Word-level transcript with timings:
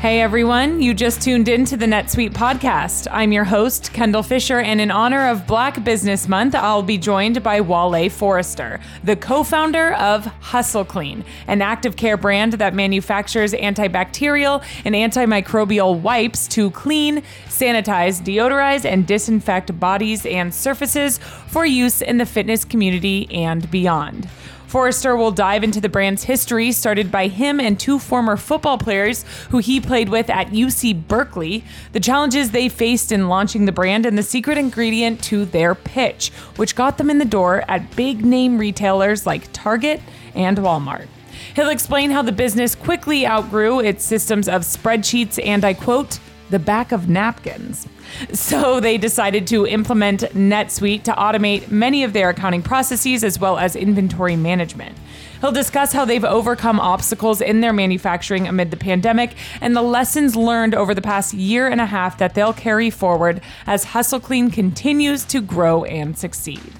Hey 0.00 0.20
everyone, 0.20 0.82
you 0.82 0.92
just 0.92 1.22
tuned 1.22 1.48
in 1.48 1.64
to 1.64 1.76
the 1.76 1.86
NetSuite 1.86 2.34
podcast. 2.34 3.08
I'm 3.10 3.32
your 3.32 3.44
host, 3.44 3.94
Kendall 3.94 4.22
Fisher, 4.22 4.60
and 4.60 4.78
in 4.78 4.90
honor 4.90 5.26
of 5.26 5.46
Black 5.46 5.82
Business 5.84 6.28
Month, 6.28 6.54
I'll 6.54 6.82
be 6.82 6.98
joined 6.98 7.42
by 7.42 7.62
Wale 7.62 8.10
Forrester, 8.10 8.78
the 9.04 9.16
co 9.16 9.42
founder 9.42 9.94
of 9.94 10.26
Hustle 10.26 10.84
Clean, 10.84 11.24
an 11.46 11.62
active 11.62 11.96
care 11.96 12.18
brand 12.18 12.52
that 12.52 12.74
manufactures 12.74 13.54
antibacterial 13.54 14.62
and 14.84 14.94
antimicrobial 14.94 15.98
wipes 15.98 16.46
to 16.48 16.70
clean, 16.72 17.22
sanitize, 17.46 18.20
deodorize, 18.20 18.84
and 18.84 19.06
disinfect 19.06 19.80
bodies 19.80 20.26
and 20.26 20.54
surfaces 20.54 21.16
for 21.48 21.64
use 21.64 22.02
in 22.02 22.18
the 22.18 22.26
fitness 22.26 22.66
community 22.66 23.28
and 23.32 23.70
beyond. 23.70 24.28
Forrester 24.66 25.16
will 25.16 25.30
dive 25.30 25.62
into 25.62 25.80
the 25.80 25.88
brand's 25.88 26.24
history, 26.24 26.72
started 26.72 27.12
by 27.12 27.28
him 27.28 27.60
and 27.60 27.78
two 27.78 27.98
former 27.98 28.36
football 28.36 28.78
players 28.78 29.24
who 29.50 29.58
he 29.58 29.80
played 29.80 30.08
with 30.08 30.28
at 30.28 30.48
UC 30.48 31.06
Berkeley, 31.06 31.64
the 31.92 32.00
challenges 32.00 32.50
they 32.50 32.68
faced 32.68 33.12
in 33.12 33.28
launching 33.28 33.64
the 33.64 33.72
brand, 33.72 34.04
and 34.06 34.18
the 34.18 34.22
secret 34.22 34.58
ingredient 34.58 35.22
to 35.24 35.44
their 35.44 35.74
pitch, 35.74 36.30
which 36.56 36.74
got 36.74 36.98
them 36.98 37.10
in 37.10 37.18
the 37.18 37.24
door 37.24 37.64
at 37.68 37.94
big 37.94 38.24
name 38.24 38.58
retailers 38.58 39.24
like 39.24 39.52
Target 39.52 40.00
and 40.34 40.58
Walmart. 40.58 41.06
He'll 41.54 41.70
explain 41.70 42.10
how 42.10 42.22
the 42.22 42.32
business 42.32 42.74
quickly 42.74 43.26
outgrew 43.26 43.80
its 43.80 44.04
systems 44.04 44.48
of 44.48 44.62
spreadsheets 44.62 45.38
and, 45.44 45.64
I 45.64 45.74
quote, 45.74 46.18
the 46.50 46.58
back 46.58 46.92
of 46.92 47.08
napkins. 47.08 47.86
So 48.32 48.80
they 48.80 48.98
decided 48.98 49.46
to 49.48 49.66
implement 49.66 50.22
NetSuite 50.32 51.02
to 51.04 51.12
automate 51.12 51.70
many 51.70 52.04
of 52.04 52.12
their 52.12 52.30
accounting 52.30 52.62
processes 52.62 53.24
as 53.24 53.38
well 53.38 53.58
as 53.58 53.76
inventory 53.76 54.36
management. 54.36 54.96
He'll 55.40 55.52
discuss 55.52 55.92
how 55.92 56.04
they've 56.04 56.24
overcome 56.24 56.80
obstacles 56.80 57.40
in 57.40 57.60
their 57.60 57.72
manufacturing 57.72 58.48
amid 58.48 58.70
the 58.70 58.76
pandemic 58.76 59.34
and 59.60 59.76
the 59.76 59.82
lessons 59.82 60.34
learned 60.34 60.74
over 60.74 60.94
the 60.94 61.02
past 61.02 61.34
year 61.34 61.68
and 61.68 61.80
a 61.80 61.86
half 61.86 62.18
that 62.18 62.34
they'll 62.34 62.54
carry 62.54 62.90
forward 62.90 63.42
as 63.66 63.84
Hustle 63.84 64.20
Clean 64.20 64.50
continues 64.50 65.24
to 65.26 65.40
grow 65.40 65.84
and 65.84 66.16
succeed. 66.16 66.72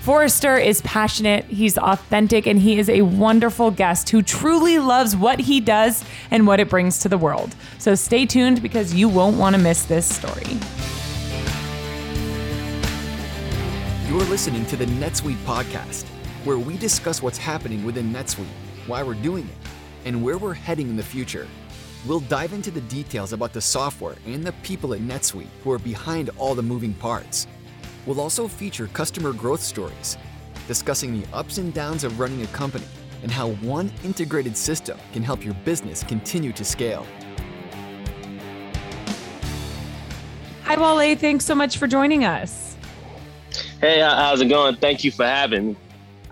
Forrester 0.00 0.56
is 0.56 0.80
passionate, 0.80 1.44
he's 1.44 1.76
authentic, 1.76 2.46
and 2.46 2.58
he 2.58 2.78
is 2.78 2.88
a 2.88 3.02
wonderful 3.02 3.70
guest 3.70 4.08
who 4.08 4.22
truly 4.22 4.78
loves 4.78 5.14
what 5.14 5.38
he 5.38 5.60
does 5.60 6.02
and 6.30 6.46
what 6.46 6.58
it 6.58 6.70
brings 6.70 7.00
to 7.00 7.10
the 7.10 7.18
world. 7.18 7.54
So 7.76 7.94
stay 7.94 8.24
tuned 8.24 8.62
because 8.62 8.94
you 8.94 9.10
won't 9.10 9.36
want 9.36 9.56
to 9.56 9.60
miss 9.60 9.82
this 9.82 10.06
story. 10.06 10.56
You're 14.08 14.24
listening 14.30 14.64
to 14.66 14.76
the 14.76 14.86
NetSuite 14.86 15.44
podcast, 15.44 16.06
where 16.44 16.58
we 16.58 16.78
discuss 16.78 17.22
what's 17.22 17.36
happening 17.36 17.84
within 17.84 18.10
NetSuite, 18.10 18.46
why 18.86 19.02
we're 19.02 19.12
doing 19.12 19.44
it, 19.44 19.68
and 20.06 20.24
where 20.24 20.38
we're 20.38 20.54
heading 20.54 20.88
in 20.88 20.96
the 20.96 21.02
future. 21.02 21.46
We'll 22.06 22.20
dive 22.20 22.54
into 22.54 22.70
the 22.70 22.80
details 22.82 23.34
about 23.34 23.52
the 23.52 23.60
software 23.60 24.16
and 24.24 24.42
the 24.42 24.52
people 24.62 24.94
at 24.94 25.00
NetSuite 25.00 25.48
who 25.62 25.70
are 25.70 25.78
behind 25.78 26.30
all 26.38 26.54
the 26.54 26.62
moving 26.62 26.94
parts 26.94 27.46
We'll 28.06 28.20
also 28.20 28.48
feature 28.48 28.86
customer 28.88 29.32
growth 29.32 29.60
stories, 29.60 30.16
discussing 30.66 31.20
the 31.20 31.26
ups 31.32 31.58
and 31.58 31.72
downs 31.74 32.04
of 32.04 32.18
running 32.18 32.42
a 32.42 32.46
company 32.48 32.86
and 33.22 33.30
how 33.30 33.50
one 33.52 33.92
integrated 34.04 34.56
system 34.56 34.98
can 35.12 35.22
help 35.22 35.44
your 35.44 35.54
business 35.64 36.02
continue 36.02 36.52
to 36.52 36.64
scale. 36.64 37.06
Hi, 40.64 40.76
Wale. 40.76 41.16
Thanks 41.16 41.44
so 41.44 41.54
much 41.54 41.78
for 41.78 41.86
joining 41.86 42.24
us. 42.24 42.76
Hey, 43.80 44.00
how's 44.00 44.40
it 44.40 44.46
going? 44.46 44.76
Thank 44.76 45.04
you 45.04 45.10
for 45.10 45.26
having 45.26 45.68
me. 45.68 45.76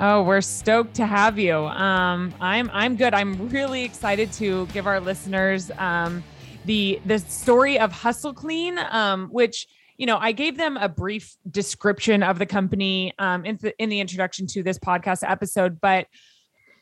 Oh, 0.01 0.23
we're 0.23 0.41
stoked 0.41 0.95
to 0.95 1.07
have 1.07 1.39
you. 1.41 1.57
Um, 1.57 2.33
I'm 2.41 2.71
I'm 2.73 2.95
good. 2.95 3.15
I'm 3.15 3.49
really 3.49 3.83
excited 3.83 4.31
to 4.35 4.67
give 4.67 4.87
our 4.87 5.01
listeners 5.01 5.73
um, 5.77 6.23
the 6.67 7.01
the 7.05 7.19
story 7.19 7.81
of 7.81 7.91
Hustle 7.91 8.33
Clean, 8.33 8.79
um, 8.91 9.27
which 9.33 9.67
you 9.99 10.07
know, 10.07 10.17
I 10.17 10.33
gave 10.33 10.57
them 10.57 10.77
a 10.77 10.89
brief 10.89 11.37
description 11.51 12.23
of 12.23 12.39
the 12.39 12.47
company 12.47 13.13
um, 13.19 13.45
in, 13.45 13.59
the, 13.61 13.77
in 13.83 13.89
the 13.89 14.01
introduction 14.01 14.47
to 14.49 14.63
this 14.63 14.79
podcast 14.79 15.29
episode, 15.29 15.81
but 15.81 16.07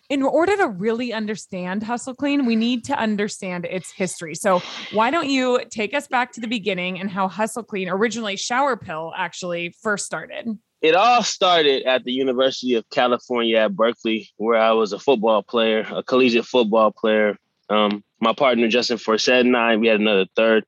in 0.08 0.22
order 0.22 0.56
to 0.56 0.68
really 0.68 1.12
understand 1.12 1.82
Hustle 1.82 2.14
Clean, 2.14 2.46
we 2.46 2.54
need 2.54 2.84
to 2.84 2.96
understand 2.96 3.64
its 3.64 3.90
history. 3.90 4.34
So, 4.36 4.62
why 4.92 5.10
don't 5.10 5.28
you 5.28 5.62
take 5.68 5.94
us 5.94 6.06
back 6.06 6.30
to 6.32 6.40
the 6.40 6.46
beginning 6.46 7.00
and 7.00 7.10
how 7.10 7.26
Hustle 7.26 7.64
Clean, 7.64 7.88
originally 7.88 8.36
Shower 8.36 8.76
Pill, 8.76 9.12
actually 9.16 9.74
first 9.82 10.06
started? 10.06 10.56
It 10.80 10.94
all 10.94 11.24
started 11.24 11.84
at 11.84 12.04
the 12.04 12.12
University 12.12 12.74
of 12.74 12.88
California 12.90 13.56
at 13.58 13.74
Berkeley, 13.74 14.28
where 14.36 14.60
I 14.60 14.72
was 14.72 14.92
a 14.92 14.98
football 14.98 15.42
player, 15.42 15.84
a 15.90 16.04
collegiate 16.04 16.44
football 16.44 16.92
player. 16.92 17.36
Um, 17.68 18.04
my 18.20 18.32
partner 18.32 18.68
Justin 18.68 18.98
Forsett 18.98 19.40
and 19.40 19.56
I, 19.56 19.76
we 19.76 19.88
had 19.88 19.98
another 19.98 20.26
third 20.36 20.64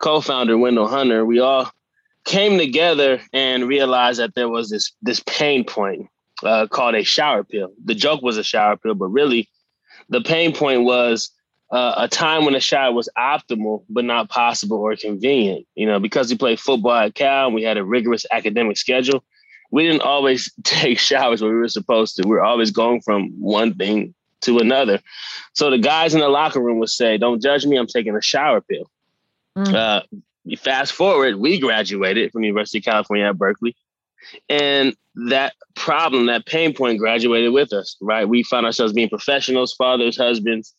co-founder, 0.00 0.58
Wendell 0.58 0.88
Hunter. 0.88 1.24
We 1.24 1.38
all 1.38 1.70
came 2.24 2.58
together 2.58 3.20
and 3.32 3.66
realized 3.66 4.20
that 4.20 4.34
there 4.34 4.48
was 4.48 4.70
this 4.70 4.92
this 5.02 5.20
pain 5.26 5.64
point 5.64 6.08
uh, 6.44 6.66
called 6.66 6.94
a 6.94 7.02
shower 7.02 7.44
pill. 7.44 7.72
The 7.84 7.94
joke 7.94 8.22
was 8.22 8.36
a 8.36 8.44
shower 8.44 8.76
pill, 8.76 8.94
but 8.94 9.08
really, 9.08 9.48
the 10.08 10.20
pain 10.20 10.54
point 10.54 10.82
was 10.84 11.30
uh, 11.70 11.94
a 11.96 12.08
time 12.08 12.44
when 12.44 12.54
a 12.54 12.60
shower 12.60 12.92
was 12.92 13.08
optimal 13.16 13.84
but 13.88 14.04
not 14.04 14.28
possible 14.28 14.78
or 14.78 14.94
convenient. 14.96 15.66
You 15.74 15.86
know, 15.86 15.98
because 15.98 16.30
we 16.30 16.36
played 16.36 16.60
football 16.60 16.92
at 16.92 17.14
Cal, 17.14 17.46
and 17.46 17.54
we 17.54 17.62
had 17.62 17.78
a 17.78 17.84
rigorous 17.84 18.26
academic 18.30 18.76
schedule. 18.76 19.24
We 19.70 19.84
didn't 19.84 20.02
always 20.02 20.52
take 20.64 20.98
showers 20.98 21.42
when 21.42 21.50
we 21.50 21.58
were 21.58 21.68
supposed 21.68 22.16
to. 22.16 22.22
We 22.22 22.30
were 22.30 22.44
always 22.44 22.70
going 22.70 23.00
from 23.00 23.30
one 23.40 23.74
thing 23.74 24.14
to 24.42 24.58
another. 24.58 25.00
So 25.54 25.70
the 25.70 25.78
guys 25.78 26.14
in 26.14 26.20
the 26.20 26.28
locker 26.28 26.60
room 26.60 26.78
would 26.78 26.90
say, 26.90 27.16
"Don't 27.16 27.42
judge 27.42 27.64
me. 27.66 27.76
I'm 27.76 27.86
taking 27.86 28.16
a 28.16 28.22
shower 28.22 28.60
pill." 28.60 28.90
Mm. 29.56 29.74
Uh, 29.74 30.02
fast 30.56 30.92
forward, 30.92 31.36
we 31.36 31.58
graduated 31.58 32.32
from 32.32 32.42
the 32.42 32.48
University 32.48 32.78
of 32.78 32.84
California 32.84 33.26
at 33.26 33.38
Berkeley. 33.38 33.76
And 34.48 34.94
that 35.14 35.54
problem, 35.74 36.26
that 36.26 36.46
pain 36.46 36.74
point 36.74 36.98
graduated 36.98 37.52
with 37.52 37.72
us, 37.72 37.96
right? 38.00 38.28
We 38.28 38.42
found 38.42 38.66
ourselves 38.66 38.92
being 38.92 39.08
professionals, 39.08 39.74
fathers, 39.74 40.16
husbands, 40.16 40.74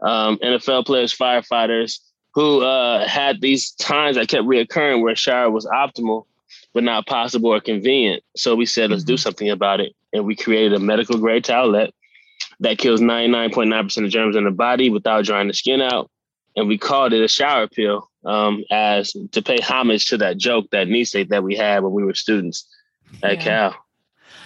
um, 0.00 0.38
NFL 0.38 0.86
players, 0.86 1.16
firefighters, 1.16 1.98
who 2.34 2.62
uh, 2.62 3.06
had 3.06 3.40
these 3.40 3.72
times 3.72 4.16
that 4.16 4.28
kept 4.28 4.44
reoccurring 4.44 5.02
where 5.02 5.16
shower 5.16 5.50
was 5.50 5.66
optimal, 5.66 6.26
but 6.74 6.84
not 6.84 7.06
possible 7.06 7.50
or 7.50 7.60
convenient. 7.60 8.22
So 8.36 8.54
we 8.54 8.66
said, 8.66 8.90
let's 8.90 9.04
do 9.04 9.14
mm-hmm. 9.14 9.20
something 9.20 9.50
about 9.50 9.80
it. 9.80 9.94
And 10.12 10.24
we 10.24 10.36
created 10.36 10.74
a 10.74 10.78
medical 10.78 11.18
grade 11.18 11.44
towelette 11.44 11.92
that 12.60 12.78
kills 12.78 13.00
99.9% 13.00 14.04
of 14.04 14.10
germs 14.10 14.36
in 14.36 14.44
the 14.44 14.50
body 14.50 14.90
without 14.90 15.24
drying 15.24 15.48
the 15.48 15.54
skin 15.54 15.80
out. 15.80 16.10
And 16.54 16.68
we 16.68 16.78
called 16.78 17.12
it 17.12 17.22
a 17.22 17.28
shower 17.28 17.66
pill 17.66 18.08
um, 18.26 18.64
as 18.70 19.14
to 19.32 19.42
pay 19.42 19.58
homage 19.60 20.06
to 20.06 20.18
that 20.18 20.36
joke, 20.36 20.70
that 20.72 20.88
knee 20.88 21.04
state 21.04 21.30
that 21.30 21.42
we 21.42 21.56
had 21.56 21.82
when 21.82 21.92
we 21.92 22.04
were 22.04 22.14
students 22.14 22.68
at 23.22 23.36
yeah. 23.36 23.42
Cal. 23.42 23.74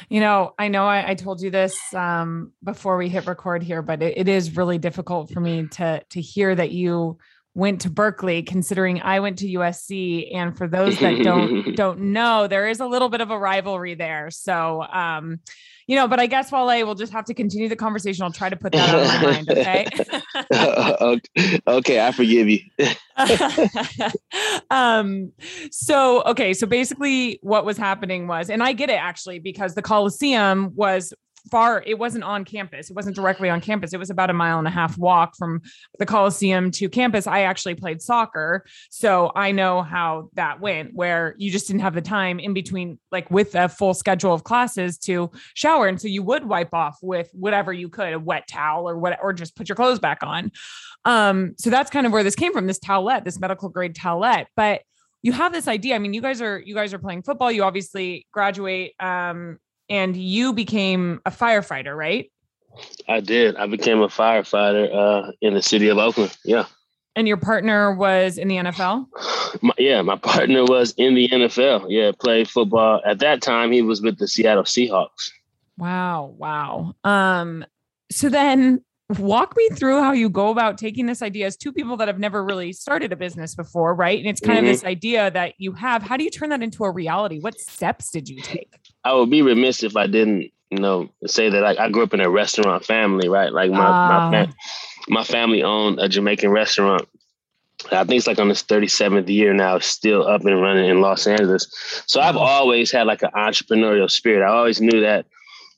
You 0.08 0.20
know, 0.20 0.54
I 0.58 0.68
know 0.68 0.86
I, 0.86 1.10
I 1.10 1.14
told 1.14 1.40
you 1.40 1.50
this 1.50 1.78
um, 1.94 2.52
before 2.62 2.96
we 2.96 3.08
hit 3.08 3.26
record 3.26 3.62
here, 3.62 3.80
but 3.80 4.02
it, 4.02 4.18
it 4.18 4.28
is 4.28 4.56
really 4.56 4.78
difficult 4.78 5.30
for 5.30 5.40
me 5.40 5.68
to 5.72 6.02
to 6.10 6.20
hear 6.20 6.54
that 6.54 6.72
you 6.72 7.18
went 7.54 7.80
to 7.82 7.90
Berkeley, 7.90 8.42
considering 8.42 9.00
I 9.02 9.20
went 9.20 9.38
to 9.38 9.46
USC. 9.46 10.34
And 10.34 10.56
for 10.56 10.68
those 10.68 10.98
that 10.98 11.22
don't 11.22 11.74
don't 11.76 12.00
know, 12.12 12.46
there 12.46 12.68
is 12.68 12.80
a 12.80 12.86
little 12.86 13.08
bit 13.08 13.20
of 13.20 13.30
a 13.30 13.38
rivalry 13.38 13.94
there. 13.94 14.30
So 14.30 14.82
um, 14.82 15.40
you 15.90 15.96
know, 15.96 16.06
but 16.06 16.20
I 16.20 16.26
guess 16.26 16.52
while 16.52 16.68
Wale 16.68 16.86
will 16.86 16.94
just 16.94 17.12
have 17.12 17.24
to 17.24 17.34
continue 17.34 17.68
the 17.68 17.74
conversation. 17.74 18.22
I'll 18.22 18.30
try 18.30 18.48
to 18.48 18.54
put 18.54 18.70
that 18.74 18.94
on 18.94 19.08
my 19.08 19.32
mind. 19.32 19.50
Okay. 19.50 19.86
okay, 21.66 22.06
I 22.06 22.12
forgive 22.12 22.48
you. 22.48 22.60
um, 24.70 25.32
so 25.72 26.22
okay, 26.26 26.54
so 26.54 26.68
basically 26.68 27.40
what 27.42 27.64
was 27.64 27.76
happening 27.76 28.28
was, 28.28 28.50
and 28.50 28.62
I 28.62 28.72
get 28.72 28.88
it 28.88 29.00
actually, 29.00 29.40
because 29.40 29.74
the 29.74 29.82
Coliseum 29.82 30.76
was 30.76 31.12
far 31.50 31.82
it 31.86 31.98
wasn't 31.98 32.24
on 32.24 32.44
campus. 32.44 32.90
It 32.90 32.96
wasn't 32.96 33.16
directly 33.16 33.48
on 33.50 33.60
campus. 33.60 33.92
It 33.92 33.98
was 33.98 34.10
about 34.10 34.30
a 34.30 34.34
mile 34.34 34.58
and 34.58 34.68
a 34.68 34.70
half 34.70 34.98
walk 34.98 35.36
from 35.36 35.60
the 35.98 36.06
coliseum 36.06 36.70
to 36.72 36.88
campus. 36.88 37.26
I 37.26 37.42
actually 37.42 37.74
played 37.74 38.02
soccer 38.02 38.64
so 38.90 39.30
i 39.34 39.52
know 39.52 39.82
how 39.82 40.28
that 40.34 40.60
went 40.60 40.94
where 40.94 41.34
you 41.38 41.50
just 41.50 41.66
didn't 41.66 41.80
have 41.80 41.94
the 41.94 42.00
time 42.00 42.38
in 42.38 42.52
between 42.52 42.98
like 43.12 43.30
with 43.30 43.54
a 43.54 43.68
full 43.68 43.94
schedule 43.94 44.32
of 44.32 44.44
classes 44.44 44.98
to 44.98 45.30
shower. 45.54 45.86
And 45.86 46.00
so 46.00 46.08
you 46.08 46.22
would 46.22 46.44
wipe 46.44 46.74
off 46.74 46.98
with 47.02 47.28
whatever 47.32 47.72
you 47.72 47.88
could 47.88 48.12
a 48.12 48.18
wet 48.18 48.46
towel 48.48 48.88
or 48.88 48.98
what 48.98 49.18
or 49.22 49.32
just 49.32 49.56
put 49.56 49.68
your 49.68 49.76
clothes 49.76 49.98
back 49.98 50.22
on. 50.22 50.52
Um 51.04 51.54
so 51.58 51.70
that's 51.70 51.90
kind 51.90 52.06
of 52.06 52.12
where 52.12 52.22
this 52.22 52.36
came 52.36 52.52
from 52.52 52.66
this 52.66 52.78
towelette 52.78 53.24
this 53.24 53.40
medical 53.40 53.68
grade 53.68 53.94
towelette. 53.94 54.46
But 54.56 54.82
you 55.22 55.32
have 55.32 55.52
this 55.52 55.68
idea. 55.68 55.94
I 55.94 55.98
mean 55.98 56.14
you 56.14 56.22
guys 56.22 56.40
are 56.40 56.58
you 56.58 56.74
guys 56.74 56.92
are 56.94 56.98
playing 56.98 57.22
football. 57.22 57.50
You 57.52 57.64
obviously 57.64 58.26
graduate 58.32 58.94
um 59.00 59.58
and 59.90 60.16
you 60.16 60.52
became 60.52 61.20
a 61.26 61.30
firefighter, 61.30 61.94
right? 61.96 62.30
I 63.08 63.20
did. 63.20 63.56
I 63.56 63.66
became 63.66 64.00
a 64.00 64.08
firefighter 64.08 64.94
uh, 64.94 65.32
in 65.42 65.54
the 65.54 65.62
city 65.62 65.88
of 65.88 65.98
Oakland. 65.98 66.36
Yeah. 66.44 66.66
And 67.16 67.26
your 67.26 67.36
partner 67.36 67.92
was 67.92 68.38
in 68.38 68.48
the 68.48 68.56
NFL? 68.56 69.06
My, 69.62 69.74
yeah, 69.78 70.00
my 70.00 70.14
partner 70.14 70.62
was 70.64 70.94
in 70.96 71.16
the 71.16 71.28
NFL. 71.28 71.86
Yeah, 71.88 72.12
played 72.16 72.48
football. 72.48 73.02
At 73.04 73.18
that 73.18 73.42
time, 73.42 73.72
he 73.72 73.82
was 73.82 74.00
with 74.00 74.16
the 74.18 74.28
Seattle 74.28 74.62
Seahawks. 74.62 75.32
Wow, 75.76 76.34
wow. 76.38 76.94
Um, 77.02 77.64
so 78.12 78.28
then 78.28 78.84
walk 79.18 79.56
me 79.56 79.68
through 79.70 80.00
how 80.02 80.12
you 80.12 80.28
go 80.28 80.50
about 80.50 80.78
taking 80.78 81.06
this 81.06 81.22
idea 81.22 81.46
as 81.46 81.56
two 81.56 81.72
people 81.72 81.96
that 81.96 82.08
have 82.08 82.18
never 82.18 82.44
really 82.44 82.72
started 82.72 83.12
a 83.12 83.16
business 83.16 83.54
before, 83.54 83.94
right? 83.94 84.18
And 84.18 84.28
it's 84.28 84.40
kind 84.40 84.58
mm-hmm. 84.58 84.66
of 84.66 84.72
this 84.72 84.84
idea 84.84 85.30
that 85.32 85.54
you 85.58 85.72
have. 85.72 86.02
How 86.02 86.16
do 86.16 86.24
you 86.24 86.30
turn 86.30 86.50
that 86.50 86.62
into 86.62 86.84
a 86.84 86.90
reality? 86.90 87.40
What 87.40 87.58
steps 87.58 88.10
did 88.10 88.28
you 88.28 88.40
take? 88.40 88.72
I 89.04 89.14
would 89.14 89.30
be 89.30 89.42
remiss 89.42 89.82
if 89.82 89.96
I 89.96 90.06
didn't, 90.06 90.50
you 90.70 90.78
know, 90.78 91.10
say 91.26 91.50
that 91.50 91.64
I, 91.64 91.86
I 91.86 91.90
grew 91.90 92.02
up 92.02 92.14
in 92.14 92.20
a 92.20 92.30
restaurant 92.30 92.84
family, 92.84 93.28
right? 93.28 93.52
Like 93.52 93.70
my 93.70 93.86
uh, 93.86 94.30
my, 94.30 94.52
my 95.08 95.24
family 95.24 95.62
owned 95.62 95.98
a 95.98 96.08
Jamaican 96.08 96.50
restaurant. 96.50 97.08
I 97.90 98.04
think 98.04 98.18
it's 98.18 98.26
like 98.26 98.38
on 98.38 98.50
its 98.50 98.62
37th 98.62 99.28
year 99.28 99.54
now, 99.54 99.78
still 99.78 100.26
up 100.26 100.44
and 100.44 100.60
running 100.60 100.90
in 100.90 101.00
Los 101.00 101.26
Angeles. 101.26 101.66
So 102.06 102.20
I've 102.20 102.36
always 102.36 102.90
had 102.90 103.06
like 103.06 103.22
an 103.22 103.30
entrepreneurial 103.34 104.10
spirit. 104.10 104.44
I 104.44 104.52
always 104.52 104.82
knew 104.82 105.00
that 105.00 105.24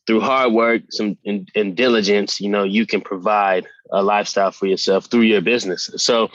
through 0.07 0.21
hard 0.21 0.53
work 0.53 0.83
some 0.91 1.17
and, 1.25 1.49
and, 1.55 1.77
diligence 1.77 2.41
you 2.41 2.49
know 2.49 2.65
you 2.65 2.87
can 2.87 3.01
provide 3.01 3.67
a 3.93 4.03
lifestyle 4.03 4.51
for 4.51 4.67
yourself 4.67 5.07
through 5.07 5.23
your 5.23 5.41
business 5.41 5.91
so 5.97 6.31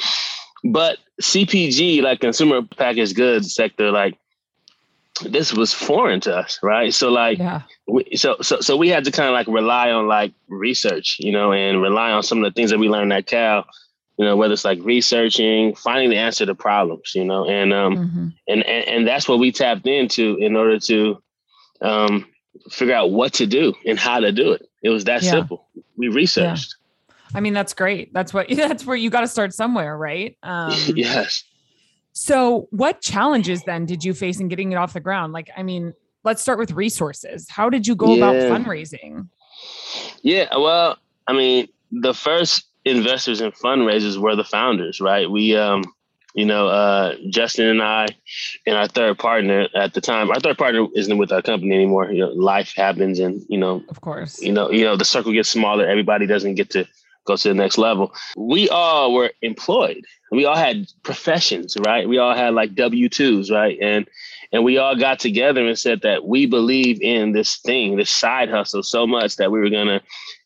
but 0.64 0.98
cpg 1.22 2.02
like 2.02 2.20
consumer 2.20 2.62
packaged 2.78 3.16
goods 3.16 3.54
sector 3.54 3.92
like 3.92 4.18
this 5.26 5.54
was 5.54 5.74
foreign 5.74 6.20
to 6.20 6.36
us 6.36 6.60
right 6.62 6.94
so 6.94 7.10
like 7.10 7.40
yeah. 7.40 7.62
we, 7.88 8.06
so 8.16 8.38
so 8.42 8.60
so 8.62 8.78
we 8.78 8.90
had 8.90 9.04
to 9.04 9.12
kind 9.12 9.28
of 9.28 9.34
like 9.34 9.48
rely 9.48 9.90
on 9.90 10.08
like 10.08 10.34
research 10.48 11.18
you 11.20 11.32
know 11.32 11.52
and 11.52 11.82
rely 11.82 12.12
on 12.12 12.22
some 12.22 12.38
of 12.38 12.44
the 12.44 12.52
things 12.52 12.70
that 12.70 12.80
we 12.80 12.88
learned 12.88 13.12
at 13.12 13.26
cal 13.26 13.66
you 14.18 14.26
know 14.26 14.36
whether 14.36 14.54
it's 14.54 14.66
like 14.66 14.80
researching 14.84 15.74
finding 15.76 16.10
the 16.10 16.18
answer 16.18 16.46
to 16.46 16.54
problems 16.54 17.14
you 17.16 17.26
know 17.26 17.46
and 17.46 17.74
um 17.74 17.96
mm-hmm. 17.96 18.28
and, 18.48 18.64
and 18.66 18.88
and 18.88 19.08
that's 19.08 19.28
what 19.28 19.40
we 19.40 19.52
tapped 19.52 19.88
into 19.88 20.38
in 20.40 20.56
order 20.56 20.80
to 20.80 21.22
um 21.82 22.26
figure 22.70 22.94
out 22.94 23.12
what 23.12 23.34
to 23.34 23.46
do 23.46 23.74
and 23.86 24.00
how 24.00 24.20
to 24.20 24.32
do 24.32 24.52
it. 24.52 24.68
It 24.84 24.90
was 24.90 25.06
that 25.06 25.24
yeah. 25.24 25.32
simple. 25.32 25.68
We 25.96 26.08
researched. 26.08 26.76
Yeah. 27.10 27.16
I 27.36 27.40
mean, 27.40 27.54
that's 27.54 27.74
great. 27.74 28.14
That's 28.14 28.34
what 28.34 28.48
that's 28.56 28.86
where 28.86 28.98
you 28.98 29.10
got 29.10 29.22
to 29.22 29.28
start 29.28 29.54
somewhere, 29.54 29.98
right? 29.98 30.38
Um, 30.44 30.74
yes. 30.96 31.44
So, 32.14 32.68
what 32.72 33.02
challenges 33.02 33.64
then 33.64 33.86
did 33.86 34.04
you 34.04 34.14
face 34.14 34.40
in 34.40 34.48
getting 34.48 34.72
it 34.72 34.76
off 34.76 34.94
the 34.94 35.00
ground? 35.00 35.34
Like, 35.34 35.52
I 35.56 35.64
mean, 35.64 35.94
let's 36.24 36.42
start 36.42 36.58
with 36.58 36.72
resources. 36.72 37.48
How 37.50 37.70
did 37.70 37.86
you 37.86 37.96
go 37.96 38.16
yeah. 38.16 38.30
about 38.30 38.36
fundraising? 38.36 39.28
Yeah, 40.22 40.48
well, 40.56 40.98
I 41.28 41.34
mean, 41.34 41.68
the 41.92 42.14
first 42.14 42.68
investors 42.86 43.42
and 43.42 43.54
fundraisers 43.54 44.18
were 44.18 44.36
the 44.36 44.44
founders, 44.44 45.00
right? 45.00 45.30
We 45.30 45.56
um 45.56 45.84
you 46.38 46.46
know, 46.46 46.68
uh, 46.68 47.16
Justin 47.30 47.66
and 47.66 47.82
I 47.82 48.06
and 48.68 48.78
our 48.78 48.88
third 48.88 49.18
partner 49.18 49.68
at 49.74 49.96
the 49.96 50.02
time, 50.02 50.30
our 50.30 50.40
third 50.40 50.60
partner 50.60 50.86
isn't 50.96 51.18
with 51.18 51.32
our 51.32 51.42
company 51.42 51.74
anymore. 51.74 52.12
You 52.12 52.20
know, 52.20 52.30
life 52.30 52.74
happens 52.76 53.18
and, 53.18 53.42
you 53.50 53.58
know, 53.58 53.84
of 53.90 54.02
course, 54.02 54.40
you 54.40 54.54
know, 54.54 54.70
you 54.70 54.86
know, 54.86 54.96
the 54.96 55.04
circle 55.04 55.34
gets 55.34 55.50
smaller. 55.50 55.88
Everybody 55.88 56.28
doesn't 56.28 56.54
get 56.54 56.70
to 56.70 56.88
go 57.26 57.38
to 57.38 57.48
the 57.48 57.56
next 57.56 57.80
level. 57.80 58.14
We 58.38 58.70
all 58.70 59.16
were 59.16 59.32
employed. 59.42 60.06
We 60.32 60.46
all 60.46 60.56
had 60.56 60.86
professions, 61.02 61.76
right? 61.84 62.08
We 62.08 62.20
all 62.20 62.36
had 62.36 62.54
like 62.54 62.76
W-2s, 62.76 63.52
right? 63.52 63.76
And, 63.82 64.08
and 64.52 64.64
we 64.64 64.78
all 64.78 64.96
got 64.96 65.18
together 65.18 65.66
and 65.66 65.78
said 65.78 66.02
that 66.04 66.28
we 66.28 66.46
believe 66.46 67.02
in 67.02 67.32
this 67.32 67.58
thing, 67.58 67.98
this 67.98 68.12
side 68.12 68.52
hustle 68.52 68.84
so 68.84 69.08
much 69.08 69.38
that 69.38 69.52
we 69.52 69.60
were 69.60 69.72
going 69.72 69.88
to 69.88 70.04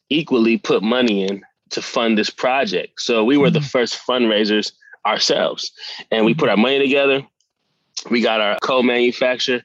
equally 0.08 0.58
put 0.58 0.84
money 0.84 1.28
in 1.28 1.44
to 1.72 1.82
fund 1.82 2.18
this 2.18 2.30
project. 2.30 3.02
So 3.02 3.26
we 3.26 3.36
were 3.36 3.48
mm-hmm. 3.48 3.56
the 3.56 3.62
first 3.62 4.00
fundraisers 4.08 4.72
ourselves. 5.06 5.71
And 6.12 6.25
we 6.25 6.33
put 6.33 6.50
our 6.50 6.57
money 6.57 6.80
together. 6.80 7.25
We 8.09 8.21
got 8.21 8.42
our 8.42 8.57
co-manufacturer. 8.62 9.63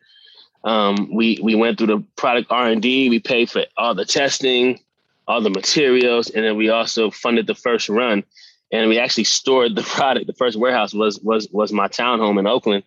Um, 0.65 1.15
we 1.15 1.39
we 1.43 1.55
went 1.55 1.79
through 1.79 1.87
the 1.89 2.05
product 2.17 2.49
R 2.51 2.69
and 2.69 2.83
D. 2.83 3.09
We 3.09 3.21
paid 3.21 3.51
for 3.51 3.65
all 3.77 3.95
the 3.95 4.05
testing, 4.05 4.81
all 5.29 5.41
the 5.41 5.51
materials, 5.51 6.29
and 6.31 6.45
then 6.45 6.57
we 6.57 6.71
also 6.71 7.11
funded 7.11 7.47
the 7.47 7.55
first 7.55 7.89
run. 7.89 8.25
And 8.73 8.89
we 8.89 8.99
actually 8.99 9.25
stored 9.25 9.77
the 9.77 9.83
product. 9.97 10.27
The 10.27 10.35
first 10.35 10.59
warehouse 10.59 10.93
was 10.93 11.21
was 11.21 11.49
was 11.51 11.73
my 11.73 11.89
townhome 11.89 12.39
in 12.39 12.47
Oakland. 12.47 12.83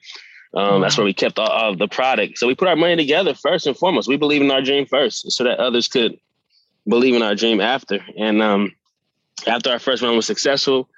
Um, 0.53 0.81
that's 0.81 0.97
where 0.97 1.05
we 1.05 1.13
kept 1.13 1.37
all, 1.37 1.47
all, 1.47 1.71
of 1.71 1.77
the 1.77 1.87
product. 1.87 2.39
So 2.39 2.47
we 2.47 2.55
put 2.55 2.67
our 2.67 2.75
money 2.75 2.95
together 2.95 3.35
first 3.35 3.67
and 3.67 3.77
foremost. 3.77 4.07
We 4.07 4.17
believe 4.17 4.41
in 4.41 4.49
our 4.49 4.63
dream 4.63 4.87
first, 4.87 5.31
so 5.31 5.43
that 5.43 5.59
others 5.59 5.87
could 5.87 6.19
believe 6.87 7.15
in 7.15 7.21
our 7.21 7.35
dream 7.35 7.61
after. 7.61 7.99
And 8.17 8.41
um, 8.41 8.75
after 9.45 9.69
our 9.69 9.79
first 9.79 10.01
run 10.01 10.15
was 10.15 10.25
successful, 10.25 10.89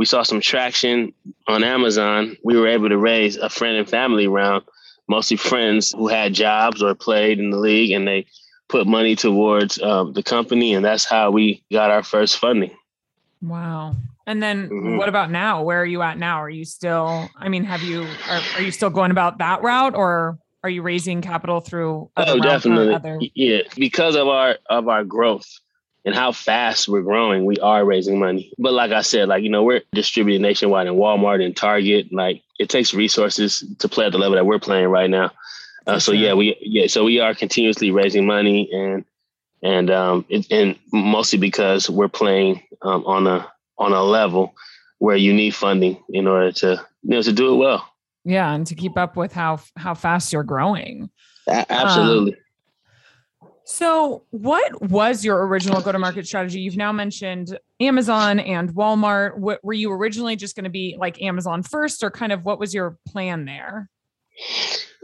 we 0.00 0.06
saw 0.06 0.22
some 0.22 0.40
traction 0.40 1.12
on 1.46 1.62
Amazon. 1.62 2.34
We 2.42 2.56
were 2.56 2.66
able 2.66 2.88
to 2.88 2.96
raise 2.96 3.36
a 3.36 3.50
friend 3.50 3.76
and 3.76 3.86
family 3.86 4.28
round, 4.28 4.64
mostly 5.06 5.36
friends 5.36 5.92
who 5.92 6.08
had 6.08 6.32
jobs 6.32 6.82
or 6.82 6.94
played 6.94 7.38
in 7.38 7.50
the 7.50 7.58
league, 7.58 7.90
and 7.90 8.08
they 8.08 8.24
put 8.70 8.86
money 8.86 9.14
towards 9.14 9.78
um, 9.82 10.14
the 10.14 10.22
company, 10.22 10.72
and 10.72 10.82
that's 10.82 11.04
how 11.04 11.30
we 11.30 11.62
got 11.70 11.90
our 11.90 12.02
first 12.02 12.38
funding. 12.38 12.74
Wow. 13.42 13.94
And 14.26 14.42
then 14.42 14.70
mm-hmm. 14.70 14.96
what 14.96 15.10
about 15.10 15.30
now? 15.30 15.62
Where 15.64 15.82
are 15.82 15.86
you 15.86 16.00
at 16.00 16.16
now? 16.16 16.38
Are 16.38 16.48
you 16.48 16.64
still, 16.64 17.28
I 17.36 17.50
mean, 17.50 17.64
have 17.64 17.82
you, 17.82 18.04
are, 18.26 18.40
are 18.56 18.62
you 18.62 18.70
still 18.70 18.88
going 18.88 19.10
about 19.10 19.36
that 19.36 19.60
route 19.60 19.94
or 19.94 20.38
are 20.64 20.70
you 20.70 20.80
raising 20.80 21.20
capital 21.20 21.60
through? 21.60 22.08
oh, 22.16 22.38
definitely. 22.38 22.94
Other- 22.94 23.20
yeah. 23.34 23.64
Because 23.76 24.16
of 24.16 24.28
our, 24.28 24.56
of 24.70 24.88
our 24.88 25.04
growth, 25.04 25.60
and 26.04 26.14
how 26.14 26.32
fast 26.32 26.88
we're 26.88 27.02
growing, 27.02 27.44
we 27.44 27.56
are 27.58 27.84
raising 27.84 28.18
money. 28.18 28.52
But 28.58 28.72
like 28.72 28.90
I 28.90 29.02
said, 29.02 29.28
like, 29.28 29.42
you 29.42 29.50
know, 29.50 29.62
we're 29.62 29.82
distributed 29.92 30.40
nationwide 30.40 30.86
in 30.86 30.94
Walmart 30.94 31.44
and 31.44 31.56
Target. 31.56 32.12
Like 32.12 32.42
it 32.58 32.68
takes 32.68 32.94
resources 32.94 33.64
to 33.78 33.88
play 33.88 34.06
at 34.06 34.12
the 34.12 34.18
level 34.18 34.36
that 34.36 34.46
we're 34.46 34.58
playing 34.58 34.88
right 34.88 35.10
now. 35.10 35.32
Uh, 35.86 35.98
so 35.98 36.12
yeah, 36.12 36.34
we 36.34 36.56
yeah, 36.60 36.86
so 36.86 37.04
we 37.04 37.20
are 37.20 37.34
continuously 37.34 37.90
raising 37.90 38.26
money 38.26 38.68
and 38.72 39.04
and 39.62 39.90
um 39.90 40.24
it, 40.28 40.46
and 40.50 40.78
mostly 40.92 41.38
because 41.38 41.88
we're 41.88 42.08
playing 42.08 42.62
um, 42.82 43.04
on 43.06 43.26
a 43.26 43.46
on 43.78 43.92
a 43.92 44.02
level 44.02 44.54
where 44.98 45.16
you 45.16 45.32
need 45.32 45.54
funding 45.54 46.02
in 46.10 46.26
order 46.26 46.52
to 46.52 46.86
you 47.02 47.10
know 47.10 47.22
to 47.22 47.32
do 47.32 47.54
it 47.54 47.56
well. 47.56 47.86
Yeah, 48.24 48.52
and 48.52 48.66
to 48.66 48.74
keep 48.74 48.96
up 48.98 49.16
with 49.16 49.32
how 49.32 49.60
how 49.76 49.94
fast 49.94 50.32
you're 50.32 50.44
growing. 50.44 51.10
A- 51.48 51.72
absolutely. 51.72 52.34
Um, 52.34 52.38
so, 53.70 54.24
what 54.30 54.82
was 54.90 55.24
your 55.24 55.46
original 55.46 55.80
go 55.80 55.92
to 55.92 55.98
market 55.98 56.26
strategy? 56.26 56.60
You've 56.60 56.76
now 56.76 56.90
mentioned 56.90 57.56
Amazon 57.78 58.40
and 58.40 58.74
Walmart. 58.74 59.38
What, 59.38 59.64
were 59.64 59.72
you 59.72 59.92
originally 59.92 60.34
just 60.34 60.56
going 60.56 60.64
to 60.64 60.70
be 60.70 60.96
like 60.98 61.22
Amazon 61.22 61.62
first, 61.62 62.02
or 62.02 62.10
kind 62.10 62.32
of 62.32 62.44
what 62.44 62.58
was 62.58 62.74
your 62.74 62.98
plan 63.06 63.44
there? 63.44 63.88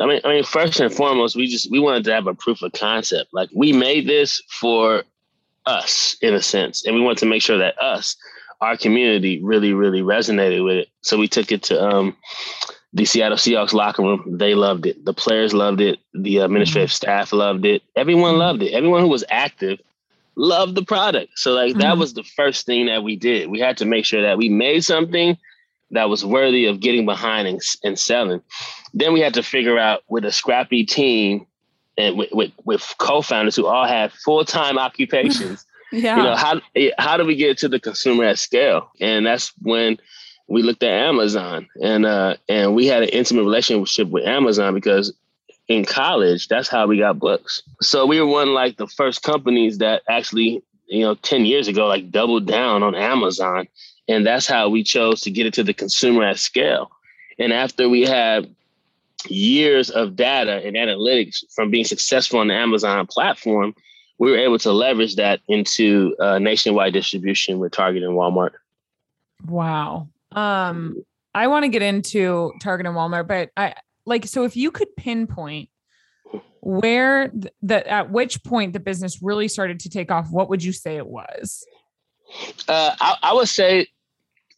I 0.01 0.07
mean, 0.07 0.21
I 0.25 0.29
mean, 0.31 0.43
first 0.45 0.81
and 0.81 0.93
foremost, 0.93 1.37
we 1.37 1.47
just 1.47 1.71
we 1.71 1.79
wanted 1.79 2.03
to 2.05 2.13
have 2.13 2.27
a 2.27 2.35
proof 2.35 2.61
of 2.63 2.73
concept. 2.73 3.33
Like 3.33 3.51
we 3.55 3.73
made 3.73 4.09
this 4.09 4.43
for 4.51 5.05
us 5.67 6.17
in 6.21 6.35
a 6.35 6.43
sense, 6.43 6.85
and 6.85 6.97
we 6.97 7.01
wanted 7.01 7.19
to 7.19 7.27
make 7.27 7.43
sure 7.43 7.59
that 7.59 7.81
us, 7.81 8.17
our 8.61 8.77
community, 8.77 9.41
really, 9.45 9.75
really 9.75 10.03
resonated 10.03 10.65
with 10.65 10.79
it. 10.79 10.89
So 11.03 11.17
we 11.17 11.29
took 11.29 11.53
it 11.53 11.63
to 11.65 11.81
um, 11.81 12.17
the 12.93 13.05
Seattle 13.05 13.37
Seahawks 13.37 13.73
locker 13.73 14.03
room, 14.03 14.25
they 14.39 14.55
loved 14.55 14.87
it. 14.87 15.05
The 15.05 15.13
players 15.13 15.53
loved 15.53 15.81
it. 15.81 15.99
The 16.15 16.39
administrative 16.39 16.91
mm-hmm. 16.91 16.95
staff 16.95 17.33
loved 17.33 17.65
it. 17.65 17.83
Everyone 17.95 18.33
mm-hmm. 18.33 18.41
loved 18.41 18.63
it. 18.63 18.73
Everyone 18.73 19.03
who 19.03 19.09
was 19.09 19.25
active 19.29 19.81
loved 20.37 20.75
the 20.75 20.85
product. 20.85 21.39
So 21.39 21.53
like 21.53 21.73
mm-hmm. 21.73 21.81
that 21.81 21.99
was 21.99 22.15
the 22.15 22.23
first 22.23 22.67
thing 22.67 22.87
that 22.87 23.03
we 23.03 23.17
did. 23.17 23.51
We 23.51 23.61
had 23.61 23.77
to 23.79 23.85
make 23.85 24.05
sure 24.05 24.23
that 24.23 24.39
we 24.39 24.49
made 24.49 24.85
something 24.85 25.37
that 25.91 26.09
was 26.09 26.25
worthy 26.25 26.67
of 26.67 26.81
getting 26.81 27.05
behind 27.05 27.49
and, 27.49 27.61
and 27.85 27.99
selling. 27.99 28.43
Then 28.93 29.13
we 29.13 29.21
had 29.21 29.35
to 29.35 29.43
figure 29.43 29.79
out 29.79 30.03
with 30.09 30.25
a 30.25 30.33
scrappy 30.33 30.85
team 30.85 31.47
and 31.97 32.19
with, 32.19 32.31
with, 32.33 32.53
with 32.65 32.95
co-founders 32.99 33.57
who 33.57 33.67
all 33.67 33.87
had 33.87 34.13
full-time 34.13 34.79
occupations. 34.79 35.65
yeah. 35.93 36.17
You 36.17 36.23
know, 36.23 36.35
how 36.35 36.61
how 36.99 37.17
do 37.17 37.25
we 37.25 37.37
get 37.37 37.59
to 37.59 37.69
the 37.69 37.81
consumer 37.81 38.25
at 38.25 38.39
scale? 38.39 38.91
And 39.01 39.25
that's 39.25 39.53
when 39.63 39.99
we 40.49 40.63
looked 40.63 40.83
at 40.83 40.93
Amazon 40.93 41.69
and 41.83 42.07
uh, 42.07 42.37
and 42.49 42.75
we 42.75 42.87
had 42.87 43.03
an 43.03 43.09
intimate 43.11 43.43
relationship 43.43 44.09
with 44.09 44.25
Amazon 44.25 44.75
because 44.75 45.13
in 45.69 45.85
college, 45.85 46.49
that's 46.49 46.69
how 46.69 46.87
we 46.87 46.99
got 46.99 47.19
books. 47.19 47.63
So 47.81 48.07
we 48.07 48.21
were 48.21 48.27
one 48.27 48.55
like 48.55 48.77
the 48.77 48.87
first 48.87 49.23
companies 49.23 49.79
that 49.79 50.03
actually, 50.09 50.63
you 50.87 51.01
know, 51.01 51.15
10 51.17 51.45
years 51.45 51.67
ago, 51.67 51.87
like 51.87 52.11
doubled 52.11 52.47
down 52.47 52.83
on 52.83 52.95
Amazon. 52.95 53.67
And 54.09 54.25
that's 54.25 54.47
how 54.47 54.69
we 54.69 54.85
chose 54.85 55.21
to 55.23 55.31
get 55.31 55.47
it 55.47 55.55
to 55.55 55.65
the 55.65 55.75
consumer 55.75 56.23
at 56.23 56.39
scale. 56.39 56.91
And 57.39 57.53
after 57.53 57.89
we 57.89 58.03
had 58.03 58.55
years 59.29 59.91
of 59.91 60.15
data 60.15 60.65
and 60.65 60.77
analytics 60.77 61.45
from 61.53 61.71
being 61.71 61.85
successful 61.85 62.39
on 62.39 62.49
the 62.49 62.55
Amazon 62.55 63.07
platform, 63.07 63.75
we 64.19 64.31
were 64.31 64.39
able 64.39 64.59
to 64.61 64.73
leverage 64.73 65.17
that 65.17 65.41
into 65.49 66.15
uh, 66.21 66.39
nationwide 66.39 66.93
distribution 66.93 67.59
with 67.59 67.73
Target 67.73 68.05
and 68.05 68.13
Walmart. 68.13 68.53
Wow. 69.47 70.09
Um, 70.37 71.03
I 71.35 71.49
want 71.49 71.65
to 71.65 71.69
get 71.69 71.83
into 71.83 72.53
Target 72.61 72.87
and 72.87 72.95
Walmart, 72.95 73.27
but 73.27 73.51
I 73.57 73.75
like 74.05 74.27
so 74.27 74.45
if 74.45 74.57
you 74.57 74.71
could 74.71 74.95
pinpoint 74.97 75.69
where 76.61 77.31
the 77.63 77.87
at 77.91 78.11
which 78.11 78.43
point 78.45 78.73
the 78.73 78.81
business 78.81 79.23
really 79.23 79.49
started 79.49 79.81
to 79.81 79.89
take 79.89 80.11
off, 80.11 80.31
what 80.31 80.49
would 80.49 80.63
you 80.63 80.73
say 80.73 80.97
it 80.97 81.07
was? 81.07 81.67
Uh, 82.69 82.95
I, 83.01 83.17
I 83.23 83.33
would 83.33 83.49
say 83.49 83.87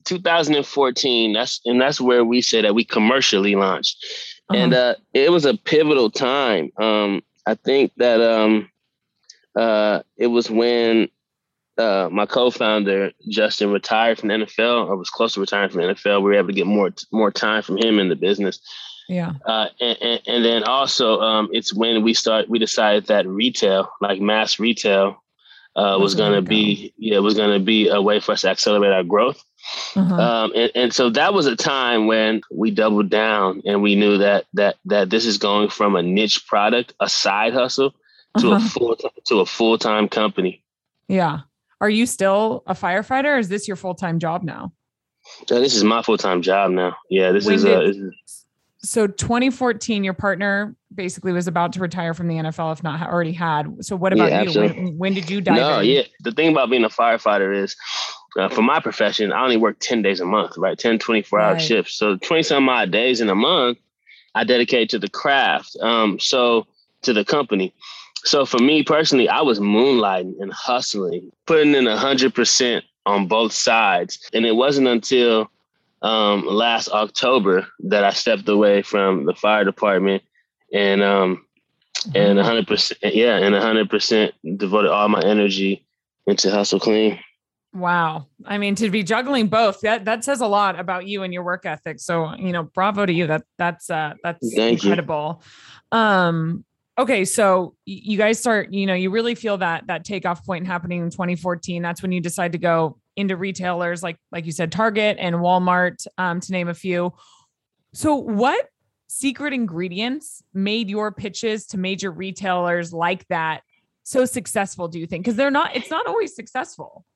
2014. 0.04 1.32
That's 1.32 1.61
and 1.64 1.80
that's 1.80 2.00
where 2.00 2.25
we 2.25 2.40
said 2.40 2.64
that 2.64 2.75
we 2.75 2.85
commercially 2.85 3.54
launched, 3.54 4.04
uh-huh. 4.49 4.58
and 4.58 4.75
uh, 4.75 4.94
it 5.14 5.30
was 5.30 5.44
a 5.44 5.54
pivotal 5.54 6.11
time. 6.11 6.70
Um, 6.76 7.23
I 7.47 7.54
think 7.54 7.92
that 7.97 8.20
um, 8.20 8.70
uh, 9.56 10.00
it 10.16 10.28
was 10.28 10.50
when 10.50 11.08
uh, 11.78 12.08
my 12.11 12.26
co-founder 12.26 13.12
Justin 13.28 13.70
retired 13.70 14.18
from 14.18 14.28
the 14.28 14.35
NFL, 14.35 14.90
I 14.90 14.94
was 14.94 15.11
close 15.11 15.35
to 15.35 15.40
retiring 15.40 15.70
from 15.70 15.82
the 15.82 15.88
NFL. 15.88 16.23
We 16.23 16.30
were 16.30 16.35
able 16.35 16.49
to 16.49 16.54
get 16.54 16.66
more 16.66 16.90
more 17.12 17.30
time 17.30 17.62
from 17.62 17.78
him 17.78 17.99
in 17.99 18.08
the 18.08 18.16
business. 18.16 18.61
Yeah. 19.08 19.32
Uh, 19.47 19.68
and, 19.80 19.99
and, 20.02 20.20
and, 20.26 20.44
then 20.44 20.64
also, 20.64 21.18
um, 21.20 21.49
it's 21.50 21.73
when 21.73 22.02
we 22.02 22.12
start. 22.12 22.49
We 22.49 22.58
decided 22.58 23.06
that 23.06 23.26
retail, 23.26 23.90
like 24.02 24.20
mass 24.20 24.58
retail, 24.58 25.23
uh, 25.76 25.97
was 25.99 26.14
going 26.14 26.32
to 26.32 26.42
be 26.42 26.92
yeah 26.99 27.18
was 27.18 27.35
going 27.35 27.58
to 27.58 27.64
be 27.64 27.88
a 27.88 28.02
way 28.02 28.20
for 28.20 28.32
us 28.32 28.42
to 28.42 28.50
accelerate 28.50 28.92
our 28.92 29.04
growth. 29.04 29.42
Uh-huh. 29.94 30.14
Um, 30.14 30.52
and, 30.54 30.73
and 30.75 30.94
so 30.94 31.11
that 31.11 31.32
was 31.32 31.47
a 31.47 31.56
time 31.56 32.06
when 32.06 32.40
we 32.50 32.70
doubled 32.70 33.11
down 33.11 33.62
and 33.64 33.82
we 33.82 33.94
knew 33.94 34.18
that 34.18 34.47
that 34.54 34.76
that 34.87 35.11
this 35.11 35.25
is 35.25 35.38
going 35.38 35.68
from 35.68 35.94
a 35.94 36.02
niche 36.02 36.47
product, 36.47 36.94
a 37.00 37.08
side 37.08 37.54
hustle, 37.54 37.94
to 38.38 38.50
uh-huh. 38.52 38.66
a 38.66 38.68
full 38.68 38.97
to 39.26 39.40
a 39.40 39.47
full 39.47 39.78
time 39.78 40.08
company. 40.08 40.62
Yeah. 41.06 41.40
Are 41.80 41.90
you 41.90 42.06
still 42.06 42.62
a 42.66 42.75
firefighter? 42.75 43.37
Or 43.37 43.38
is 43.38 43.49
this 43.49 43.68
your 43.68 43.76
full 43.76 43.94
time 43.94 44.18
job 44.18 44.42
now? 44.42 44.73
Yeah, 45.50 45.58
this 45.58 45.75
is 45.75 45.85
my 45.85 46.02
full 46.02 46.18
time 46.18 46.42
job 46.42 46.70
now. 46.70 46.97
Yeah, 47.11 47.32
this 47.32 47.47
is, 47.47 47.64
uh, 47.64 47.80
this 47.80 47.97
is 47.97 48.14
so 48.82 49.06
2014 49.06 50.04
your 50.04 50.14
partner 50.14 50.76
basically 50.94 51.32
was 51.32 51.47
about 51.47 51.73
to 51.73 51.80
retire 51.80 52.14
from 52.14 52.28
the 52.28 52.37
nfl 52.37 52.73
if 52.73 52.82
not 52.82 53.02
already 53.08 53.32
had 53.32 53.85
so 53.85 53.97
what 53.97 54.12
about 54.12 54.30
yeah, 54.30 54.42
you 54.42 54.61
when, 54.61 54.99
when, 54.99 55.14
did 55.14 55.28
you 55.28 55.40
dive 55.40 55.56
no 55.56 55.80
in? 55.80 55.87
yeah 55.87 56.02
the 56.20 56.30
thing 56.32 56.52
about 56.52 56.70
being 56.70 56.85
a 56.85 56.88
firefighter 56.88 57.54
is 57.54 57.76
uh, 58.38 58.49
for 58.49 58.62
my 58.62 58.78
profession 58.78 59.32
i 59.32 59.42
only 59.42 59.56
work 59.56 59.76
10 59.80 60.02
days 60.02 60.20
a 60.20 60.25
month 60.25 60.56
right 60.56 60.78
10 60.78 60.99
24 60.99 61.40
hour 61.40 61.52
right. 61.52 61.61
shifts 61.61 61.94
so 61.94 62.16
20 62.16 62.42
some 62.44 62.68
odd 62.68 62.90
days 62.90 63.20
in 63.20 63.28
a 63.28 63.35
month 63.35 63.78
i 64.35 64.44
dedicate 64.44 64.88
to 64.88 64.99
the 64.99 65.08
craft 65.08 65.76
um 65.80 66.18
so 66.20 66.64
to 67.02 67.12
the 67.12 67.25
company 67.25 67.75
so 68.25 68.45
for 68.45 68.59
me 68.59 68.83
personally 68.83 69.29
i 69.29 69.41
was 69.41 69.61
moonlighting 69.61 70.35
and 70.41 70.53
hustling 70.53 71.31
putting 71.47 71.75
in 71.75 71.85
100% 71.85 72.83
on 73.07 73.27
both 73.27 73.53
sides 73.53 74.19
and 74.33 74.45
it 74.45 74.55
wasn't 74.55 74.87
until 74.87 75.51
um, 76.03 76.47
last 76.47 76.89
October 76.91 77.67
that 77.81 78.05
I 78.05 78.11
stepped 78.11 78.49
away 78.49 78.83
from 78.83 79.25
the 79.25 79.35
fire 79.35 79.65
department 79.65 80.23
and 80.73 81.03
um, 81.03 81.45
and 82.15 82.37
100 82.37 82.67
percent 82.67 83.01
yeah 83.03 83.37
and 83.37 83.55
100 83.55 83.91
percent 83.91 84.35
devoted 84.57 84.91
all 84.91 85.09
my 85.09 85.21
energy 85.21 85.85
into 86.27 86.51
hustle 86.51 86.81
clean. 86.81 87.19
Wow. 87.75 88.27
I 88.47 88.59
mean, 88.59 88.75
to 88.77 88.91
be 88.91 89.03
juggling 89.03 89.49
both, 89.49 89.81
that 89.81 90.05
that 90.07 90.25
says 90.25 90.41
a 90.41 90.47
lot 90.47 90.79
about 90.79 91.07
you 91.07 91.23
and 91.23 91.35
your 91.35 91.43
work 91.43 91.67
ethic. 91.67 92.01
So, 92.01 92.35
you 92.37 92.53
know, 92.53 92.63
bravo 92.63 93.05
to 93.05 93.13
you. 93.13 93.27
That 93.27 93.43
that's 93.59 93.91
uh 93.91 94.15
that's 94.23 94.55
Thank 94.55 94.85
incredible. 94.85 95.43
You. 95.93 95.99
Um 95.99 96.65
okay, 96.99 97.25
so 97.25 97.75
you 97.87 98.19
guys 98.19 98.38
start, 98.38 98.73
you 98.73 98.85
know, 98.87 98.95
you 98.95 99.11
really 99.11 99.35
feel 99.35 99.57
that 99.59 99.87
that 99.87 100.05
takeoff 100.05 100.45
point 100.45 100.67
happening 100.67 101.02
in 101.02 101.11
2014. 101.11 101.81
That's 101.81 102.02
when 102.02 102.12
you 102.12 102.21
decide 102.21 102.52
to 102.52 102.59
go 102.59 102.99
into 103.17 103.37
retailers 103.37 104.02
like 104.02 104.17
like 104.31 104.47
you 104.47 104.52
said 104.52 104.71
Target 104.71 105.17
and 105.19 105.37
Walmart 105.37 106.07
um, 106.19 106.40
to 106.40 106.52
name 106.52 106.69
a 106.69 106.75
few. 106.75 107.12
So 107.93 108.14
what 108.14 108.67
secret 109.09 109.52
ingredients 109.52 110.43
made 110.52 110.90
your 110.90 111.11
pitches 111.11 111.67
to 111.67 111.78
major 111.78 112.11
retailers 112.11 112.93
like 112.93 113.26
that 113.28 113.62
so 114.05 114.25
successful 114.25 114.87
do 114.87 114.99
you 114.99 115.07
think 115.07 115.25
because 115.25 115.37
they're 115.37 115.50
not 115.50 115.75
it's 115.75 115.90
not 115.90 116.07
always 116.07 116.35
successful 116.35 117.07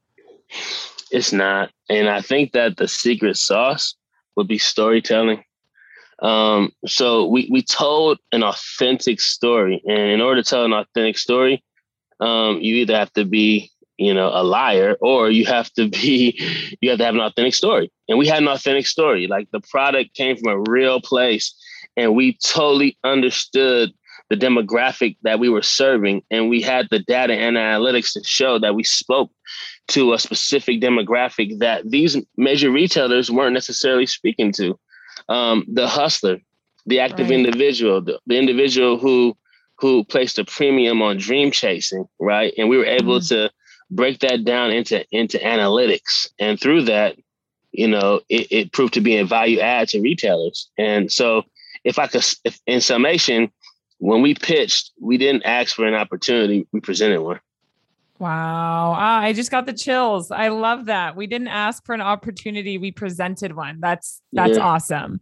it's 1.10 1.32
not 1.32 1.70
and 1.90 2.08
i 2.08 2.20
think 2.20 2.52
that 2.52 2.78
the 2.78 2.88
secret 2.88 3.36
sauce 3.36 3.94
would 4.36 4.48
be 4.48 4.56
storytelling 4.56 5.44
um, 6.22 6.72
so 6.86 7.26
we 7.26 7.48
we 7.50 7.62
told 7.62 8.18
an 8.32 8.42
authentic 8.42 9.20
story 9.20 9.82
and 9.86 9.98
in 9.98 10.20
order 10.20 10.42
to 10.42 10.48
tell 10.48 10.64
an 10.64 10.72
authentic 10.72 11.18
story 11.18 11.62
um, 12.20 12.60
you 12.60 12.76
either 12.76 12.96
have 12.96 13.12
to 13.12 13.24
be 13.24 13.72
you 14.02 14.12
know, 14.12 14.30
a 14.32 14.42
liar, 14.42 14.96
or 15.00 15.30
you 15.30 15.46
have 15.46 15.72
to 15.74 15.88
be, 15.88 16.34
you 16.80 16.90
have 16.90 16.98
to 16.98 17.04
have 17.04 17.14
an 17.14 17.20
authentic 17.20 17.54
story. 17.54 17.90
And 18.08 18.18
we 18.18 18.26
had 18.26 18.42
an 18.42 18.48
authentic 18.48 18.86
story. 18.86 19.28
Like 19.28 19.48
the 19.52 19.60
product 19.70 20.14
came 20.14 20.36
from 20.36 20.48
a 20.48 20.70
real 20.70 21.00
place, 21.00 21.54
and 21.96 22.14
we 22.14 22.36
totally 22.44 22.98
understood 23.04 23.92
the 24.28 24.36
demographic 24.36 25.16
that 25.22 25.38
we 25.38 25.48
were 25.48 25.62
serving, 25.62 26.22
and 26.30 26.48
we 26.48 26.60
had 26.60 26.88
the 26.90 26.98
data 27.00 27.34
and 27.34 27.56
analytics 27.56 28.12
to 28.14 28.24
show 28.24 28.58
that 28.58 28.74
we 28.74 28.82
spoke 28.82 29.30
to 29.88 30.14
a 30.14 30.18
specific 30.18 30.80
demographic 30.80 31.58
that 31.58 31.88
these 31.88 32.16
major 32.36 32.70
retailers 32.70 33.30
weren't 33.30 33.54
necessarily 33.54 34.06
speaking 34.06 34.52
to. 34.52 34.78
Um, 35.28 35.64
the 35.68 35.88
hustler, 35.88 36.38
the 36.86 37.00
active 37.00 37.30
right. 37.30 37.38
individual, 37.38 38.00
the, 38.00 38.18
the 38.26 38.38
individual 38.38 38.98
who 38.98 39.36
who 39.78 40.04
placed 40.04 40.38
a 40.38 40.44
premium 40.44 41.02
on 41.02 41.16
dream 41.16 41.50
chasing, 41.50 42.06
right? 42.20 42.54
And 42.56 42.68
we 42.68 42.76
were 42.76 42.86
able 42.86 43.18
mm-hmm. 43.18 43.34
to 43.34 43.50
break 43.90 44.20
that 44.20 44.44
down 44.44 44.70
into 44.70 45.04
into 45.10 45.38
analytics, 45.38 46.28
and 46.38 46.60
through 46.60 46.84
that, 46.84 47.16
you 47.72 47.88
know, 47.88 48.20
it, 48.28 48.46
it 48.50 48.72
proved 48.72 48.94
to 48.94 49.00
be 49.00 49.16
a 49.16 49.24
value 49.24 49.60
add 49.60 49.88
to 49.90 50.00
retailers. 50.00 50.70
And 50.78 51.10
so, 51.10 51.42
if 51.84 51.98
I 51.98 52.06
could, 52.06 52.24
if, 52.44 52.60
in 52.66 52.80
summation, 52.80 53.50
when 53.98 54.22
we 54.22 54.34
pitched, 54.34 54.92
we 55.00 55.18
didn't 55.18 55.44
ask 55.44 55.74
for 55.74 55.86
an 55.86 55.94
opportunity; 55.94 56.66
we 56.72 56.80
presented 56.80 57.20
one. 57.20 57.40
Wow. 58.22 58.94
Ah, 58.96 59.18
I 59.18 59.32
just 59.32 59.50
got 59.50 59.66
the 59.66 59.72
chills. 59.72 60.30
I 60.30 60.46
love 60.46 60.84
that. 60.86 61.16
We 61.16 61.26
didn't 61.26 61.48
ask 61.48 61.84
for 61.84 61.92
an 61.92 62.00
opportunity, 62.00 62.78
we 62.78 62.92
presented 62.92 63.56
one. 63.56 63.80
That's 63.80 64.22
that's 64.32 64.58
yeah. 64.58 64.64
awesome. 64.64 65.20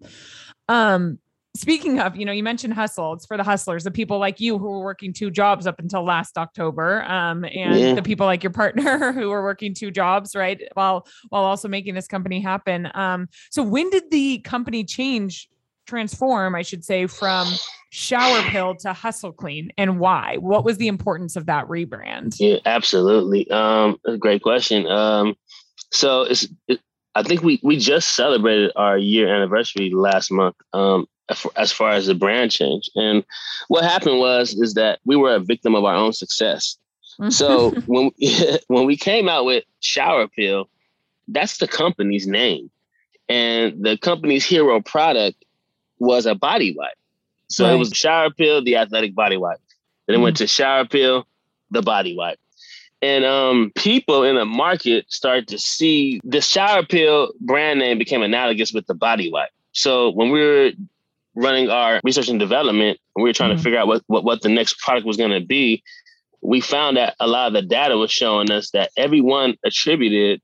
Um 0.69 1.19
speaking 1.57 1.99
of, 1.99 2.14
you 2.14 2.26
know, 2.26 2.33
you 2.33 2.42
mentioned 2.42 2.75
hustle. 2.75 3.14
It's 3.14 3.25
for 3.25 3.38
the 3.38 3.42
hustlers, 3.42 3.85
the 3.85 3.90
people 3.90 4.19
like 4.19 4.38
you 4.38 4.59
who 4.59 4.66
were 4.66 4.85
working 4.85 5.14
two 5.14 5.30
jobs 5.30 5.66
up 5.66 5.78
until 5.78 6.04
last 6.04 6.37
October, 6.37 7.02
um, 7.04 7.45
and 7.45 7.80
yeah. 7.80 7.95
the 7.95 8.02
people 8.02 8.26
like 8.26 8.42
your 8.42 8.52
partner 8.52 9.12
who 9.14 9.30
were 9.30 9.42
working 9.42 9.73
two 9.73 9.90
jobs, 9.90 10.37
right, 10.37 10.61
while 10.75 11.07
while 11.30 11.45
also 11.45 11.69
making 11.69 11.95
this 11.95 12.07
company 12.07 12.38
happen. 12.38 12.90
Um, 12.92 13.28
so 13.50 13.62
when 13.62 13.88
did 13.88 14.11
the 14.11 14.40
company 14.40 14.85
change, 14.85 15.49
transform, 15.90 16.54
I 16.54 16.62
should 16.62 16.85
say, 16.85 17.06
from 17.06 17.49
Shower 17.90 18.42
Pill 18.50 18.76
to 18.76 18.92
Hustle 18.92 19.32
Clean, 19.32 19.70
and 19.76 19.99
why? 19.99 20.37
What 20.38 20.64
was 20.64 20.78
the 20.78 20.88
importance 20.88 21.37
of 21.37 21.47
that 21.47 21.66
rebrand? 21.66 22.37
Yeah, 22.38 22.59
absolutely. 22.64 23.50
Um, 23.50 23.99
a 24.06 24.16
great 24.16 24.42
question. 24.42 24.87
Um, 24.87 25.37
so 25.90 26.23
it's. 26.23 26.47
It, 26.68 26.80
I 27.16 27.25
think 27.25 27.42
we 27.42 27.59
we 27.64 27.76
just 27.76 28.14
celebrated 28.14 28.70
our 28.76 28.97
year 28.97 29.35
anniversary 29.35 29.90
last 29.90 30.30
month. 30.30 30.54
Um, 30.73 31.06
as 31.56 31.73
far 31.73 31.90
as 31.90 32.06
the 32.06 32.14
brand 32.14 32.50
change. 32.50 32.90
And 32.97 33.25
what 33.68 33.85
happened 33.85 34.18
was 34.18 34.52
is 34.54 34.75
that 34.75 34.99
we 35.04 35.16
were 35.16 35.35
a 35.35 35.40
victim 35.40 35.76
of 35.76 35.85
our 35.85 35.94
own 35.94 36.12
success. 36.12 36.76
So 37.28 37.70
when 37.87 38.11
when 38.68 38.87
we 38.87 38.97
came 38.97 39.28
out 39.28 39.44
with 39.44 39.64
Shower 39.80 40.28
Pill, 40.28 40.68
that's 41.28 41.59
the 41.59 41.68
company's 41.68 42.26
name, 42.26 42.70
and 43.28 43.85
the 43.85 43.97
company's 43.99 44.44
hero 44.44 44.80
product 44.80 45.44
was 46.00 46.26
a 46.26 46.35
body 46.35 46.75
wipe. 46.76 46.97
So 47.49 47.64
right. 47.64 47.75
it 47.75 47.76
was 47.76 47.90
Shower 47.90 48.30
Pill, 48.30 48.64
the 48.64 48.76
athletic 48.76 49.14
body 49.14 49.37
wipe. 49.37 49.61
Then 50.07 50.14
mm-hmm. 50.14 50.21
it 50.21 50.25
went 50.25 50.37
to 50.38 50.47
Shower 50.47 50.85
Pill, 50.85 51.26
the 51.71 51.83
body 51.83 52.16
wipe. 52.16 52.38
And 53.02 53.25
um, 53.25 53.73
people 53.76 54.25
in 54.25 54.37
the 54.37 54.45
market 54.45 55.11
started 55.11 55.49
to 55.49 55.59
see 55.59 56.21
the 56.23 56.40
shower 56.40 56.85
pill 56.85 57.33
brand 57.40 57.78
name 57.78 57.97
became 57.97 58.23
analogous 58.23 58.73
with 58.73 58.87
the 58.87 58.95
body 58.95 59.30
wipe. 59.33 59.50
So 59.73 60.11
when 60.11 60.30
we 60.30 60.40
were 60.40 60.73
running 61.35 61.71
our 61.71 62.00
research 62.04 62.28
and 62.28 62.38
development, 62.38 62.99
and 63.16 63.23
we 63.23 63.30
were 63.30 63.33
trying 63.33 63.50
mm-hmm. 63.50 63.59
to 63.59 63.62
figure 63.62 63.78
out 63.78 63.87
what, 63.87 64.02
what, 64.07 64.25
what 64.25 64.42
the 64.42 64.50
next 64.50 64.78
product 64.78 65.07
was 65.07 65.16
going 65.16 65.30
to 65.30 65.40
be, 65.40 65.83
we 66.42 66.61
found 66.61 66.97
that 66.97 67.16
a 67.21 67.26
lot 67.26 67.47
of 67.47 67.52
the 67.54 67.62
data 67.62 67.97
was 67.97 68.11
showing 68.11 68.50
us 68.50 68.71
that 68.73 68.90
everyone 68.97 69.57
attributed 69.64 70.42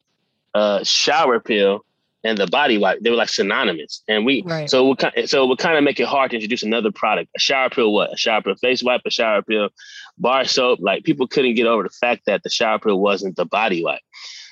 uh, 0.54 0.82
shower 0.82 1.40
pill 1.40 1.84
and 2.26 2.38
the 2.38 2.47
body 2.47 2.76
wipe. 2.76 3.00
They 3.00 3.11
were 3.11 3.16
like 3.16 3.28
synonymous, 3.28 4.02
and 4.09 4.26
we 4.26 4.42
right. 4.42 4.68
so 4.68 4.88
we 4.88 5.26
so 5.26 5.47
we 5.47 5.56
kind 5.56 5.78
of 5.78 5.85
make 5.85 6.00
it 6.00 6.06
hard 6.06 6.30
to 6.30 6.37
introduce 6.37 6.62
another 6.62 6.90
product. 6.90 7.30
A 7.37 7.38
shower 7.38 7.71
pill, 7.71 7.92
what? 7.92 8.12
A 8.12 8.16
shower 8.16 8.42
pill 8.42 8.56
face 8.56 8.83
wipe, 8.83 9.02
a 9.06 9.11
shower 9.11 9.42
pill 9.42 9.71
bar 10.18 10.45
soap. 10.45 10.80
Like 10.83 11.04
people 11.04 11.28
couldn't 11.28 11.54
get 11.54 11.66
over 11.66 11.85
the 11.85 11.90
fact 11.90 12.23
that 12.26 12.42
the 12.42 12.50
shower 12.50 12.78
pill 12.78 13.00
wasn't 13.00 13.37
the 13.37 13.45
body 13.45 13.85
wipe. 13.85 14.00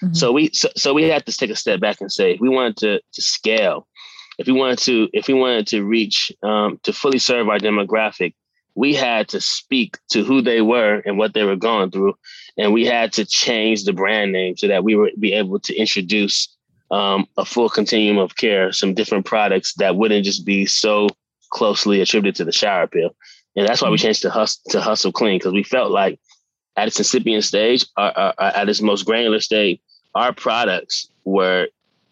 Mm-hmm. 0.02 0.14
So 0.14 0.33
we 0.33 0.50
so, 0.52 0.69
so 0.76 0.95
we 0.95 1.04
had 1.04 1.26
to 1.26 1.33
take 1.33 1.50
a 1.50 1.57
step 1.57 1.81
back 1.81 2.00
and 2.00 2.12
say 2.12 2.38
we 2.40 2.49
wanted 2.49 2.76
to 2.78 3.00
to 3.12 3.23
scale 3.23 3.88
if 4.38 4.47
we 4.47 4.52
wanted 4.52 4.78
to 4.78 5.09
if 5.12 5.26
we 5.26 5.35
wanted 5.35 5.66
to 5.69 5.85
reach 5.85 6.31
um, 6.43 6.78
to 6.85 6.93
fully 6.93 7.19
serve 7.19 7.49
our 7.49 7.59
demographic 7.59 8.35
we 8.76 8.93
had 8.93 9.28
to 9.28 9.40
speak 9.40 9.97
to 10.11 10.25
who 10.25 10.43
they 10.43 10.61
were 10.61 11.00
and 11.07 11.16
what 11.16 11.33
they 11.33 11.45
were 11.45 11.57
going 11.57 11.90
through 11.90 12.14
and 12.57 12.73
we 12.73 12.85
had 12.85 13.12
to 13.12 13.25
change 13.25 13.85
the 13.85 13.93
brand 13.93 14.33
name 14.33 14.57
so 14.57 14.66
that 14.66 14.85
we 14.85 14.95
would 14.95 15.12
be 15.19 15.33
able 15.33 15.61
to 15.61 15.75
introduce 15.75 16.49
um, 16.91 17.26
a 17.37 17.45
full 17.45 17.69
continuum 17.69 18.19
of 18.19 18.37
care 18.37 18.73
some 18.73 18.95
different 18.95 19.25
products 19.25 19.75
that 19.75 19.97
wouldn't 19.97 20.25
just 20.25 20.45
be 20.45 20.67
so 20.67 21.09
closely 21.50 22.00
attributed 22.00 22.37
to 22.37 22.45
the 22.45 22.53
shower 22.53 22.87
pill 22.87 23.14
and 23.57 23.67
that's 23.67 23.81
why 23.81 23.88
we 23.88 23.97
mm-hmm. 23.97 24.07
changed 24.07 24.23
to 24.23 24.31
hustle 24.31 24.62
to 24.71 24.81
hustle 24.81 25.12
clean 25.12 25.38
because 25.38 25.53
we 25.53 25.62
felt 25.62 25.91
like 25.91 26.19
at 26.76 26.88
its 26.88 26.99
incipient 26.99 27.45
stage 27.45 27.87
our, 27.97 28.12
our, 28.12 28.35
at 28.38 28.69
its 28.69 28.81
most 28.81 29.05
granular 29.05 29.41
stage 29.41 29.81
our 30.14 30.33
products 30.33 31.09
were 31.25 31.69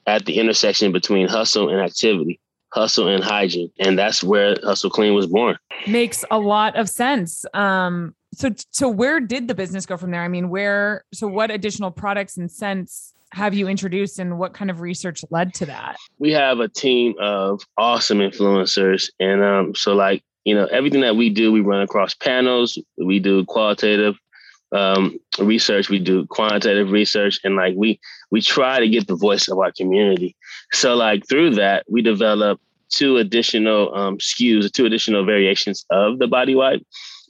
at 0.06 0.24
the 0.26 0.38
intersection 0.38 0.92
between 0.92 1.28
hustle 1.28 1.68
and 1.68 1.80
activity, 1.80 2.40
hustle 2.72 3.08
and 3.08 3.22
hygiene. 3.22 3.70
And 3.78 3.98
that's 3.98 4.22
where 4.22 4.56
Hustle 4.62 4.90
Clean 4.90 5.14
was 5.14 5.26
born. 5.26 5.58
Makes 5.86 6.24
a 6.30 6.38
lot 6.38 6.76
of 6.76 6.88
sense. 6.88 7.44
Um, 7.54 8.14
so 8.34 8.50
so 8.70 8.88
where 8.88 9.20
did 9.20 9.48
the 9.48 9.54
business 9.54 9.84
go 9.86 9.96
from 9.96 10.10
there? 10.10 10.22
I 10.22 10.28
mean, 10.28 10.48
where 10.48 11.04
so 11.12 11.26
what 11.26 11.50
additional 11.50 11.90
products 11.90 12.36
and 12.36 12.50
scents 12.50 13.12
have 13.32 13.54
you 13.54 13.68
introduced 13.68 14.18
and 14.18 14.38
what 14.38 14.52
kind 14.52 14.70
of 14.70 14.80
research 14.80 15.24
led 15.30 15.54
to 15.54 15.66
that? 15.66 15.96
We 16.18 16.32
have 16.32 16.60
a 16.60 16.68
team 16.68 17.14
of 17.20 17.62
awesome 17.78 18.18
influencers. 18.18 19.10
And 19.18 19.42
um, 19.42 19.74
so 19.74 19.94
like, 19.94 20.22
you 20.44 20.54
know, 20.54 20.66
everything 20.66 21.00
that 21.00 21.16
we 21.16 21.30
do, 21.30 21.50
we 21.50 21.60
run 21.60 21.82
across 21.82 22.14
panels, 22.14 22.78
we 22.98 23.18
do 23.18 23.44
qualitative 23.44 24.16
um, 24.72 25.18
research, 25.38 25.88
we 25.88 25.98
do 25.98 26.26
quantitative 26.26 26.90
research, 26.90 27.38
and 27.44 27.56
like 27.56 27.74
we 27.76 28.00
we 28.30 28.40
try 28.40 28.80
to 28.80 28.88
get 28.88 29.06
the 29.06 29.14
voice 29.14 29.48
of 29.48 29.58
our 29.58 29.70
community. 29.72 30.34
So 30.72 30.94
like 30.94 31.28
through 31.28 31.56
that, 31.56 31.84
we 31.88 32.00
develop 32.00 32.58
two 32.88 33.18
additional 33.18 33.94
um, 33.94 34.18
SKUs, 34.18 34.72
two 34.72 34.86
additional 34.86 35.24
variations 35.24 35.84
of 35.90 36.18
the 36.18 36.26
body 36.26 36.54
wipe 36.54 36.82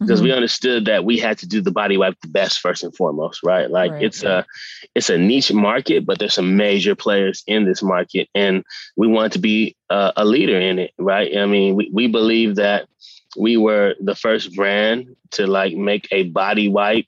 because 0.03 0.21
mm-hmm. 0.21 0.29
we 0.29 0.33
understood 0.33 0.85
that 0.87 1.05
we 1.05 1.19
had 1.19 1.39
to 1.39 1.47
do 1.47 1.61
the 1.61 1.71
body 1.71 1.97
wipe 1.97 2.21
the 2.21 2.29
best 2.29 2.61
first 2.61 2.83
and 2.83 2.95
foremost, 2.95 3.41
right? 3.43 3.71
Like 3.71 3.93
right, 3.93 4.03
it's 4.03 4.23
a 4.23 4.45
it's 4.95 5.11
a 5.11 5.19
niche 5.19 5.53
market, 5.53 6.05
but 6.07 6.19
there's 6.19 6.35
some 6.35 6.57
major 6.57 6.95
players 6.95 7.43
in 7.47 7.65
this 7.65 7.83
market, 7.83 8.29
and 8.35 8.65
we 8.97 9.07
want 9.07 9.33
to 9.35 9.39
be 9.39 9.77
uh, 9.91 10.13
a 10.17 10.25
leader 10.25 10.59
in 10.59 10.79
it, 10.79 10.93
right? 10.99 11.37
I 11.37 11.47
mean, 11.47 11.75
we 11.75 11.91
we 11.93 12.07
believe 12.07 12.57
that 12.57 12.89
we 13.37 13.57
were 13.57 13.95
the 14.01 14.15
first 14.15 14.55
brand 14.55 15.17
to 15.33 15.47
like 15.47 15.75
make 15.75 16.07
a 16.11 16.25
body 16.25 16.69
wipe 16.69 17.07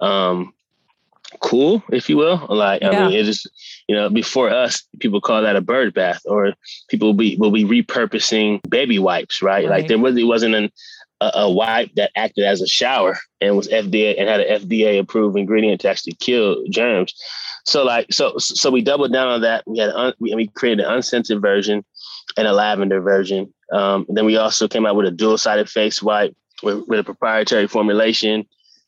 um 0.00 0.52
cool, 1.38 1.82
if 1.90 2.08
you 2.08 2.16
will. 2.16 2.46
Like, 2.48 2.82
yeah. 2.82 2.90
I 2.90 3.06
mean, 3.06 3.12
it 3.12 3.28
is, 3.28 3.46
you 3.88 3.94
know, 3.94 4.10
before 4.10 4.50
us, 4.50 4.82
people 4.98 5.20
call 5.20 5.42
that 5.42 5.56
a 5.56 5.60
bird 5.60 5.94
bath, 5.94 6.22
or 6.24 6.54
people 6.88 7.08
will 7.08 7.14
be 7.14 7.36
will 7.36 7.50
be 7.50 7.64
repurposing 7.64 8.60
baby 8.68 8.98
wipes, 8.98 9.42
right? 9.42 9.68
right. 9.68 9.70
Like 9.70 9.88
there 9.88 9.98
really 9.98 10.24
wasn't 10.24 10.54
an, 10.54 10.70
a, 11.20 11.30
a, 11.34 11.50
wipe 11.50 11.94
that 11.94 12.10
acted 12.16 12.44
as 12.44 12.62
a 12.62 12.66
shower 12.66 13.18
and 13.40 13.56
was 13.56 13.68
FDA 13.68 14.18
and 14.18 14.28
had 14.28 14.40
an 14.40 14.60
FDA 14.60 14.98
approved 14.98 15.36
ingredient 15.36 15.80
to 15.82 15.90
actually 15.90 16.14
kill 16.14 16.62
germs. 16.70 17.14
So 17.64 17.84
like, 17.84 18.12
so 18.12 18.38
so 18.38 18.70
we 18.70 18.82
doubled 18.82 19.12
down 19.12 19.28
on 19.28 19.40
that. 19.42 19.64
We 19.66 19.78
had 19.78 19.90
un, 19.90 20.14
we, 20.18 20.34
we 20.34 20.46
created 20.48 20.84
an 20.84 20.92
unscented 20.92 21.40
version 21.40 21.84
and 22.36 22.46
a 22.46 22.52
lavender 22.52 23.00
version. 23.00 23.52
Um, 23.72 24.06
then 24.08 24.24
we 24.24 24.36
also 24.36 24.66
came 24.66 24.86
out 24.86 24.96
with 24.96 25.06
a 25.06 25.10
dual 25.10 25.38
sided 25.38 25.68
face 25.68 26.02
wipe 26.02 26.36
with, 26.62 26.84
with 26.88 27.00
a 27.00 27.04
proprietary 27.04 27.66
formulation 27.66 28.46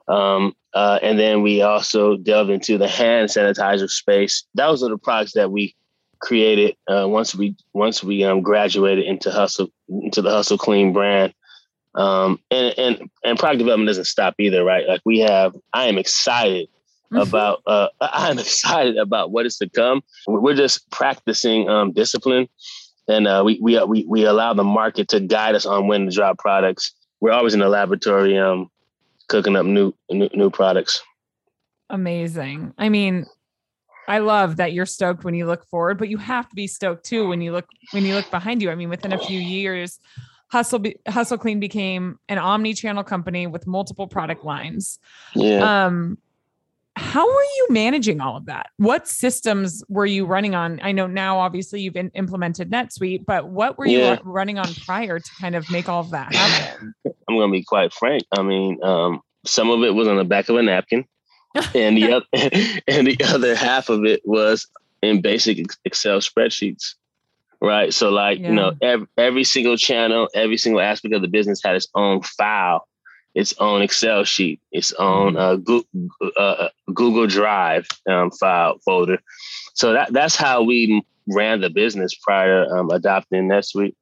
um, 0.08 0.54
uh, 0.74 0.98
and 1.02 1.18
then 1.18 1.42
we 1.42 1.62
also 1.62 2.16
delved 2.16 2.50
into 2.50 2.78
the 2.78 2.88
hand 2.88 3.28
sanitizer 3.28 3.88
space. 3.88 4.44
Those 4.54 4.82
are 4.82 4.88
the 4.88 4.98
products 4.98 5.32
that 5.32 5.50
we 5.50 5.74
created 6.20 6.76
uh, 6.86 7.06
once 7.08 7.34
we 7.34 7.56
once 7.72 8.02
we 8.02 8.22
um, 8.24 8.42
graduated 8.42 9.04
into 9.04 9.30
hustle 9.30 9.68
into 9.88 10.22
the 10.22 10.30
hustle 10.30 10.58
clean 10.58 10.92
brand. 10.92 11.34
Um, 11.94 12.38
and 12.50 12.78
and 12.78 13.10
and 13.24 13.38
product 13.38 13.58
development 13.58 13.88
doesn't 13.88 14.06
stop 14.06 14.34
either, 14.38 14.64
right? 14.64 14.88
Like 14.88 15.02
we 15.04 15.18
have, 15.20 15.54
I 15.72 15.86
am 15.86 15.98
excited 15.98 16.68
mm-hmm. 17.12 17.18
about 17.18 17.62
uh, 17.66 17.88
I'm 18.00 18.38
excited 18.38 18.96
about 18.96 19.30
what 19.30 19.46
is 19.46 19.58
to 19.58 19.68
come. 19.68 20.02
We're 20.26 20.54
just 20.54 20.90
practicing 20.90 21.68
um, 21.68 21.92
discipline, 21.92 22.48
and 23.08 23.26
uh, 23.26 23.42
we 23.44 23.58
we 23.60 23.82
we 23.84 24.04
we 24.08 24.24
allow 24.24 24.54
the 24.54 24.64
market 24.64 25.08
to 25.08 25.20
guide 25.20 25.54
us 25.54 25.66
on 25.66 25.86
when 25.86 26.06
to 26.06 26.12
drop 26.12 26.38
products. 26.38 26.92
We're 27.20 27.32
always 27.32 27.54
in 27.54 27.60
the 27.60 27.68
laboratory 27.68 28.36
um, 28.38 28.68
cooking 29.28 29.56
up 29.56 29.66
new, 29.66 29.92
new 30.10 30.28
new 30.34 30.50
products. 30.50 31.02
Amazing. 31.90 32.72
I 32.78 32.88
mean, 32.88 33.26
I 34.08 34.18
love 34.18 34.56
that 34.56 34.72
you're 34.72 34.86
stoked 34.86 35.24
when 35.24 35.34
you 35.34 35.46
look 35.46 35.66
forward, 35.68 35.98
but 35.98 36.08
you 36.08 36.16
have 36.18 36.48
to 36.48 36.54
be 36.54 36.66
stoked 36.66 37.04
too 37.04 37.28
when 37.28 37.40
you 37.40 37.52
look 37.52 37.66
when 37.92 38.04
you 38.04 38.14
look 38.14 38.30
behind 38.30 38.62
you. 38.62 38.70
I 38.70 38.74
mean, 38.74 38.88
within 38.88 39.12
a 39.12 39.18
few 39.18 39.38
years, 39.38 40.00
Hustle 40.52 40.80
Be- 40.80 40.96
Hustle 41.08 41.38
Clean 41.38 41.58
became 41.58 42.18
an 42.28 42.36
omni-channel 42.36 43.04
company 43.04 43.46
with 43.46 43.66
multiple 43.66 44.06
product 44.06 44.44
lines. 44.44 44.98
Yeah. 45.34 45.86
Um, 45.86 46.18
how 46.94 47.26
were 47.26 47.42
you 47.56 47.68
managing 47.70 48.20
all 48.20 48.36
of 48.36 48.44
that? 48.44 48.66
What 48.76 49.08
systems 49.08 49.82
were 49.88 50.04
you 50.04 50.26
running 50.26 50.54
on? 50.54 50.78
I 50.82 50.92
know 50.92 51.06
now, 51.06 51.38
obviously, 51.38 51.80
you've 51.80 51.96
in, 51.96 52.10
implemented 52.10 52.70
NetSuite, 52.70 53.24
but 53.24 53.48
what 53.48 53.78
were 53.78 53.86
yeah. 53.86 54.12
you 54.12 54.18
running 54.24 54.58
on 54.58 54.74
prior 54.74 55.18
to 55.18 55.30
kind 55.40 55.54
of 55.54 55.70
make 55.70 55.88
all 55.88 56.00
of 56.00 56.10
that 56.10 56.34
happen? 56.34 56.92
I'm 57.06 57.36
going 57.36 57.48
to 57.48 57.52
be 57.52 57.64
quite 57.64 57.94
frank. 57.94 58.24
I 58.36 58.42
mean, 58.42 58.78
um, 58.84 59.22
some 59.46 59.70
of 59.70 59.82
it 59.84 59.94
was 59.94 60.06
on 60.06 60.18
the 60.18 60.24
back 60.24 60.50
of 60.50 60.56
a 60.56 60.62
napkin, 60.62 61.06
and 61.74 61.96
the 61.96 62.12
other 62.12 62.26
and 62.86 63.06
the 63.06 63.16
other 63.24 63.54
half 63.54 63.88
of 63.88 64.04
it 64.04 64.20
was 64.26 64.66
in 65.00 65.22
basic 65.22 65.64
Excel 65.86 66.18
spreadsheets. 66.18 66.94
Right. 67.62 67.94
So, 67.94 68.10
like, 68.10 68.40
yeah. 68.40 68.48
you 68.48 68.54
know, 68.54 68.72
every, 68.82 69.06
every 69.16 69.44
single 69.44 69.76
channel, 69.76 70.28
every 70.34 70.56
single 70.56 70.80
aspect 70.80 71.14
of 71.14 71.22
the 71.22 71.28
business 71.28 71.60
had 71.62 71.76
its 71.76 71.86
own 71.94 72.20
file 72.22 72.88
its 73.34 73.54
own 73.58 73.82
Excel 73.82 74.24
sheet, 74.24 74.60
its 74.72 74.92
own 74.94 75.34
mm-hmm. 75.34 75.96
uh, 76.22 76.26
uh, 76.36 76.40
uh, 76.40 76.68
Google 76.92 77.26
Drive 77.26 77.86
um, 78.08 78.30
file 78.30 78.78
folder. 78.84 79.18
So 79.74 79.92
that 79.94 80.12
that's 80.12 80.36
how 80.36 80.62
we 80.62 81.02
ran 81.26 81.60
the 81.60 81.70
business 81.70 82.14
prior 82.14 82.66
to 82.66 82.70
um, 82.70 82.90
adopting 82.90 83.48
NetSuite. 83.48 83.94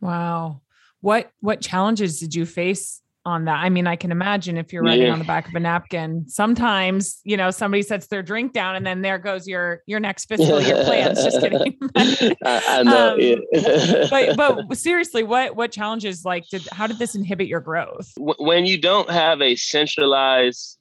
Wow, 0.00 0.60
what 1.00 1.30
what 1.40 1.60
challenges 1.60 2.18
did 2.18 2.34
you 2.34 2.44
face 2.44 3.02
on 3.26 3.44
that. 3.46 3.56
I 3.56 3.68
mean, 3.68 3.86
I 3.88 3.96
can 3.96 4.12
imagine 4.12 4.56
if 4.56 4.72
you're 4.72 4.84
writing 4.84 5.08
yeah. 5.08 5.12
on 5.12 5.18
the 5.18 5.24
back 5.24 5.48
of 5.48 5.54
a 5.54 5.60
napkin, 5.60 6.24
sometimes, 6.28 7.20
you 7.24 7.36
know, 7.36 7.50
somebody 7.50 7.82
sets 7.82 8.06
their 8.06 8.22
drink 8.22 8.52
down 8.52 8.76
and 8.76 8.86
then 8.86 9.02
there 9.02 9.18
goes 9.18 9.48
your 9.48 9.82
your 9.86 9.98
next 9.98 10.26
fiscal 10.26 10.62
year 10.62 10.84
plans. 10.84 11.22
Just 11.22 11.40
kidding. 11.40 11.76
I, 11.96 12.62
I, 12.68 12.82
know. 12.84 13.14
Um, 13.14 13.20
yeah. 13.20 14.06
but 14.08 14.36
but 14.68 14.78
seriously, 14.78 15.24
what 15.24 15.56
what 15.56 15.72
challenges 15.72 16.24
like 16.24 16.48
did 16.48 16.66
how 16.70 16.86
did 16.86 16.98
this 16.98 17.16
inhibit 17.16 17.48
your 17.48 17.60
growth? 17.60 18.12
When 18.16 18.64
you 18.64 18.80
don't 18.80 19.10
have 19.10 19.42
a 19.42 19.56
centralized 19.56 20.78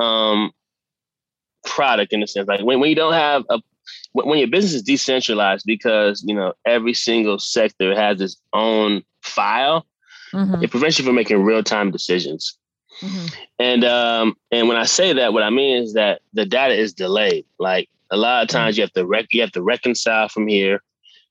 um 0.00 0.52
product 1.64 2.12
in 2.12 2.22
a 2.22 2.26
sense, 2.26 2.46
like 2.48 2.60
when, 2.60 2.80
when 2.80 2.90
you 2.90 2.96
don't 2.96 3.14
have 3.14 3.44
a 3.48 3.60
when 4.12 4.38
your 4.38 4.48
business 4.48 4.74
is 4.74 4.82
decentralized 4.82 5.64
because 5.66 6.22
you 6.22 6.34
know 6.34 6.52
every 6.66 6.92
single 6.92 7.38
sector 7.38 7.94
has 7.94 8.20
its 8.20 8.36
own 8.52 9.02
file 9.22 9.86
Mm-hmm. 10.32 10.64
It 10.64 10.70
prevents 10.70 10.98
you 10.98 11.04
from 11.04 11.14
making 11.14 11.42
real 11.42 11.62
time 11.62 11.90
decisions. 11.90 12.56
Mm-hmm. 13.00 13.26
And 13.58 13.84
um, 13.84 14.36
and 14.50 14.68
when 14.68 14.76
I 14.76 14.84
say 14.84 15.12
that, 15.12 15.32
what 15.32 15.42
I 15.42 15.50
mean 15.50 15.82
is 15.82 15.94
that 15.94 16.20
the 16.32 16.46
data 16.46 16.74
is 16.74 16.92
delayed. 16.92 17.44
Like 17.58 17.88
a 18.10 18.16
lot 18.16 18.42
of 18.42 18.48
mm-hmm. 18.48 18.56
times, 18.56 18.76
you 18.76 18.82
have 18.82 18.92
to 18.92 19.06
rec- 19.06 19.32
you 19.32 19.40
have 19.40 19.52
to 19.52 19.62
reconcile 19.62 20.28
from 20.28 20.46
here, 20.46 20.82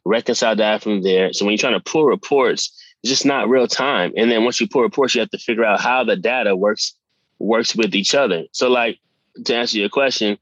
reconcile 0.06 0.56
that 0.56 0.82
from 0.82 1.04
there. 1.04 1.34
So 1.34 1.46
when 1.46 1.54
you're 1.54 1.60
trying 1.60 1.82
to 1.82 1.92
pull 1.92 2.06
reports, 2.06 2.72
it's 3.04 3.10
just 3.10 3.26
not 3.26 3.50
real 3.50 3.68
time. 3.68 4.14
And 4.18 4.32
then 4.32 4.44
once 4.44 4.60
you 4.60 4.68
pull 4.68 4.82
reports, 4.82 5.16
you 5.16 5.22
have 5.22 5.32
to 5.32 5.38
figure 5.38 5.66
out 5.66 5.80
how 5.80 6.04
the 6.04 6.16
data 6.16 6.56
works 6.56 6.94
works 7.40 7.76
with 7.76 7.96
each 7.96 8.14
other. 8.14 8.44
So 8.52 8.70
like 8.70 9.00
to 9.46 9.56
answer 9.56 9.78
your 9.78 9.90
question, 9.90 10.38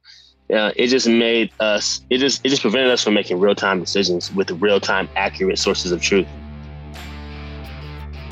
uh, 0.53 0.71
it 0.75 0.87
just 0.87 1.07
made 1.07 1.51
us 1.59 2.01
it 2.09 2.17
just 2.17 2.45
it 2.45 2.49
just 2.49 2.61
prevented 2.61 2.91
us 2.91 3.03
from 3.03 3.13
making 3.13 3.39
real 3.39 3.55
time 3.55 3.79
decisions 3.79 4.33
with 4.33 4.49
real 4.51 4.79
time 4.79 5.07
accurate 5.15 5.59
sources 5.59 5.91
of 5.91 6.01
truth. 6.01 6.27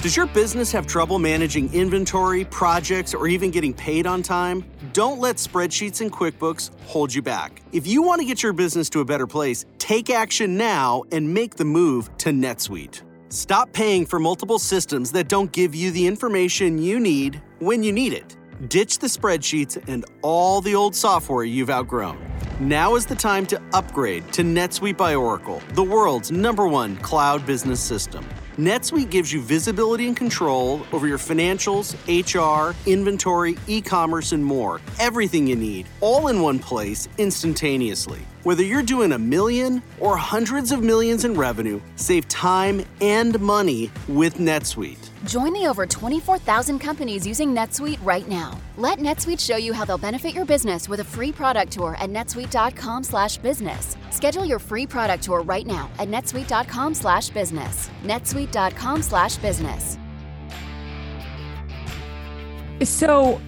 Does 0.07 0.15
your 0.15 0.27
business 0.27 0.71
have 0.71 0.87
trouble 0.87 1.19
managing 1.19 1.73
inventory, 1.73 2.45
projects, 2.45 3.13
or 3.13 3.27
even 3.27 3.51
getting 3.51 3.73
paid 3.73 4.07
on 4.07 4.23
time? 4.23 4.63
Don't 4.93 5.19
let 5.19 5.35
spreadsheets 5.35 5.99
and 5.99 6.09
QuickBooks 6.09 6.69
hold 6.85 7.13
you 7.13 7.21
back. 7.21 7.61
If 7.73 7.85
you 7.85 8.01
want 8.01 8.21
to 8.21 8.25
get 8.25 8.41
your 8.41 8.53
business 8.53 8.89
to 8.91 9.01
a 9.01 9.05
better 9.05 9.27
place, 9.27 9.65
take 9.79 10.09
action 10.09 10.55
now 10.55 11.03
and 11.11 11.33
make 11.33 11.55
the 11.55 11.65
move 11.65 12.09
to 12.19 12.29
NetSuite. 12.29 13.01
Stop 13.27 13.73
paying 13.73 14.05
for 14.05 14.17
multiple 14.17 14.59
systems 14.59 15.11
that 15.11 15.27
don't 15.27 15.51
give 15.51 15.75
you 15.75 15.91
the 15.91 16.07
information 16.07 16.77
you 16.77 17.01
need 17.01 17.41
when 17.59 17.83
you 17.83 17.91
need 17.91 18.13
it. 18.13 18.37
Ditch 18.69 18.99
the 18.99 19.07
spreadsheets 19.07 19.75
and 19.89 20.05
all 20.21 20.61
the 20.61 20.73
old 20.73 20.95
software 20.95 21.43
you've 21.43 21.69
outgrown. 21.69 22.17
Now 22.61 22.95
is 22.95 23.05
the 23.05 23.13
time 23.13 23.45
to 23.47 23.61
upgrade 23.73 24.31
to 24.31 24.41
NetSuite 24.41 24.95
by 24.95 25.15
Oracle, 25.15 25.61
the 25.73 25.83
world's 25.83 26.31
number 26.31 26.65
one 26.65 26.95
cloud 26.95 27.45
business 27.45 27.81
system. 27.81 28.25
NetSuite 28.57 29.11
gives 29.11 29.31
you 29.31 29.39
visibility 29.39 30.07
and 30.07 30.17
control 30.17 30.81
over 30.91 31.05
your 31.05 31.19
financials, 31.19 31.93
HR, 32.07 32.75
inventory, 32.89 33.55
e 33.67 33.81
commerce, 33.81 34.31
and 34.31 34.43
more. 34.43 34.81
Everything 34.99 35.45
you 35.45 35.55
need, 35.55 35.85
all 36.01 36.29
in 36.29 36.41
one 36.41 36.57
place, 36.57 37.07
instantaneously. 37.19 38.19
Whether 38.41 38.63
you're 38.63 38.81
doing 38.81 39.11
a 39.11 39.19
million 39.19 39.83
or 39.99 40.17
hundreds 40.17 40.71
of 40.71 40.81
millions 40.81 41.23
in 41.23 41.35
revenue, 41.35 41.79
save 41.97 42.27
time 42.29 42.83
and 42.99 43.39
money 43.39 43.91
with 44.07 44.37
NetSuite. 44.37 45.06
Join 45.23 45.53
the 45.53 45.67
over 45.67 45.85
24,000 45.85 46.79
companies 46.79 47.25
using 47.25 47.53
NetSuite 47.53 48.03
right 48.05 48.27
now. 48.27 48.59
Let 48.77 48.99
NetSuite 48.99 49.39
show 49.39 49.57
you 49.57 49.73
how 49.73 49.83
they'll 49.85 49.97
benefit 49.97 50.33
your 50.33 50.45
business 50.45 50.87
with 50.87 50.99
a 50.99 51.03
free 51.03 51.31
product 51.31 51.71
tour 51.71 51.95
at 51.99 52.09
netsuite.com/business. 52.09 53.97
Schedule 54.11 54.45
your 54.45 54.59
free 54.59 54.85
product 54.85 55.23
tour 55.23 55.41
right 55.41 55.65
now 55.65 55.89
at 55.99 56.07
netsuite.com/business. 56.07 57.89
netsuite.com/business. 58.03 59.97
So, 62.83 63.41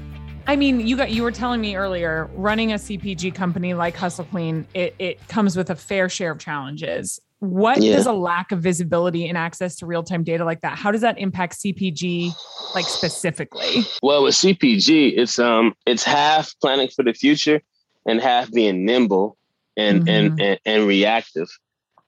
I 0.48 0.56
mean, 0.56 0.88
you 0.88 0.98
got 0.98 1.12
you 1.12 1.22
were 1.22 1.32
telling 1.32 1.62
me 1.62 1.76
earlier, 1.76 2.32
running 2.34 2.74
a 2.74 2.80
CPG 2.80 3.30
company 3.36 3.76
like 3.76 3.96
Hustle 3.96 4.26
Clean, 4.26 4.66
it, 4.74 4.96
it 4.98 5.28
comes 5.28 5.56
with 5.56 5.70
a 5.70 5.76
fair 5.76 6.10
share 6.10 6.32
of 6.32 6.40
challenges 6.40 7.22
what 7.40 7.82
yeah. 7.82 7.96
does 7.96 8.06
a 8.06 8.12
lack 8.12 8.52
of 8.52 8.60
visibility 8.60 9.28
and 9.28 9.38
access 9.38 9.78
to 9.78 9.86
real-time 9.86 10.24
data 10.24 10.44
like 10.44 10.62
that 10.62 10.78
how 10.78 10.92
does 10.92 11.02
that 11.02 11.18
impact 11.18 11.58
cpg 11.60 12.32
like 12.76 12.86
specifically 12.86 13.84
well 14.04 14.24
with 14.24 14.36
cpg 14.36 15.14
it's 15.18 15.40
um 15.40 15.74
it's 15.86 16.04
half 16.04 16.54
planning 16.62 16.90
for 16.90 17.04
the 17.04 17.14
future 17.14 17.62
and 18.06 18.20
half 18.20 18.52
being 18.52 18.86
nimble 18.86 19.38
and 19.78 20.02
mm-hmm. 20.02 20.10
and, 20.10 20.42
and 20.42 20.60
and 20.66 20.88
reactive 20.88 21.48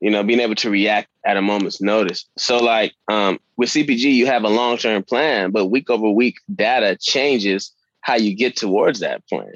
you 0.02 0.10
know 0.10 0.22
being 0.22 0.42
able 0.42 0.56
to 0.56 0.70
react 0.70 1.08
at 1.26 1.38
a 1.38 1.42
moment's 1.42 1.82
notice 1.82 2.26
so 2.38 2.58
like 2.58 2.94
um 3.08 3.40
with 3.56 3.70
cpg 3.70 4.14
you 4.14 4.26
have 4.26 4.44
a 4.44 4.50
long-term 4.50 5.02
plan 5.04 5.52
but 5.52 5.68
week 5.68 5.90
over 5.90 6.10
week 6.10 6.36
data 6.54 6.98
changes 7.00 7.72
how 8.02 8.16
you 8.16 8.36
get 8.36 8.56
towards 8.56 9.00
that 9.00 9.26
plan 9.28 9.54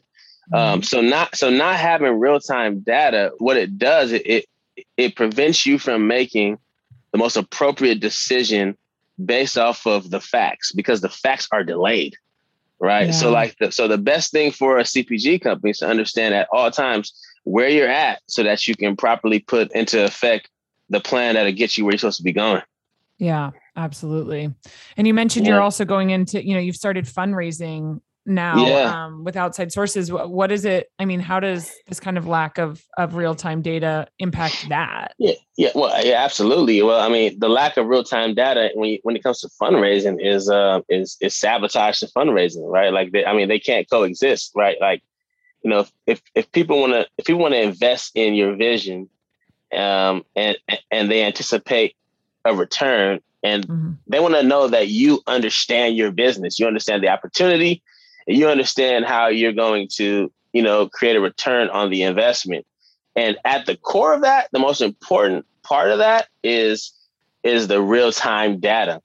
um, 0.53 0.79
mm-hmm. 0.79 0.81
so 0.83 1.01
not 1.01 1.35
so 1.35 1.49
not 1.49 1.75
having 1.75 2.17
real-time 2.17 2.79
data 2.79 3.31
what 3.39 3.57
it 3.57 3.77
does 3.77 4.13
it, 4.13 4.25
it 4.25 4.45
it 4.97 5.15
prevents 5.15 5.65
you 5.65 5.79
from 5.79 6.07
making 6.07 6.57
the 7.11 7.17
most 7.17 7.37
appropriate 7.37 7.99
decision 7.99 8.77
based 9.23 9.57
off 9.57 9.85
of 9.87 10.09
the 10.09 10.19
facts 10.19 10.71
because 10.73 11.01
the 11.01 11.09
facts 11.09 11.47
are 11.51 11.63
delayed 11.63 12.15
right 12.79 13.07
yeah. 13.07 13.11
so 13.13 13.31
like 13.31 13.55
the, 13.59 13.71
so 13.71 13.87
the 13.87 13.97
best 13.97 14.31
thing 14.31 14.51
for 14.51 14.77
a 14.77 14.83
cpg 14.83 15.39
company 15.41 15.71
is 15.71 15.77
to 15.77 15.87
understand 15.87 16.33
at 16.33 16.47
all 16.51 16.69
times 16.69 17.13
where 17.45 17.69
you're 17.69 17.87
at 17.87 18.21
so 18.27 18.43
that 18.43 18.67
you 18.67 18.75
can 18.75 18.97
properly 18.97 19.39
put 19.39 19.71
into 19.71 20.03
effect 20.03 20.49
the 20.89 20.99
plan 20.99 21.35
that'll 21.35 21.53
get 21.53 21.77
you 21.77 21.85
where 21.85 21.93
you're 21.93 21.99
supposed 21.99 22.17
to 22.17 22.23
be 22.23 22.33
going 22.33 22.61
yeah 23.17 23.51
absolutely 23.77 24.53
and 24.97 25.07
you 25.07 25.13
mentioned 25.13 25.45
yeah. 25.45 25.53
you're 25.53 25.61
also 25.61 25.85
going 25.85 26.09
into 26.09 26.45
you 26.45 26.53
know 26.53 26.59
you've 26.59 26.75
started 26.75 27.05
fundraising 27.05 28.01
now 28.25 28.65
yeah. 28.65 29.05
um, 29.05 29.23
with 29.23 29.35
outside 29.35 29.71
sources 29.71 30.11
what 30.11 30.51
is 30.51 30.65
it 30.65 30.91
i 30.99 31.05
mean 31.05 31.19
how 31.19 31.39
does 31.39 31.71
this 31.87 31.99
kind 31.99 32.17
of 32.17 32.27
lack 32.27 32.57
of 32.57 32.83
of 32.97 33.15
real-time 33.15 33.61
data 33.61 34.07
impact 34.19 34.67
that 34.69 35.13
yeah 35.19 35.33
yeah 35.57 35.69
well 35.75 36.05
yeah 36.05 36.23
absolutely 36.23 36.81
well 36.81 36.99
i 36.99 37.09
mean 37.09 37.37
the 37.39 37.49
lack 37.49 37.77
of 37.77 37.85
real-time 37.85 38.33
data 38.33 38.71
when 38.73 38.91
you, 38.91 38.99
when 39.03 39.15
it 39.15 39.23
comes 39.23 39.39
to 39.41 39.49
fundraising 39.61 40.17
is 40.19 40.49
uh 40.49 40.81
is 40.89 41.17
is 41.21 41.35
sabotage 41.35 41.99
to 41.99 42.07
fundraising 42.07 42.67
right 42.69 42.91
like 42.91 43.11
they, 43.11 43.25
i 43.25 43.33
mean 43.33 43.47
they 43.47 43.59
can't 43.59 43.89
coexist 43.89 44.51
right 44.55 44.77
like 44.81 45.03
you 45.63 45.69
know 45.69 45.85
if 46.07 46.21
if 46.33 46.51
people 46.51 46.79
want 46.79 46.93
to 46.93 47.07
if 47.17 47.25
people 47.25 47.41
want 47.41 47.53
to 47.53 47.61
invest 47.61 48.11
in 48.15 48.33
your 48.33 48.55
vision 48.55 49.07
um 49.75 50.23
and 50.35 50.57
and 50.89 51.11
they 51.11 51.23
anticipate 51.23 51.95
a 52.45 52.55
return 52.55 53.19
and 53.43 53.67
mm-hmm. 53.67 53.91
they 54.07 54.19
want 54.19 54.33
to 54.33 54.43
know 54.43 54.67
that 54.67 54.87
you 54.87 55.21
understand 55.27 55.95
your 55.95 56.11
business 56.11 56.59
you 56.59 56.65
understand 56.65 57.03
the 57.03 57.09
opportunity 57.09 57.83
you 58.25 58.47
understand 58.47 59.05
how 59.05 59.27
you're 59.27 59.53
going 59.53 59.87
to, 59.95 60.31
you 60.53 60.61
know, 60.61 60.87
create 60.89 61.15
a 61.15 61.21
return 61.21 61.69
on 61.69 61.89
the 61.89 62.03
investment. 62.03 62.65
And 63.15 63.37
at 63.45 63.65
the 63.65 63.77
core 63.77 64.13
of 64.13 64.21
that, 64.21 64.49
the 64.51 64.59
most 64.59 64.81
important 64.81 65.45
part 65.63 65.91
of 65.91 65.99
that 65.99 66.27
is 66.43 66.91
is 67.43 67.67
the 67.67 67.81
real-time 67.81 68.59
data. 68.59 69.01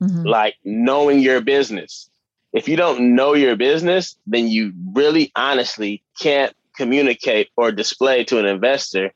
Mm-hmm. 0.00 0.26
Like 0.26 0.56
knowing 0.64 1.20
your 1.20 1.40
business. 1.40 2.08
If 2.52 2.68
you 2.68 2.76
don't 2.76 3.14
know 3.14 3.34
your 3.34 3.56
business, 3.56 4.16
then 4.26 4.48
you 4.48 4.72
really 4.94 5.30
honestly 5.36 6.02
can't 6.18 6.54
communicate 6.76 7.50
or 7.56 7.70
display 7.70 8.24
to 8.24 8.38
an 8.38 8.46
investor 8.46 9.12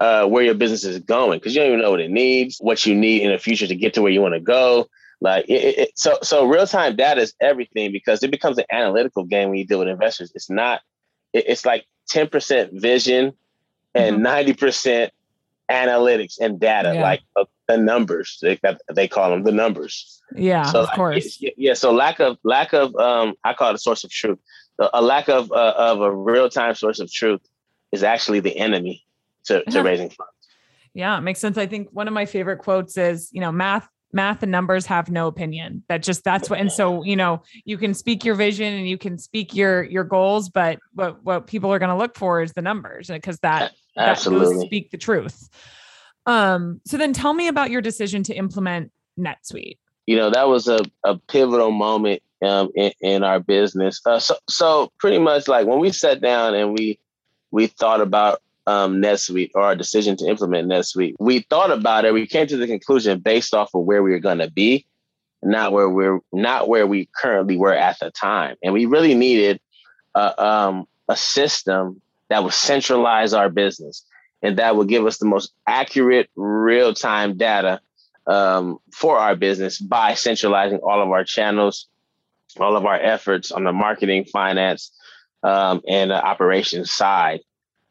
uh, 0.00 0.26
where 0.26 0.42
your 0.42 0.54
business 0.54 0.84
is 0.84 0.98
going 0.98 1.38
because 1.38 1.54
you 1.54 1.60
don't 1.60 1.68
even 1.68 1.82
know 1.82 1.90
what 1.90 2.00
it 2.00 2.10
needs, 2.10 2.58
what 2.58 2.84
you 2.84 2.94
need 2.94 3.22
in 3.22 3.30
the 3.30 3.38
future 3.38 3.66
to 3.66 3.74
get 3.74 3.94
to 3.94 4.02
where 4.02 4.12
you 4.12 4.20
want 4.20 4.34
to 4.34 4.40
go. 4.40 4.88
Like 5.20 5.46
it, 5.48 5.78
it, 5.78 5.98
so, 5.98 6.18
so 6.22 6.46
real 6.46 6.66
time 6.66 6.96
data 6.96 7.20
is 7.20 7.34
everything 7.40 7.92
because 7.92 8.22
it 8.22 8.30
becomes 8.30 8.58
an 8.58 8.64
analytical 8.70 9.24
game 9.24 9.50
when 9.50 9.58
you 9.58 9.66
deal 9.66 9.78
with 9.78 9.88
investors. 9.88 10.32
It's 10.34 10.50
not. 10.50 10.80
It, 11.32 11.44
it's 11.48 11.64
like 11.64 11.86
ten 12.08 12.28
percent 12.28 12.72
vision 12.72 13.32
and 13.94 14.16
mm-hmm. 14.16 14.22
90 14.22 14.52
mm-hmm. 14.52 14.58
percent 14.58 15.12
analytics 15.70 16.34
and 16.40 16.60
data, 16.60 16.94
yeah. 16.94 17.02
like 17.02 17.20
uh, 17.36 17.44
the 17.68 17.78
numbers. 17.78 18.38
They, 18.42 18.58
they 18.92 19.08
call 19.08 19.30
them 19.30 19.44
the 19.44 19.52
numbers. 19.52 20.20
Yeah, 20.34 20.64
so 20.64 20.80
of 20.80 20.86
like, 20.88 20.96
course. 20.96 21.42
Yeah, 21.56 21.74
so 21.74 21.92
lack 21.92 22.20
of 22.20 22.38
lack 22.44 22.72
of 22.72 22.94
um, 22.96 23.34
I 23.44 23.54
call 23.54 23.70
it 23.70 23.74
a 23.74 23.78
source 23.78 24.04
of 24.04 24.10
truth. 24.10 24.38
A 24.92 25.00
lack 25.00 25.28
of 25.28 25.52
uh, 25.52 25.74
of 25.76 26.00
a 26.00 26.14
real 26.14 26.48
time 26.48 26.74
source 26.74 26.98
of 26.98 27.10
truth 27.12 27.40
is 27.92 28.02
actually 28.02 28.40
the 28.40 28.56
enemy 28.56 29.04
to, 29.44 29.62
to 29.64 29.82
raising 29.82 30.10
funds. 30.10 30.32
Yeah, 30.94 31.16
it 31.18 31.22
makes 31.22 31.40
sense. 31.40 31.58
I 31.58 31.66
think 31.66 31.88
one 31.92 32.08
of 32.08 32.14
my 32.14 32.26
favorite 32.26 32.58
quotes 32.58 32.96
is, 32.96 33.28
you 33.32 33.40
know, 33.40 33.52
math 33.52 33.88
math 34.14 34.42
and 34.42 34.52
numbers 34.52 34.86
have 34.86 35.10
no 35.10 35.26
opinion. 35.26 35.82
That 35.88 36.02
just 36.02 36.24
that's 36.24 36.48
what 36.48 36.60
and 36.60 36.70
so 36.70 37.02
you 37.02 37.16
know 37.16 37.42
you 37.64 37.76
can 37.76 37.92
speak 37.92 38.24
your 38.24 38.36
vision 38.36 38.72
and 38.72 38.88
you 38.88 38.96
can 38.96 39.18
speak 39.18 39.54
your 39.54 39.82
your 39.82 40.04
goals 40.04 40.48
but 40.48 40.78
what 40.94 41.22
what 41.24 41.46
people 41.46 41.72
are 41.72 41.78
going 41.78 41.90
to 41.90 41.96
look 41.96 42.16
for 42.16 42.40
is 42.40 42.52
the 42.52 42.62
numbers 42.62 43.08
because 43.08 43.38
that 43.40 43.72
absolutely 43.96 44.56
that 44.56 44.66
speak 44.66 44.90
the 44.90 44.96
truth. 44.96 45.48
Um 46.26 46.80
so 46.86 46.96
then 46.96 47.12
tell 47.12 47.34
me 47.34 47.48
about 47.48 47.70
your 47.70 47.82
decision 47.82 48.22
to 48.24 48.34
implement 48.34 48.92
netsuite. 49.18 49.78
You 50.06 50.16
know 50.16 50.30
that 50.30 50.48
was 50.48 50.68
a, 50.68 50.80
a 51.04 51.18
pivotal 51.18 51.72
moment 51.72 52.22
um 52.42 52.70
in, 52.76 52.92
in 53.00 53.24
our 53.24 53.40
business. 53.40 54.00
Uh, 54.06 54.20
so 54.20 54.36
so 54.48 54.92
pretty 54.98 55.18
much 55.18 55.48
like 55.48 55.66
when 55.66 55.80
we 55.80 55.90
sat 55.90 56.20
down 56.20 56.54
and 56.54 56.72
we 56.72 56.98
we 57.50 57.66
thought 57.66 58.00
about 58.00 58.40
um, 58.66 59.02
NetSuite 59.02 59.50
or 59.54 59.62
our 59.62 59.76
decision 59.76 60.16
to 60.16 60.26
implement 60.26 60.68
NetSuite, 60.68 61.14
we 61.18 61.40
thought 61.40 61.70
about 61.70 62.04
it. 62.04 62.14
We 62.14 62.26
came 62.26 62.46
to 62.46 62.56
the 62.56 62.66
conclusion 62.66 63.20
based 63.20 63.54
off 63.54 63.74
of 63.74 63.84
where 63.84 64.02
we 64.02 64.10
were 64.10 64.18
going 64.18 64.38
to 64.38 64.50
be, 64.50 64.86
not 65.42 65.72
where 65.72 65.88
we're 65.88 66.20
not 66.32 66.68
where 66.68 66.86
we 66.86 67.08
currently 67.14 67.56
were 67.56 67.74
at 67.74 67.98
the 68.00 68.10
time. 68.10 68.56
And 68.62 68.72
we 68.72 68.86
really 68.86 69.14
needed 69.14 69.60
a, 70.14 70.44
um, 70.44 70.86
a 71.08 71.16
system 71.16 72.00
that 72.28 72.42
would 72.42 72.54
centralize 72.54 73.34
our 73.34 73.50
business 73.50 74.04
and 74.42 74.58
that 74.58 74.76
would 74.76 74.88
give 74.88 75.06
us 75.06 75.18
the 75.18 75.26
most 75.26 75.52
accurate 75.66 76.30
real 76.36 76.94
time 76.94 77.36
data 77.36 77.80
um, 78.26 78.78
for 78.92 79.18
our 79.18 79.36
business 79.36 79.78
by 79.78 80.14
centralizing 80.14 80.78
all 80.78 81.02
of 81.02 81.10
our 81.10 81.24
channels, 81.24 81.88
all 82.58 82.76
of 82.76 82.84
our 82.86 82.96
efforts 82.96 83.52
on 83.52 83.64
the 83.64 83.72
marketing, 83.72 84.24
finance, 84.24 84.92
um, 85.42 85.82
and 85.88 86.12
uh, 86.12 86.16
operations 86.16 86.90
side. 86.90 87.40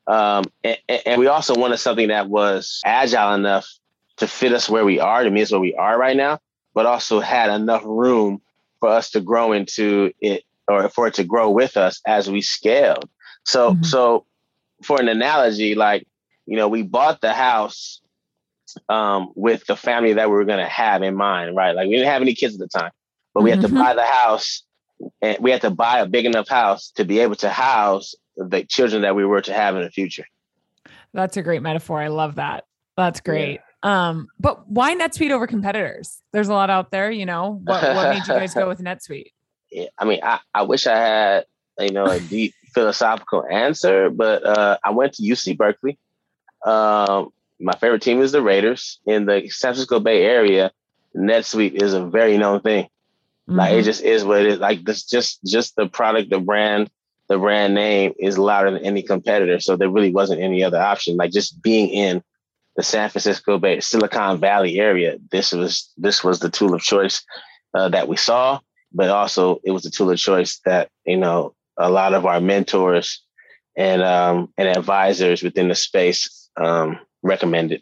Um, 0.08 0.46
and, 0.64 0.78
and, 1.06 1.20
we 1.20 1.28
also 1.28 1.56
wanted 1.56 1.78
something 1.78 2.10
that 2.10 2.30
was 2.30 2.82
agile 2.86 3.34
enough 3.34 3.68
to 4.18 4.28
fit 4.28 4.52
us 4.52 4.70
where 4.70 4.84
we 4.84 5.00
are, 5.00 5.24
to 5.24 5.32
meet 5.32 5.44
us 5.44 5.52
where 5.52 5.62
we 5.62 5.76
are 5.76 5.98
right 5.98 6.18
now, 6.18 6.40
but 6.74 6.86
also 6.86 7.22
had 7.22 7.50
enough 7.50 7.84
room 7.86 8.42
for 8.80 8.90
us 8.90 9.12
to 9.12 9.22
grow 9.22 9.54
into 9.54 10.12
it 10.20 10.44
or 10.68 10.90
for 10.90 11.08
it 11.08 11.14
to 11.16 11.24
grow 11.24 11.50
with 11.50 11.78
us 11.78 12.02
as 12.06 12.30
we 12.30 12.42
scaled. 12.42 13.10
So, 13.46 13.72
mm-hmm. 13.72 13.84
so 13.84 14.26
for 14.84 15.00
an 15.00 15.08
analogy, 15.08 15.76
like, 15.76 16.06
you 16.46 16.58
know, 16.58 16.68
we 16.68 16.82
bought 16.82 17.22
the 17.22 17.34
house 17.34 18.02
um, 18.90 19.32
with 19.36 19.66
the 19.66 19.76
family 19.76 20.14
that 20.14 20.30
we 20.30 20.36
were 20.36 20.46
going 20.46 20.60
to 20.60 20.66
have 20.66 21.04
in 21.04 21.16
mind, 21.16 21.56
right? 21.56 21.76
Like 21.76 21.88
we 21.88 21.94
didn't 21.94 22.10
have 22.10 22.22
any 22.22 22.34
kids 22.34 22.56
at 22.56 22.60
the 22.60 22.68
time, 22.68 22.92
but 23.34 23.44
we 23.44 23.52
mm-hmm. 23.52 23.62
had 23.62 23.68
to 23.68 23.74
mm-hmm. 23.74 23.84
buy 23.84 23.94
the 23.94 24.06
house 24.06 24.64
and 25.22 25.38
we 25.40 25.52
had 25.52 25.62
to 25.62 25.70
buy 25.70 26.00
a 26.00 26.06
big 26.06 26.26
enough 26.26 26.50
house 26.50 26.92
to 26.92 27.06
be 27.06 27.20
able 27.20 27.36
to 27.36 27.50
house 27.50 28.16
the 28.38 28.64
children 28.64 29.02
that 29.04 29.16
we 29.16 29.26
were 29.26 29.42
to 29.42 29.54
have 29.54 29.76
in 29.76 29.84
the 29.84 29.92
future. 29.92 30.26
That's 31.14 31.38
a 31.38 31.42
great 31.42 31.62
metaphor. 31.62 32.02
I 32.02 32.08
love 32.08 32.36
that. 32.36 32.66
That's 32.98 33.20
great. 33.20 33.60
Yeah. 33.84 34.10
Um, 34.10 34.30
but 34.40 34.68
why 34.70 34.96
NetSuite 34.96 35.32
over 35.32 35.46
competitors? 35.46 36.22
There's 36.32 36.48
a 36.48 36.54
lot 36.54 36.70
out 36.70 36.92
there, 36.92 37.12
you 37.12 37.26
know. 37.26 37.62
What, 37.64 37.84
what 37.84 38.10
made 38.10 38.20
you 38.20 38.34
guys 38.34 38.54
go 38.54 38.68
with 38.68 38.80
NetSuite? 38.84 39.32
Yeah, 39.72 39.88
I 39.98 40.06
mean, 40.06 40.20
I, 40.24 40.40
I 40.54 40.64
wish 40.64 40.88
I 40.88 40.98
had, 40.98 41.46
you 41.80 41.92
know, 41.92 42.06
a 42.06 42.20
deep 42.20 42.54
philosophical 42.74 43.46
answer, 43.50 44.10
but 44.10 44.46
uh, 44.46 44.78
I 44.84 44.92
went 44.92 45.14
to 45.14 45.24
UC 45.24 45.58
Berkeley. 45.58 45.98
Um, 46.66 47.30
my 47.60 47.74
favorite 47.74 48.02
team 48.02 48.22
is 48.22 48.32
the 48.32 48.42
Raiders 48.42 49.00
in 49.06 49.26
the 49.26 49.50
San 49.50 49.74
Francisco 49.74 50.00
Bay 50.00 50.24
Area. 50.24 50.72
NetSuite 51.16 51.74
is 51.74 51.94
a 51.94 52.06
very 52.06 52.38
known 52.38 52.62
thing. 52.62 52.86
Mm-hmm. 52.86 53.56
Like 53.58 53.72
it 53.72 53.76
mm-hmm. 53.76 53.86
just 53.86 54.02
is 54.02 54.24
what 54.24 54.42
it 54.42 54.48
is. 54.48 54.60
Like 54.60 54.84
this, 54.84 55.04
just 55.04 55.40
just 55.46 55.76
the 55.76 55.88
product, 55.88 56.30
the 56.30 56.40
brand, 56.40 56.90
the 57.30 57.38
brand 57.38 57.74
name 57.74 58.14
is 58.20 58.38
louder 58.38 58.72
than 58.72 58.86
any 58.86 59.02
competitor. 59.02 59.60
So 59.60 59.76
there 59.76 59.90
really 59.90 60.12
wasn't 60.12 60.42
any 60.42 60.64
other 60.64 60.80
option. 60.80 61.18
Like 61.18 61.32
just 61.32 61.62
being 61.62 61.90
in 61.90 62.24
the 62.76 62.84
San 62.84 63.10
Francisco 63.10 63.60
Bay, 63.60 63.80
Silicon 63.80 64.40
Valley 64.40 64.80
area, 64.80 65.18
this 65.32 65.52
was 65.52 65.92
this 65.98 66.24
was 66.24 66.40
the 66.40 66.50
tool 66.50 66.74
of 66.74 66.82
choice 66.82 67.24
uh, 67.74 67.90
that 67.90 68.08
we 68.08 68.18
saw, 68.18 68.60
but 68.92 69.10
also 69.10 69.60
it 69.64 69.72
was 69.72 69.84
the 69.84 69.90
tool 69.90 70.12
of 70.12 70.18
choice 70.18 70.60
that 70.66 70.90
you 71.06 71.18
know 71.18 71.54
a 71.78 71.90
lot 71.90 72.14
of 72.14 72.26
our 72.26 72.42
mentors 72.42 73.24
and 73.78 74.02
um, 74.02 74.52
and 74.58 74.68
advisors 74.68 75.44
within 75.44 75.68
the 75.68 75.76
space 75.76 76.50
um, 76.58 77.00
recommended. 77.22 77.82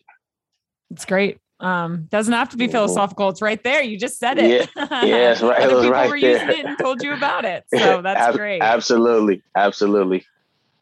It's 0.91 1.06
great. 1.06 1.39
Um, 1.62 2.08
doesn't 2.10 2.34
have 2.34 2.50
to 2.50 2.58
be 2.58 2.67
philosophical. 2.67 3.30
It's 3.30 3.41
right 3.41 3.63
there. 3.63 3.82
You 3.84 3.97
just 3.97 4.19
said 4.19 4.38
it. 4.39 4.69
Yeah, 4.76 4.88
yes, 5.06 5.41
right. 5.41 5.62
Other 5.62 5.76
people 5.76 5.91
right 5.91 6.10
were 6.10 6.19
there. 6.19 6.32
using 6.32 6.50
it 6.60 6.65
and 6.65 6.78
told 6.78 7.04
you 7.04 7.13
about 7.13 7.45
it. 7.45 7.63
So 7.78 8.02
that's 8.02 8.19
Ab- 8.19 8.36
great. 8.36 8.62
Absolutely, 8.62 9.41
absolutely. 9.56 10.26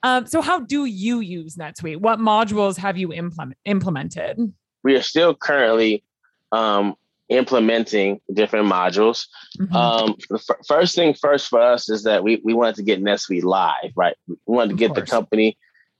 Um, 0.03 0.25
so 0.25 0.41
how 0.41 0.59
do 0.59 0.85
you 0.85 1.19
use 1.19 1.55
NetSuite? 1.55 1.97
What 1.97 2.19
modules 2.19 2.77
have 2.77 2.97
you 2.97 3.11
implement 3.13 3.57
implemented? 3.65 4.53
We 4.83 4.95
are 4.95 5.01
still 5.01 5.35
currently 5.35 6.03
um, 6.51 6.95
implementing 7.27 8.21
different 8.33 8.71
modules. 8.71 9.27
Mm-hmm. 9.59 9.75
Um, 9.75 10.15
the 10.29 10.35
f- 10.49 10.65
first 10.67 10.95
thing 10.95 11.13
first 11.13 11.47
for 11.47 11.61
us 11.61 11.89
is 11.89 12.03
that 12.03 12.23
we 12.23 12.41
we 12.43 12.53
wanted 12.53 12.75
to 12.75 12.83
get 12.83 13.01
NetSuite 13.01 13.43
live, 13.43 13.91
right? 13.95 14.15
We 14.27 14.37
wanted 14.45 14.69
to 14.69 14.75
get 14.75 14.95
the 14.95 15.01
company 15.01 15.57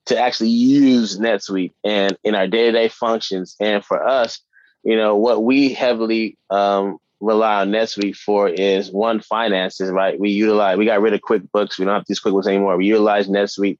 to 0.07 0.19
actually 0.19 0.49
use 0.49 1.19
NetSuite 1.19 1.73
and 1.83 2.17
in 2.23 2.35
our 2.35 2.47
day 2.47 2.65
to 2.65 2.71
day 2.71 2.87
functions. 2.89 3.55
And 3.59 3.83
for 3.85 4.05
us, 4.05 4.41
you 4.83 4.95
know, 4.95 5.15
what 5.15 5.43
we 5.43 5.73
heavily 5.73 6.37
um, 6.49 6.97
rely 7.19 7.61
on 7.61 7.71
NetSuite 7.71 8.15
for 8.15 8.47
is 8.47 8.91
one 8.91 9.19
finances, 9.19 9.89
right? 9.91 10.19
We 10.19 10.31
utilize, 10.31 10.77
we 10.77 10.85
got 10.85 11.01
rid 11.01 11.13
of 11.13 11.21
QuickBooks. 11.21 11.77
We 11.77 11.85
don't 11.85 11.95
have 11.95 12.05
these 12.07 12.21
QuickBooks 12.21 12.47
anymore. 12.47 12.77
We 12.77 12.85
utilize 12.85 13.27
NetSuite 13.27 13.77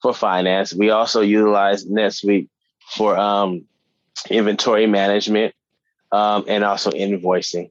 for 0.00 0.14
finance. 0.14 0.72
We 0.74 0.90
also 0.90 1.20
utilize 1.20 1.84
NetSuite 1.84 2.48
for 2.90 3.16
um, 3.16 3.64
inventory 4.30 4.86
management 4.86 5.54
um, 6.12 6.44
and 6.48 6.64
also 6.64 6.90
invoicing. 6.90 7.70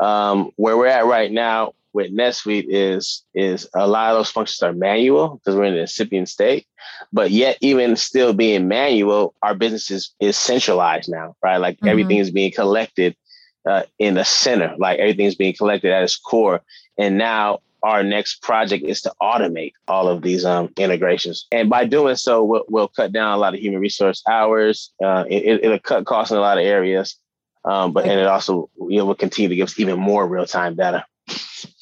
Um, 0.00 0.52
where 0.56 0.76
we're 0.76 0.86
at 0.86 1.06
right 1.06 1.30
now 1.30 1.74
with 1.98 2.16
NetSuite 2.16 2.66
is 2.68 3.24
is 3.34 3.68
a 3.74 3.88
lot 3.88 4.12
of 4.12 4.18
those 4.18 4.30
functions 4.30 4.62
are 4.62 4.72
manual 4.72 5.36
because 5.36 5.56
we're 5.56 5.64
in 5.64 5.74
the 5.74 5.80
incipient 5.80 6.28
state, 6.28 6.64
but 7.12 7.32
yet 7.32 7.58
even 7.60 7.96
still 7.96 8.32
being 8.32 8.68
manual, 8.68 9.34
our 9.42 9.56
business 9.56 9.90
is, 9.90 10.14
is 10.20 10.36
centralized 10.36 11.10
now, 11.10 11.34
right? 11.42 11.56
Like 11.56 11.76
mm-hmm. 11.78 11.88
everything 11.88 12.18
is 12.18 12.30
being 12.30 12.52
collected 12.52 13.16
uh, 13.68 13.82
in 13.98 14.14
the 14.14 14.24
center, 14.24 14.76
like 14.78 15.00
everything 15.00 15.26
is 15.26 15.34
being 15.34 15.54
collected 15.54 15.90
at 15.90 16.04
its 16.04 16.16
core, 16.16 16.60
and 16.96 17.18
now 17.18 17.58
our 17.82 18.04
next 18.04 18.42
project 18.42 18.84
is 18.84 19.02
to 19.02 19.12
automate 19.20 19.72
all 19.88 20.06
of 20.06 20.22
these 20.22 20.44
um, 20.44 20.72
integrations. 20.76 21.46
And 21.50 21.68
by 21.68 21.84
doing 21.84 22.14
so, 22.14 22.44
we'll, 22.44 22.64
we'll, 22.68 22.88
cut 22.88 23.12
down 23.12 23.34
a 23.34 23.40
lot 23.40 23.54
of 23.54 23.60
human 23.60 23.80
resource 23.80 24.22
hours. 24.28 24.92
Uh, 25.02 25.24
it, 25.28 25.68
will 25.68 25.78
cut 25.80 26.06
costs 26.06 26.30
in 26.30 26.38
a 26.38 26.40
lot 26.40 26.58
of 26.58 26.64
areas, 26.64 27.16
um, 27.64 27.92
but 27.92 28.04
and 28.04 28.20
it 28.20 28.26
also 28.26 28.70
you 28.88 28.98
know, 28.98 29.06
will 29.06 29.16
continue 29.16 29.48
to 29.48 29.56
give 29.56 29.68
us 29.68 29.78
even 29.80 29.98
more 29.98 30.28
real 30.28 30.46
time 30.46 30.76
data. 30.76 31.04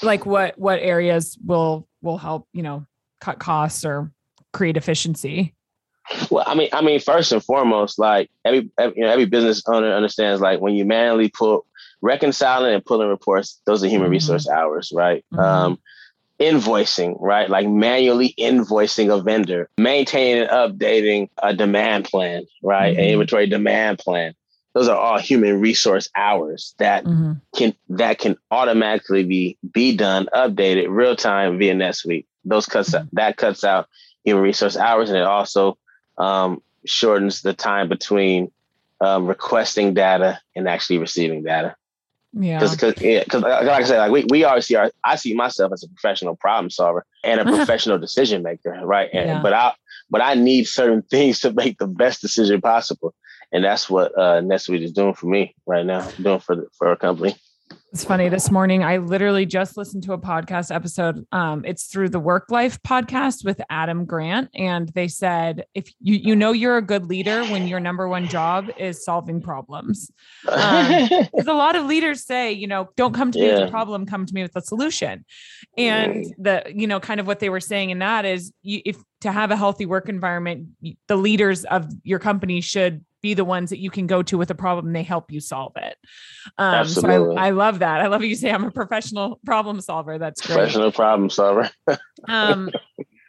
Like 0.03 0.27
what 0.27 0.59
what 0.59 0.79
areas 0.81 1.39
will 1.45 1.89
will 2.03 2.19
help 2.19 2.49
you 2.53 2.63
know 2.63 2.87
cut 3.21 3.39
costs 3.39 3.85
or 3.85 4.11
create 4.53 4.77
efficiency? 4.77 5.55
Well, 6.31 6.45
I 6.47 6.55
mean, 6.55 6.69
I 6.73 6.83
mean, 6.83 7.01
first 7.01 7.33
and 7.33 7.43
foremost, 7.43 7.99
like 7.99 8.31
every, 8.45 8.71
every 8.79 8.97
you 8.97 9.05
know 9.05 9.11
every 9.11 9.25
business 9.25 9.63
owner 9.67 9.93
understands, 9.93 10.41
like 10.41 10.61
when 10.61 10.75
you 10.75 10.85
manually 10.85 11.29
pull 11.29 11.67
reconciling 12.01 12.75
and 12.75 12.85
pulling 12.85 13.09
reports, 13.09 13.61
those 13.67 13.83
are 13.83 13.89
human 13.89 14.07
mm-hmm. 14.07 14.13
resource 14.13 14.49
hours, 14.49 14.93
right? 14.95 15.25
Mm-hmm. 15.33 15.41
Um, 15.41 15.79
invoicing, 16.39 17.17
right? 17.19 17.49
Like 17.49 17.67
manually 17.67 18.35
invoicing 18.39 19.13
a 19.13 19.21
vendor, 19.23 19.69
maintaining 19.79 20.43
and 20.43 20.51
updating 20.51 21.29
a 21.43 21.55
demand 21.55 22.05
plan, 22.05 22.45
right? 22.63 22.93
Mm-hmm. 22.93 23.01
An 23.01 23.09
inventory 23.09 23.47
demand 23.47 23.99
plan. 23.99 24.35
Those 24.77 24.89
are 24.89 24.99
all 24.99 25.19
human 25.19 25.59
resource 25.59 26.11
hours 26.15 26.75
that 26.77 27.05
mm-hmm. 27.05 27.33
can 27.57 27.75
that 27.89 28.19
can 28.19 28.37
automatically 28.51 29.25
be 29.25 29.57
be 29.73 29.97
done, 29.97 30.29
updated 30.35 30.89
real 30.91 31.17
time 31.17 31.57
via 31.57 31.75
NetSuite. 31.75 32.27
Those 32.45 32.67
cuts 32.67 32.91
mm-hmm. 32.91 33.07
that 33.15 33.39
cuts 33.39 33.65
out 33.65 33.89
human 34.23 34.43
resource 34.43 34.77
hours, 34.77 35.09
and 35.09 35.17
it 35.17 35.25
also 35.25 35.79
um, 36.19 36.61
shortens 36.85 37.41
the 37.41 37.55
time 37.55 37.89
between 37.89 38.53
um, 39.01 39.27
requesting 39.27 39.95
data 39.95 40.43
and 40.55 40.69
actually 40.69 40.99
receiving 40.99 41.43
data. 41.43 41.75
Yeah. 42.35 42.59
Because 42.59 43.01
yeah, 43.01 43.25
cause 43.25 43.41
like 43.41 43.67
I 43.67 43.83
said, 43.83 43.97
like 43.97 44.13
we, 44.13 44.27
we 44.29 44.45
always 44.45 44.67
see 44.67 44.75
our, 44.75 44.93
I 45.03 45.17
see 45.17 45.33
myself 45.33 45.73
as 45.73 45.85
a 45.85 45.89
professional 45.89 46.37
problem 46.37 46.69
solver 46.69 47.07
and 47.25 47.41
a 47.41 47.45
professional 47.57 47.97
decision 47.97 48.43
maker, 48.43 48.79
right? 48.85 49.09
And 49.11 49.27
yeah. 49.27 49.43
but 49.43 49.55
I 49.55 49.73
but 50.11 50.21
I 50.21 50.35
need 50.35 50.65
certain 50.65 51.01
things 51.11 51.41
to 51.41 51.53
make 51.55 51.79
the 51.79 51.87
best 51.87 52.21
decision 52.21 52.61
possible. 52.61 53.15
And 53.53 53.65
that's 53.65 53.89
what 53.89 54.13
uh 54.19 54.41
NetSuite 54.41 54.83
is 54.83 54.93
doing 54.93 55.15
for 55.15 55.27
me 55.27 55.55
right 55.67 55.87
now, 55.87 56.09
doing 56.23 56.41
for 56.41 56.57
the, 56.57 56.67
for 56.77 56.89
our 56.89 56.97
company. 56.97 57.37
It's 57.93 58.05
funny. 58.05 58.29
This 58.29 58.51
morning, 58.51 58.85
I 58.85 58.99
literally 58.99 59.47
just 59.47 59.77
listened 59.77 60.03
to 60.03 60.13
a 60.13 60.19
podcast 60.19 60.75
episode. 60.75 61.27
Um, 61.33 61.65
it's 61.65 61.87
through 61.87 62.11
the 62.11 62.21
Work 62.21 62.51
Life 62.51 62.83
podcast 62.83 63.45
with 63.45 63.61
Adam 63.71 64.05
Grant, 64.05 64.51
and 64.55 64.89
they 64.91 65.09
said 65.09 65.65
if 65.73 65.91
you 66.01 66.17
you 66.17 66.37
know 66.37 66.53
you're 66.53 66.77
a 66.77 66.83
good 66.83 67.07
leader 67.07 67.45
when 67.47 67.67
your 67.67 67.81
number 67.81 68.07
one 68.07 68.29
job 68.29 68.69
is 68.77 69.03
solving 69.03 69.41
problems. 69.41 70.11
Um, 70.47 71.09
because 71.09 71.47
a 71.47 71.55
lot 71.55 71.75
of 71.75 71.87
leaders 71.87 72.25
say, 72.25 72.53
you 72.53 72.67
know, 72.67 72.91
don't 72.97 73.15
come 73.15 73.33
to 73.33 73.39
me 73.39 73.51
with 73.51 73.63
a 73.63 73.71
problem, 73.71 74.05
come 74.05 74.27
to 74.27 74.35
me 74.35 74.43
with 74.43 74.57
a 74.57 74.61
solution. 74.61 75.25
And 75.79 76.27
the 76.39 76.65
you 76.75 76.87
know, 76.87 77.01
kind 77.01 77.19
of 77.19 77.27
what 77.27 77.41
they 77.41 77.49
were 77.49 77.61
saying 77.61 77.91
in 77.91 78.01
that 78.01 78.27
is, 78.27 78.53
you, 78.63 78.83
if 78.85 78.99
to 79.23 79.33
have 79.33 79.51
a 79.51 79.57
healthy 79.57 79.87
work 79.87 80.11
environment, 80.11 80.69
the 81.09 81.17
leaders 81.17 81.65
of 81.65 81.91
your 82.03 82.19
company 82.19 82.61
should 82.61 83.05
be 83.27 83.35
the 83.35 83.45
ones 83.45 83.71
that 83.71 83.79
you 83.79 83.91
can 83.91 84.07
go 84.07 84.23
to 84.23 84.39
with 84.39 84.51
a 84.51 84.55
problem 84.55 84.87
and 84.87 84.95
they 84.95 85.03
help 85.03 85.33
you 85.33 85.41
solve 85.41 85.73
it. 85.77 85.97
Um, 86.59 86.75
Absolutely. 86.75 87.35
So 87.35 87.41
I, 87.41 87.49
I, 87.49 87.51
love 87.51 87.81
that. 87.81 88.01
I 88.01 88.07
love 88.07 88.23
you 88.23 88.37
say 88.37 88.53
I'm 88.53 88.63
a 88.63 88.71
professional 88.71 89.41
problem 89.45 89.81
solver. 89.81 90.17
That's 90.17 90.41
great. 90.41 90.55
Professional 90.55 90.93
problem 90.93 91.29
solver. 91.29 91.69
um, 92.29 92.71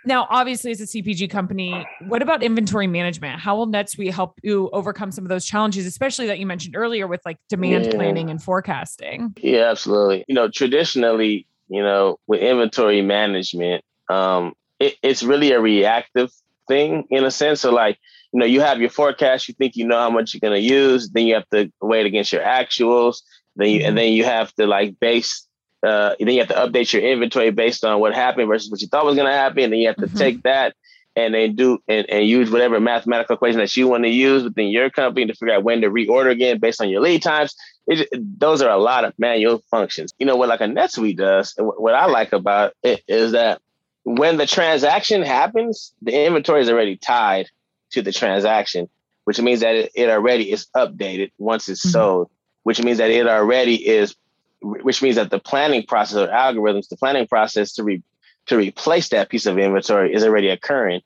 now, 0.05 0.27
obviously, 0.29 0.71
as 0.71 0.79
a 0.81 0.85
CPG 0.85 1.31
company, 1.31 1.85
what 2.07 2.21
about 2.21 2.43
inventory 2.43 2.85
management? 2.85 3.39
How 3.39 3.57
will 3.57 3.67
NetSuite 3.67 4.13
help 4.13 4.39
you 4.43 4.69
overcome 4.71 5.11
some 5.11 5.25
of 5.25 5.29
those 5.29 5.45
challenges, 5.45 5.87
especially 5.87 6.27
that 6.27 6.37
you 6.37 6.45
mentioned 6.45 6.75
earlier 6.77 7.07
with 7.07 7.21
like 7.25 7.37
demand 7.49 7.85
yeah. 7.85 7.91
planning 7.93 8.29
and 8.29 8.41
forecasting? 8.41 9.33
Yeah, 9.41 9.71
absolutely. 9.71 10.23
You 10.27 10.35
know, 10.35 10.47
traditionally, 10.47 11.47
you 11.69 11.81
know, 11.81 12.19
with 12.27 12.41
inventory 12.41 13.01
management, 13.01 13.83
um, 14.09 14.53
it, 14.79 14.95
it's 15.01 15.23
really 15.23 15.51
a 15.53 15.59
reactive 15.59 16.29
thing 16.67 17.05
in 17.09 17.23
a 17.25 17.31
sense. 17.31 17.61
So, 17.61 17.71
like, 17.71 17.97
you 18.37 18.41
know, 18.41 18.45
you 18.45 18.61
have 18.61 18.79
your 18.79 18.91
forecast, 18.91 19.47
you 19.47 19.55
think 19.55 19.75
you 19.75 19.87
know 19.87 19.97
how 19.97 20.11
much 20.11 20.31
you're 20.31 20.47
gonna 20.47 20.57
use, 20.57 21.09
then 21.09 21.25
you 21.25 21.33
have 21.33 21.49
to 21.49 21.71
weigh 21.81 22.01
it 22.01 22.05
against 22.05 22.31
your 22.31 22.43
actuals, 22.43 23.23
then 23.55 23.69
you 23.69 23.77
and 23.77 23.87
mm-hmm. 23.87 23.95
then 23.95 24.13
you 24.13 24.25
have 24.25 24.53
to 24.53 24.67
like 24.67 24.99
base 24.99 25.47
uh 25.81 26.13
then 26.19 26.29
you 26.29 26.39
have 26.39 26.47
to 26.47 26.53
update 26.53 26.93
your 26.93 27.01
inventory 27.01 27.49
based 27.49 27.83
on 27.83 27.99
what 27.99 28.13
happened 28.13 28.47
versus 28.47 28.69
what 28.69 28.79
you 28.79 28.87
thought 28.87 29.05
was 29.05 29.15
gonna 29.15 29.31
happen. 29.31 29.63
And 29.63 29.73
then 29.73 29.79
you 29.79 29.87
have 29.87 29.95
to 29.95 30.05
mm-hmm. 30.05 30.17
take 30.19 30.43
that 30.43 30.75
and 31.15 31.33
then 31.33 31.55
do 31.55 31.79
and, 31.87 32.07
and 32.11 32.27
use 32.27 32.51
whatever 32.51 32.79
mathematical 32.79 33.33
equation 33.33 33.57
that 33.57 33.75
you 33.75 33.87
want 33.87 34.03
to 34.03 34.09
use 34.11 34.43
within 34.43 34.67
your 34.67 34.91
company 34.91 35.25
to 35.25 35.33
figure 35.33 35.55
out 35.55 35.63
when 35.63 35.81
to 35.81 35.89
reorder 35.89 36.29
again 36.29 36.59
based 36.59 36.79
on 36.79 36.89
your 36.89 37.01
lead 37.01 37.23
times. 37.23 37.55
It, 37.87 38.07
those 38.39 38.61
are 38.61 38.69
a 38.69 38.77
lot 38.77 39.03
of 39.03 39.13
manual 39.17 39.63
functions. 39.71 40.13
You 40.19 40.27
know 40.27 40.35
what 40.35 40.47
like 40.47 40.61
a 40.61 40.65
NetSuite 40.65 41.17
does, 41.17 41.55
and 41.57 41.65
what 41.65 41.95
I 41.95 42.05
like 42.05 42.33
about 42.33 42.73
it 42.83 43.01
is 43.07 43.31
that 43.31 43.61
when 44.03 44.37
the 44.37 44.45
transaction 44.45 45.23
happens, 45.23 45.91
the 46.03 46.27
inventory 46.27 46.61
is 46.61 46.69
already 46.69 46.97
tied 46.97 47.49
to 47.91 48.01
the 48.01 48.11
transaction, 48.11 48.89
which 49.23 49.39
means 49.39 49.61
that 49.61 49.75
it, 49.75 49.91
it 49.95 50.09
already 50.09 50.51
is 50.51 50.67
updated 50.75 51.31
once 51.37 51.69
it's 51.69 51.81
mm-hmm. 51.81 51.91
sold, 51.91 52.29
which 52.63 52.81
means 52.81 52.97
that 52.97 53.09
it 53.09 53.27
already 53.27 53.87
is, 53.87 54.15
which 54.61 55.01
means 55.01 55.15
that 55.15 55.29
the 55.29 55.39
planning 55.39 55.85
process 55.85 56.17
or 56.17 56.27
algorithms, 56.27 56.89
the 56.89 56.97
planning 56.97 57.27
process 57.27 57.73
to 57.73 57.83
re, 57.83 58.01
to 58.47 58.57
replace 58.57 59.09
that 59.09 59.29
piece 59.29 59.45
of 59.45 59.57
inventory 59.57 60.13
is 60.13 60.23
already 60.23 60.49
occurring 60.49 61.01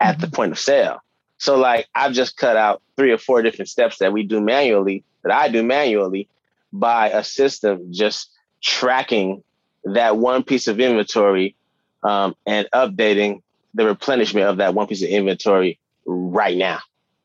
at 0.00 0.12
mm-hmm. 0.12 0.20
the 0.22 0.30
point 0.30 0.52
of 0.52 0.58
sale. 0.58 1.00
So 1.38 1.58
like 1.58 1.86
I've 1.94 2.12
just 2.12 2.36
cut 2.36 2.56
out 2.56 2.82
three 2.96 3.12
or 3.12 3.18
four 3.18 3.42
different 3.42 3.68
steps 3.68 3.98
that 3.98 4.12
we 4.12 4.22
do 4.22 4.40
manually, 4.40 5.04
that 5.22 5.32
I 5.32 5.48
do 5.48 5.62
manually 5.62 6.28
by 6.72 7.10
a 7.10 7.22
system 7.22 7.92
just 7.92 8.30
tracking 8.62 9.42
that 9.84 10.16
one 10.16 10.42
piece 10.42 10.66
of 10.66 10.80
inventory 10.80 11.54
um, 12.02 12.34
and 12.46 12.68
updating 12.72 13.42
the 13.74 13.84
replenishment 13.84 14.46
of 14.46 14.56
that 14.56 14.74
one 14.74 14.86
piece 14.86 15.02
of 15.02 15.08
inventory 15.08 15.78
right 16.06 16.56
now, 16.56 16.80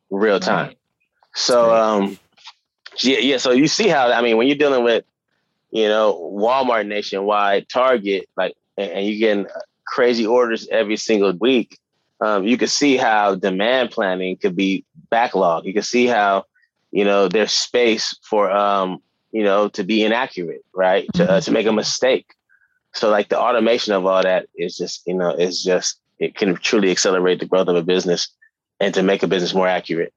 real 0.10 0.40
time. 0.40 0.68
Right. 0.68 0.78
So 1.36 1.74
um 1.76 2.18
yeah, 3.02 3.20
yeah. 3.20 3.38
So 3.38 3.52
you 3.52 3.68
see 3.68 3.88
how 3.88 4.12
I 4.12 4.22
mean 4.22 4.38
when 4.38 4.48
you're 4.48 4.58
dealing 4.58 4.84
with, 4.84 5.06
you 5.72 5.88
know, 5.88 6.14
Walmart 6.36 6.88
nationwide, 6.88 7.70
Target, 7.70 8.28
like 8.36 8.56
and 8.78 9.06
you're 9.06 9.20
getting 9.20 9.48
crazy 9.86 10.26
orders 10.26 10.68
every 10.70 10.98
single 10.98 11.34
week, 11.34 11.78
um, 12.22 12.46
you 12.46 12.58
can 12.58 12.68
see 12.68 12.98
how 12.98 13.36
demand 13.36 13.92
planning 13.92 14.38
could 14.38 14.56
be 14.56 14.86
backlog. 15.10 15.66
You 15.66 15.74
can 15.74 15.84
see 15.84 16.08
how, 16.08 16.46
you 16.92 17.04
know, 17.04 17.28
there's 17.28 17.52
space 17.52 18.16
for 18.24 18.52
um, 18.52 19.02
you 19.32 19.44
know, 19.44 19.70
to 19.70 19.84
be 19.84 20.04
inaccurate, 20.04 20.64
right? 20.74 21.08
Mm-hmm. 21.08 21.26
To 21.26 21.32
uh, 21.32 21.42
to 21.42 21.52
make 21.52 21.68
a 21.68 21.74
mistake. 21.74 22.28
So 22.94 23.10
like 23.10 23.30
the 23.30 23.40
automation 23.40 23.94
of 23.94 24.06
all 24.06 24.22
that 24.22 24.48
is 24.56 24.78
just, 24.78 25.08
you 25.08 25.14
know, 25.14 25.30
is 25.30 25.64
just 25.64 26.00
it 26.20 26.36
can 26.36 26.56
truly 26.56 26.92
accelerate 26.92 27.40
the 27.40 27.46
growth 27.46 27.68
of 27.68 27.76
a 27.76 27.84
business 27.84 28.28
and 28.82 28.94
to 28.96 29.04
make 29.04 29.24
a 29.24 29.28
business 29.28 29.54
more 29.54 29.68
accurate. 29.68 30.14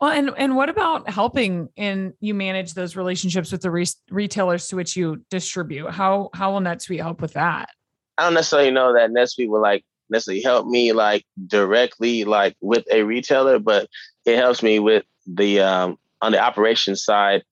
Well, 0.00 0.10
and 0.10 0.30
and 0.36 0.54
what 0.54 0.68
about 0.68 1.08
helping 1.08 1.70
in 1.74 2.12
you 2.20 2.34
manage 2.34 2.74
those 2.74 2.96
relationships 2.96 3.50
with 3.50 3.62
the 3.62 3.70
re- 3.70 3.86
retailers 4.10 4.68
to 4.68 4.76
which 4.76 4.94
you 4.94 5.24
distribute? 5.30 5.90
How 5.90 6.28
how 6.34 6.52
will 6.52 6.60
NetSuite 6.60 7.00
help 7.00 7.22
with 7.22 7.32
that? 7.32 7.70
I 8.18 8.24
don't 8.24 8.34
necessarily 8.34 8.70
know 8.70 8.92
that 8.92 9.10
NetSuite 9.10 9.48
will 9.48 9.62
like 9.62 9.84
necessarily 10.10 10.42
help 10.42 10.66
me 10.66 10.92
like 10.92 11.24
directly 11.46 12.24
like 12.24 12.56
with 12.60 12.84
a 12.92 13.02
retailer, 13.02 13.58
but 13.58 13.88
it 14.26 14.36
helps 14.36 14.62
me 14.62 14.78
with 14.78 15.04
the 15.26 15.60
um 15.60 15.98
on 16.20 16.32
the 16.32 16.40
operations 16.40 17.02
side 17.02 17.42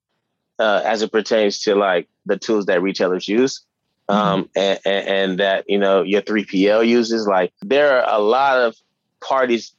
uh, 0.58 0.82
as 0.84 1.00
it 1.02 1.12
pertains 1.12 1.60
to 1.62 1.74
like 1.74 2.08
the 2.26 2.36
tools 2.36 2.66
that 2.66 2.82
retailers 2.82 3.26
use. 3.26 3.64
Mm-hmm. 4.10 4.20
Um, 4.20 4.50
and, 4.54 4.80
and, 4.84 5.08
and 5.08 5.40
that 5.40 5.64
you 5.66 5.78
know 5.78 6.02
your 6.02 6.20
3PL 6.20 6.86
uses 6.86 7.26
like 7.26 7.54
there 7.62 7.90
are 7.90 8.14
a 8.14 8.20
lot 8.20 8.58
of 8.58 8.76
parties 9.22 9.74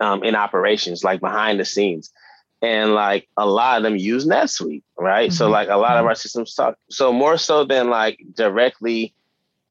um, 0.00 0.22
in 0.22 0.34
operations, 0.34 1.04
like 1.04 1.20
behind 1.20 1.60
the 1.60 1.64
scenes. 1.64 2.10
And 2.60 2.94
like 2.94 3.28
a 3.36 3.46
lot 3.46 3.76
of 3.76 3.84
them 3.84 3.96
use 3.96 4.26
NetSuite, 4.26 4.82
right? 4.98 5.30
Mm-hmm. 5.30 5.36
So 5.36 5.48
like 5.48 5.68
a 5.68 5.76
lot 5.76 5.92
of 5.92 5.98
mm-hmm. 5.98 6.08
our 6.08 6.14
systems 6.14 6.54
talk. 6.54 6.76
So 6.90 7.12
more 7.12 7.38
so 7.38 7.64
than 7.64 7.88
like 7.88 8.18
directly 8.34 9.14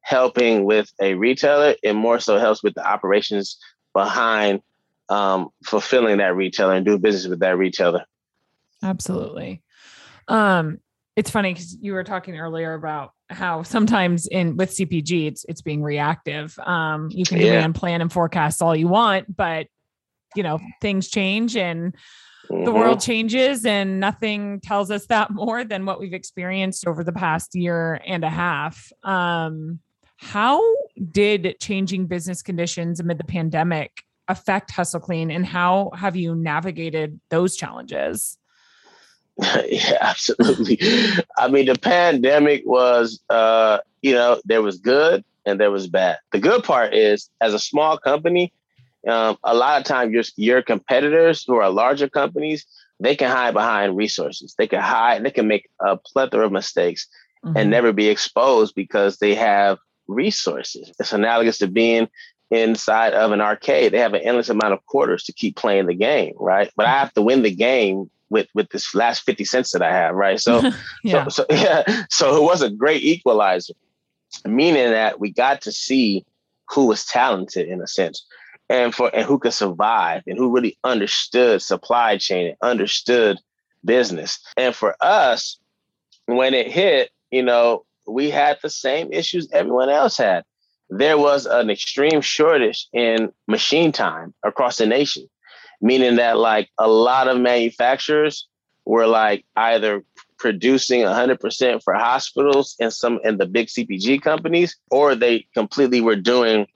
helping 0.02 0.63
with 0.63 0.92
a 1.02 1.16
retailer, 1.16 1.76
it 1.84 1.94
more 1.94 2.20
so 2.20 2.38
helps 2.38 2.63
with 2.63 2.76
the 2.76 2.88
operations 2.88 3.58
behind 3.94 4.62
um, 5.10 5.50
fulfilling 5.66 6.18
that 6.18 6.36
retailer 6.36 6.76
and 6.76 6.86
do 6.86 6.98
business 6.98 7.28
with 7.28 7.40
that 7.40 7.58
retailer. 7.58 8.06
Absolutely. 8.84 9.62
Um, 10.28 10.80
it's 11.16 11.30
funny 11.30 11.54
because 11.54 11.76
you 11.82 11.94
were 11.94 12.04
talking 12.04 12.38
earlier 12.38 12.74
about 12.74 13.12
how 13.30 13.63
sometimes 13.63 14.28
in 14.28 14.56
with 14.56 14.70
CPG 14.70 15.28
it's 15.28 15.46
it's 15.50 15.62
being 15.62 15.82
reactive. 15.82 16.58
Um, 16.60 17.10
you 17.12 17.26
can 17.26 17.40
demand, 17.40 17.76
yeah. 17.76 17.80
plan, 17.80 18.02
and 18.02 18.12
forecast 18.12 18.62
all 18.62 18.76
you 18.76 18.88
want, 18.88 19.36
but 19.36 19.68
you 20.36 20.44
know 20.44 20.60
things 20.82 21.10
change 21.10 21.56
and 21.56 21.94
mm-hmm. 22.50 22.63
the 22.63 22.72
world 22.72 23.00
changes, 23.00 23.66
and 23.66 24.00
nothing 24.00 24.60
tells 24.62 24.92
us 24.92 25.06
that 25.08 25.32
more 25.32 25.63
than 25.63 25.86
what 25.86 26.00
we've 26.00 26.13
experienced 26.13 26.88
over 26.88 27.04
the 27.04 27.13
past 27.13 27.56
year 27.56 28.02
and 28.06 28.24
a 28.24 28.30
half. 28.30 28.92
Um, 29.04 29.80
how 30.18 30.63
did 31.12 31.56
changing 31.60 32.08
business 32.08 32.42
conditions 32.42 33.00
amid 33.00 33.20
the 33.20 33.24
pandemic 33.24 34.04
affect 34.28 34.72
Hustle 34.72 35.00
Clean, 35.00 35.32
and 35.32 35.46
how 35.46 35.92
have 35.96 36.16
you 36.16 36.36
navigated 36.36 37.20
those 37.30 37.56
challenges? 37.56 38.38
yeah, 39.68 39.98
absolutely. 40.02 40.80
I 41.38 41.48
mean, 41.48 41.68
the 41.68 41.78
pandemic 41.78 42.63
was, 42.66 43.22
uh, 43.30 43.80
you 44.02 44.13
know, 44.13 44.42
there 44.46 44.62
was 44.62 44.80
good 44.80 45.24
and 45.46 45.60
there 45.60 45.72
was 45.72 45.88
bad. 45.88 46.18
The 46.32 46.40
good 46.40 46.63
part 46.63 46.94
is, 46.94 47.30
as 47.40 47.54
a 47.54 47.60
small 47.60 47.98
company, 47.98 48.52
um, 49.08 49.38
a 49.44 49.54
lot 49.54 49.80
of 49.80 49.86
times 49.86 50.12
your 50.14 50.24
your 50.36 50.62
competitors 50.62 51.44
who 51.46 51.56
are 51.56 51.70
larger 51.70 52.10
companies, 52.10 52.66
they 53.00 53.16
can 53.16 53.30
hide 53.30 53.54
behind 53.54 53.96
resources. 53.96 54.56
They 54.58 54.68
can 54.68 54.82
hide. 54.82 55.24
They 55.24 55.32
can 55.32 55.48
make 55.48 55.70
a 55.80 55.98
plethora 55.98 56.46
of 56.46 56.52
mistakes 56.52 57.08
mm-hmm. 57.46 57.58
and 57.58 57.70
never 57.70 57.94
be 57.94 58.08
exposed 58.08 58.76
because 58.76 59.18
they 59.18 59.36
have 59.36 59.78
resources. 60.08 60.92
It's 61.00 61.14
analogous 61.14 61.60
to 61.60 61.68
being 61.68 62.08
inside 62.50 63.14
of 63.14 63.32
an 63.32 63.42
arcade. 63.42 63.92
They 63.92 64.00
have 64.00 64.14
an 64.14 64.22
endless 64.22 64.50
amount 64.50 64.74
of 64.74 64.86
quarters 64.86 65.24
to 65.26 65.34
keep 65.34 65.56
playing 65.56 65.88
the 65.88 65.94
game, 65.94 66.34
right? 66.40 66.72
But 66.76 66.86
I 66.86 66.92
have 66.92 67.14
to 67.14 67.22
win 67.22 67.44
the 67.44 67.54
game 67.54 68.10
with 68.30 68.48
with 68.54 68.70
this 68.70 68.94
last 68.94 69.24
50 69.24 69.46
cents 69.46 69.72
that 69.72 69.82
I 69.82 69.92
have, 69.92 70.16
right? 70.16 70.40
So 70.40 70.72
yeah. 71.04 71.28
so 71.28 71.30
so 71.30 71.46
yeah, 71.56 71.84
so 72.10 72.36
it 72.38 72.44
was 72.44 72.62
a 72.62 72.70
great 72.70 73.04
equalizer, 73.04 73.74
meaning 74.46 74.90
that 74.92 75.20
we 75.20 75.32
got 75.32 75.62
to 75.62 75.72
see 75.72 76.26
who 76.70 76.88
was 76.88 77.06
talented 77.06 77.68
in 77.68 77.82
a 77.82 77.88
sense. 77.88 78.26
And 78.70 78.94
for 78.94 79.10
and 79.16 79.26
who 79.26 79.40
could 79.40 79.54
survive 79.54 80.24
and 80.28 80.38
who 80.38 80.54
really 80.54 80.78
understood 80.84 81.62
supply 81.62 82.18
chain 82.18 82.48
and 82.48 82.58
understood 82.62 83.40
business. 83.86 84.40
And 84.58 84.76
for 84.76 84.96
us, 85.00 85.58
when 86.26 86.54
it 86.54 86.70
hit, 86.70 87.12
you 87.32 87.44
know, 87.44 87.86
we 88.06 88.30
had 88.30 88.58
the 88.62 88.70
same 88.70 89.12
issues 89.14 89.50
everyone 89.52 89.90
else 89.90 90.18
had. 90.18 90.44
There 90.90 91.18
was 91.18 91.46
an 91.46 91.70
extreme 91.70 92.22
shortage 92.22 92.88
in 92.94 93.32
machine 93.48 93.92
time 93.92 94.34
across 94.44 94.78
the 94.78 94.86
nation 94.86 95.30
meaning 95.82 96.16
that 96.16 96.38
like 96.38 96.70
a 96.78 96.88
lot 96.88 97.28
of 97.28 97.40
manufacturers 97.40 98.48
were 98.86 99.08
like 99.08 99.46
either 99.56 100.04
producing 100.38 101.02
100% 101.02 101.84
for 101.84 101.94
hospitals 101.94 102.76
and 102.80 102.94
some 102.94 103.20
and 103.24 103.40
the 103.40 103.46
big 103.46 103.68
CPG 103.68 104.22
companies, 104.22 104.76
or 104.92 105.16
they 105.16 105.48
completely 105.54 106.02
were 106.02 106.16
doing 106.16 106.68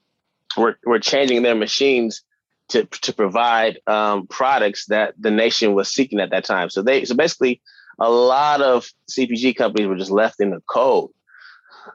were, 0.58 0.78
were 0.86 1.00
changing 1.00 1.44
their 1.44 1.56
machines 1.56 2.24
to 2.70 2.86
to 2.86 3.14
provide 3.14 3.80
um, 3.88 4.28
products 4.28 4.86
that 4.88 5.14
the 5.20 5.32
nation 5.32 5.74
was 5.74 5.92
seeking 5.92 6.20
at 6.20 6.32
that 6.32 6.46
time. 6.46 6.70
So 6.70 6.82
they 6.82 7.06
so 7.06 7.16
basically 7.16 7.62
a 8.00 8.10
lot 8.10 8.62
of 8.62 8.90
CPG 9.10 9.56
companies 9.56 9.88
were 9.88 9.98
just 9.98 10.12
left 10.12 10.40
in 10.40 10.52
the 10.52 10.62
cold. 10.68 11.12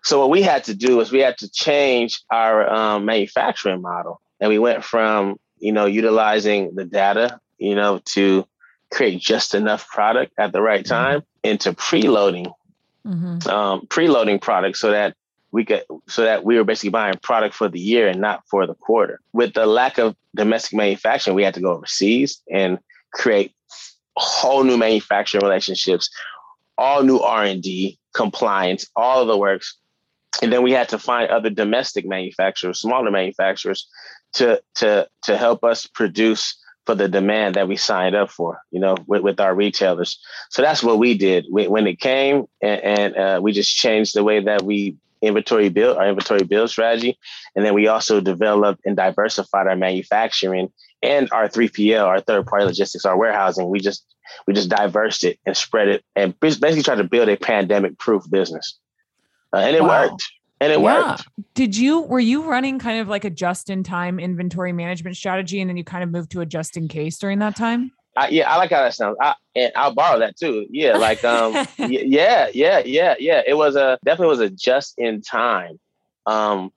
So 0.03 0.21
what 0.21 0.31
we 0.31 0.43
had 0.43 0.65
to 0.65 0.75
do 0.75 1.01
is 1.01 1.11
we 1.11 1.21
had 1.21 1.39
to 1.39 1.51
change 1.51 2.23
our 2.31 2.69
um, 2.69 3.05
manufacturing 3.05 3.81
model, 3.81 4.21
and 4.41 4.51
we 4.51 4.59
went 4.59 4.85
from 4.85 5.39
you 5.59 5.73
know, 5.73 5.87
utilizing 5.87 6.75
the 6.75 6.85
data, 6.85 7.41
you 7.59 7.75
know, 7.75 8.01
to 8.05 8.47
create 8.93 9.21
just 9.21 9.55
enough 9.55 9.89
product 9.89 10.33
at 10.39 10.53
the 10.53 10.61
right 10.61 10.85
mm-hmm. 10.85 10.95
time 10.95 11.23
into 11.43 11.73
preloading, 11.73 12.53
mm-hmm. 13.07 13.49
um, 13.49 13.81
preloading 13.87 14.41
products 14.41 14.81
so 14.81 14.91
that 14.91 15.17
we 15.57 15.65
could, 15.65 15.85
so 16.07 16.23
that 16.23 16.45
we 16.45 16.59
were 16.59 16.65
basically 16.65 16.91
buying 16.91 17.17
product 17.23 17.55
for 17.55 17.67
the 17.67 17.81
year 17.81 18.09
and 18.09 18.21
not 18.21 18.45
for 18.51 18.67
the 18.67 18.75
quarter. 18.75 19.21
With 19.33 19.55
the 19.55 19.65
lack 19.65 19.97
of 19.97 20.15
domestic 20.35 20.77
manufacturing, 20.77 21.35
we 21.35 21.45
had 21.45 21.55
to 21.55 21.63
go 21.63 21.73
overseas 21.73 22.43
and 22.53 22.79
create 23.15 23.55
whole 24.19 24.65
new 24.65 24.77
manufacturing 24.77 25.43
relationships, 25.43 26.11
all 26.77 27.03
new 27.03 27.21
R 27.21 27.45
and 27.45 27.63
D, 27.63 27.99
compliance, 28.13 28.87
all 28.95 29.23
of 29.23 29.29
the 29.29 29.39
works. 29.39 29.79
And 30.43 30.53
then 30.53 30.63
we 30.63 30.73
had 30.73 30.91
to 30.91 30.99
find 30.99 31.31
other 31.31 31.49
domestic 31.49 32.05
manufacturers, 32.07 32.81
smaller 32.81 33.11
manufacturers 33.11 33.89
to 34.35 34.61
to 34.75 35.09
to 35.23 35.39
help 35.39 35.65
us 35.65 35.87
produce 35.87 36.55
for 36.85 36.95
the 36.95 37.09
demand 37.09 37.55
that 37.55 37.67
we 37.67 37.77
signed 37.77 38.15
up 38.15 38.31
for, 38.31 38.61
you 38.71 38.79
know, 38.79 38.95
with, 39.07 39.23
with 39.23 39.41
our 39.41 39.55
retailers. 39.55 40.21
So 40.51 40.61
that's 40.63 40.83
what 40.83 40.99
we 40.99 41.17
did 41.19 41.47
when 41.49 41.87
it 41.87 41.99
came, 41.99 42.45
and, 42.61 42.81
and 42.83 43.17
uh, 43.17 43.41
we 43.43 43.53
just 43.53 43.75
changed 43.75 44.15
the 44.15 44.23
way 44.23 44.45
that 44.45 44.63
we 44.63 44.97
inventory 45.27 45.69
build 45.69 45.97
our 45.97 46.09
inventory 46.09 46.45
build 46.45 46.71
strategy, 46.71 47.19
and 47.55 47.65
then 47.65 47.75
we 47.75 47.87
also 47.87 48.21
developed 48.21 48.83
and 48.85 48.97
diversified 48.97 49.67
our 49.67 49.77
manufacturing 49.77 50.73
and 51.03 51.31
our 51.33 51.49
3PL, 51.49 52.05
our 52.05 52.21
third 52.21 52.47
party 52.47 52.65
logistics, 52.65 53.05
our 53.05 53.17
warehousing. 53.17 53.69
We 53.69 53.81
just 53.81 54.05
we 54.47 54.55
just 54.55 54.69
diversed 54.69 55.25
it 55.25 55.39
and 55.47 55.57
spread 55.57 55.89
it, 55.89 56.05
and 56.15 56.39
basically 56.41 56.83
tried 56.83 56.97
to 56.97 57.05
build 57.05 57.29
a 57.29 57.37
pandemic 57.37 57.99
proof 57.99 58.29
business, 58.31 58.79
uh, 59.53 59.59
and 59.59 59.77
it 59.77 59.83
wow. 59.83 60.09
worked 60.09 60.25
and 60.61 60.73
it 60.73 60.81
yeah. 60.81 61.11
worked. 61.11 61.29
Did 61.55 61.77
you 61.77 62.01
were 62.03 62.21
you 62.21 62.45
running 62.49 62.79
kind 62.79 63.01
of 63.01 63.09
like 63.09 63.25
a 63.25 63.31
just 63.31 63.71
in 63.71 63.83
time 63.83 64.19
inventory 64.19 64.73
management 64.73 65.17
strategy, 65.17 65.61
and 65.61 65.69
then 65.69 65.77
you 65.77 65.85
kind 65.85 66.03
of 66.03 66.11
moved 66.11 66.31
to 66.33 66.41
a 66.41 66.47
just 66.47 66.77
in 66.77 66.89
case 66.89 67.19
during 67.19 67.39
that 67.41 67.57
time? 67.57 67.93
I, 68.17 68.29
yeah, 68.29 68.51
I 68.51 68.57
like 68.57 68.71
how 68.71 68.83
that 68.83 68.95
sounds. 68.95 69.17
I, 69.21 69.35
and 69.55 69.73
I'll 69.77 69.95
borrow 69.95 70.19
that 70.21 70.37
too. 70.37 70.67
Yeah, 70.71 70.97
like 70.97 71.23
um, 71.25 71.53
yeah, 71.79 72.49
yeah, 72.53 72.83
yeah, 72.85 73.15
yeah. 73.19 73.43
It 73.47 73.55
was 73.55 73.77
a 73.77 73.99
definitely 74.05 74.29
was 74.29 74.41
a 74.41 74.51
just 74.51 74.95
in 74.99 75.21
time, 75.21 75.79
um, 76.25 76.73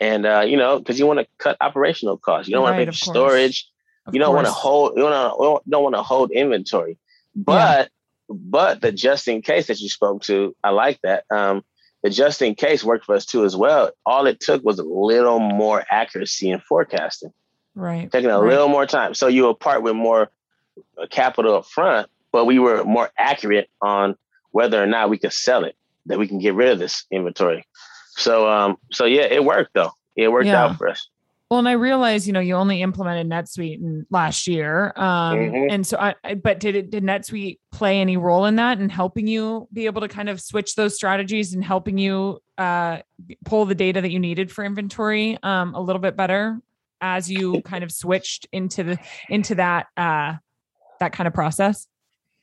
and 0.00 0.24
uh, 0.24 0.44
you 0.46 0.56
know, 0.56 0.78
because 0.78 0.98
you 0.98 1.06
want 1.06 1.20
to 1.20 1.26
cut 1.38 1.56
operational 1.60 2.16
costs. 2.16 2.48
You 2.48 2.54
don't 2.54 2.64
right, 2.64 2.70
want 2.70 2.80
to 2.80 2.86
make 2.86 2.94
storage. 2.94 3.68
Of 4.06 4.14
you 4.14 4.20
don't 4.20 4.34
want 4.34 4.46
to 4.46 4.52
hold. 4.52 4.92
You 4.96 5.02
don't 5.02 5.68
don't 5.68 5.82
want 5.82 5.94
to 5.94 6.02
hold 6.02 6.30
inventory. 6.30 6.96
But 7.34 7.90
yeah. 8.28 8.36
but 8.38 8.80
the 8.80 8.92
just 8.92 9.28
in 9.28 9.42
case 9.42 9.66
that 9.66 9.80
you 9.80 9.90
spoke 9.90 10.22
to, 10.22 10.56
I 10.64 10.70
like 10.70 11.00
that. 11.02 11.24
Um, 11.30 11.64
the 12.02 12.10
just 12.10 12.40
in 12.40 12.54
case 12.54 12.82
worked 12.82 13.04
for 13.04 13.14
us 13.14 13.26
too 13.26 13.44
as 13.44 13.56
well. 13.56 13.90
All 14.06 14.26
it 14.26 14.40
took 14.40 14.64
was 14.64 14.78
a 14.78 14.84
little 14.84 15.38
more 15.38 15.84
accuracy 15.90 16.50
in 16.50 16.60
forecasting. 16.60 17.32
Right. 17.74 18.10
Taking 18.10 18.30
a 18.30 18.40
right. 18.40 18.48
little 18.48 18.68
more 18.68 18.86
time. 18.86 19.12
So 19.12 19.26
you 19.26 19.44
were 19.44 19.54
part 19.54 19.82
with 19.82 19.96
more 19.96 20.30
capital 21.10 21.56
up 21.56 21.66
front, 21.66 22.08
but 22.32 22.44
we 22.44 22.58
were 22.58 22.84
more 22.84 23.10
accurate 23.18 23.68
on 23.80 24.16
whether 24.50 24.82
or 24.82 24.86
not 24.86 25.10
we 25.10 25.18
could 25.18 25.32
sell 25.32 25.64
it, 25.64 25.76
that 26.06 26.18
we 26.18 26.28
can 26.28 26.38
get 26.38 26.54
rid 26.54 26.68
of 26.68 26.78
this 26.78 27.04
inventory. 27.10 27.66
So 28.16 28.48
um, 28.48 28.76
so 28.92 29.04
yeah, 29.04 29.24
it 29.24 29.44
worked 29.44 29.74
though. 29.74 29.92
It 30.16 30.28
worked 30.28 30.46
yeah. 30.46 30.64
out 30.64 30.76
for 30.76 30.88
us. 30.88 31.08
Well, 31.50 31.60
and 31.60 31.68
I 31.68 31.72
realized, 31.72 32.26
you 32.26 32.32
know, 32.32 32.40
you 32.40 32.54
only 32.54 32.82
implemented 32.82 33.28
NetSuite 33.28 33.76
in 33.76 34.04
last 34.10 34.48
year, 34.48 34.92
um, 34.96 35.38
mm-hmm. 35.38 35.70
and 35.70 35.86
so 35.86 35.96
I. 35.96 36.34
But 36.34 36.58
did 36.58 36.74
it 36.74 36.90
did 36.90 37.04
NetSuite 37.04 37.60
play 37.70 38.00
any 38.00 38.16
role 38.16 38.46
in 38.46 38.56
that 38.56 38.78
and 38.78 38.90
helping 38.90 39.28
you 39.28 39.68
be 39.72 39.86
able 39.86 40.00
to 40.00 40.08
kind 40.08 40.28
of 40.28 40.40
switch 40.40 40.74
those 40.74 40.96
strategies 40.96 41.54
and 41.54 41.62
helping 41.62 41.98
you 41.98 42.40
uh, 42.58 42.98
pull 43.44 43.64
the 43.64 43.76
data 43.76 44.00
that 44.00 44.10
you 44.10 44.18
needed 44.18 44.50
for 44.50 44.64
inventory 44.64 45.38
um, 45.44 45.74
a 45.76 45.80
little 45.80 46.02
bit 46.02 46.16
better 46.16 46.60
as 47.00 47.30
you 47.30 47.60
kind 47.64 47.84
of 47.84 47.92
switched 47.92 48.48
into 48.50 48.82
the 48.82 48.98
into 49.28 49.54
that 49.54 49.86
uh, 49.96 50.34
that 51.00 51.12
kind 51.12 51.26
of 51.26 51.34
process? 51.34 51.86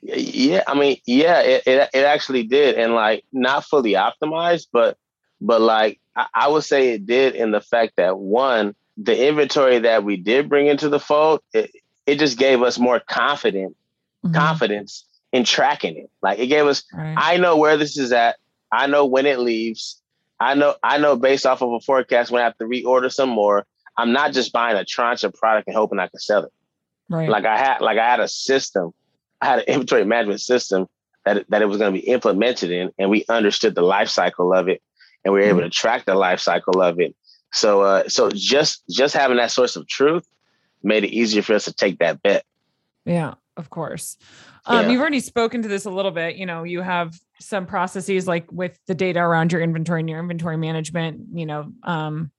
Yeah, 0.01 0.63
I 0.67 0.77
mean, 0.77 0.97
yeah, 1.05 1.39
it, 1.41 1.63
it 1.65 1.89
it 1.93 2.03
actually 2.03 2.43
did, 2.43 2.75
and 2.75 2.93
like 2.93 3.23
not 3.31 3.63
fully 3.63 3.93
optimized, 3.93 4.67
but 4.71 4.97
but 5.39 5.61
like 5.61 5.99
I, 6.15 6.27
I 6.33 6.47
would 6.49 6.63
say 6.63 6.89
it 6.89 7.05
did 7.05 7.35
in 7.35 7.51
the 7.51 7.61
fact 7.61 7.93
that 7.95 8.17
one 8.17 8.75
the 8.97 9.27
inventory 9.27 9.79
that 9.79 10.03
we 10.03 10.17
did 10.17 10.49
bring 10.49 10.67
into 10.67 10.89
the 10.89 10.99
fold, 10.99 11.41
it, 11.53 11.71
it 12.05 12.19
just 12.19 12.37
gave 12.37 12.61
us 12.61 12.77
more 12.77 12.99
confident 12.99 13.75
mm-hmm. 14.23 14.35
confidence 14.35 15.05
in 15.31 15.43
tracking 15.43 15.97
it. 15.97 16.09
Like 16.21 16.39
it 16.39 16.47
gave 16.47 16.65
us, 16.65 16.83
right. 16.93 17.15
I 17.17 17.37
know 17.37 17.57
where 17.57 17.77
this 17.77 17.97
is 17.97 18.11
at. 18.11 18.37
I 18.71 18.87
know 18.87 19.05
when 19.05 19.25
it 19.25 19.39
leaves. 19.39 19.99
I 20.39 20.55
know, 20.55 20.75
I 20.83 20.97
know 20.97 21.15
based 21.15 21.45
off 21.45 21.61
of 21.61 21.71
a 21.71 21.79
forecast 21.79 22.31
when 22.31 22.41
I 22.41 22.45
have 22.45 22.57
to 22.57 22.65
reorder 22.65 23.11
some 23.11 23.29
more. 23.29 23.65
I'm 23.97 24.11
not 24.11 24.33
just 24.33 24.51
buying 24.51 24.75
a 24.75 24.83
tranche 24.83 25.23
of 25.23 25.33
product 25.33 25.67
and 25.67 25.75
hoping 25.75 25.99
I 25.99 26.07
can 26.07 26.19
sell 26.19 26.43
it. 26.43 26.51
Right. 27.13 27.29
Like 27.29 27.45
I 27.45 27.57
had, 27.57 27.79
like 27.79 27.97
I 27.97 28.09
had 28.09 28.19
a 28.19 28.27
system, 28.27 28.91
I 29.39 29.45
had 29.45 29.59
an 29.59 29.65
inventory 29.67 30.05
management 30.05 30.41
system 30.41 30.87
that 31.25 31.45
that 31.49 31.61
it 31.61 31.65
was 31.65 31.77
going 31.77 31.93
to 31.93 31.99
be 31.99 32.07
implemented 32.07 32.71
in, 32.71 32.91
and 32.97 33.09
we 33.09 33.23
understood 33.29 33.75
the 33.75 33.81
life 33.81 34.09
cycle 34.09 34.53
of 34.53 34.67
it, 34.67 34.81
and 35.23 35.33
we 35.33 35.39
were 35.39 35.45
mm-hmm. 35.45 35.59
able 35.59 35.69
to 35.69 35.69
track 35.69 36.05
the 36.05 36.15
life 36.15 36.39
cycle 36.39 36.81
of 36.81 36.99
it 36.99 37.15
so 37.53 37.81
uh, 37.81 38.09
so 38.09 38.29
just 38.33 38.83
just 38.89 39.13
having 39.13 39.37
that 39.37 39.51
source 39.51 39.75
of 39.75 39.87
truth 39.87 40.27
made 40.81 41.03
it 41.05 41.11
easier 41.11 41.41
for 41.41 41.53
us 41.53 41.65
to 41.65 41.73
take 41.73 41.99
that 41.99 42.21
bet. 42.21 42.43
Yeah, 43.05 43.35
of 43.55 43.69
course. 43.69 44.17
Um, 44.65 44.85
yeah. 44.85 44.91
You've 44.91 45.01
already 45.01 45.19
spoken 45.19 45.61
to 45.61 45.67
this 45.67 45.85
a 45.85 45.91
little 45.91 46.11
bit. 46.11 46.35
You 46.35 46.45
know, 46.45 46.63
you 46.63 46.81
have 46.81 47.13
some 47.39 47.65
processes 47.65 48.27
like 48.27 48.51
with 48.51 48.77
the 48.87 48.95
data 48.95 49.19
around 49.19 49.51
your 49.51 49.61
inventory 49.61 49.99
and 49.99 50.09
your 50.09 50.19
inventory 50.19 50.57
management. 50.57 51.27
You 51.33 51.45
know, 51.45 51.71
um, 51.83 52.31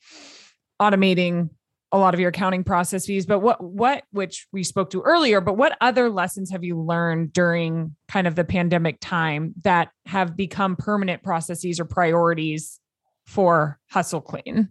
automating 0.83 1.51
a 1.95 1.99
lot 1.99 2.13
of 2.13 2.19
your 2.19 2.31
accounting 2.31 2.65
processes, 2.65 3.25
but 3.25 3.39
what 3.39 3.63
what 3.63 4.03
which 4.11 4.49
we 4.51 4.65
spoke 4.65 4.91
to 4.91 5.01
earlier, 5.03 5.41
but 5.41 5.57
what 5.57 5.79
other 5.81 6.11
lessons 6.11 6.51
have 6.51 6.65
you 6.65 6.77
learned 6.77 7.33
during 7.33 7.95
kind 8.09 8.27
of 8.27 8.35
the 8.35 8.43
pandemic 8.43 8.99
time 9.01 9.55
that 9.63 9.91
have 10.05 10.37
become 10.37 10.75
permanent 10.75 11.23
processes 11.23 11.79
or 11.79 11.85
priorities 11.85 12.81
for 13.27 13.79
Hustle 13.91 14.21
Clean? 14.21 14.69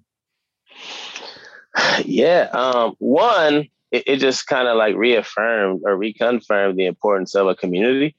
Yeah, 2.04 2.50
um, 2.52 2.96
one, 3.00 3.70
it, 3.90 4.04
it 4.06 4.18
just 4.18 4.46
kind 4.48 4.68
of 4.68 4.76
like 4.76 4.98
reaffirmed 4.98 5.82
or 5.86 5.98
reconfirmed 5.98 6.76
the 6.76 6.88
importance 6.88 7.36
of 7.36 7.48
a 7.48 7.56
community. 7.56 8.18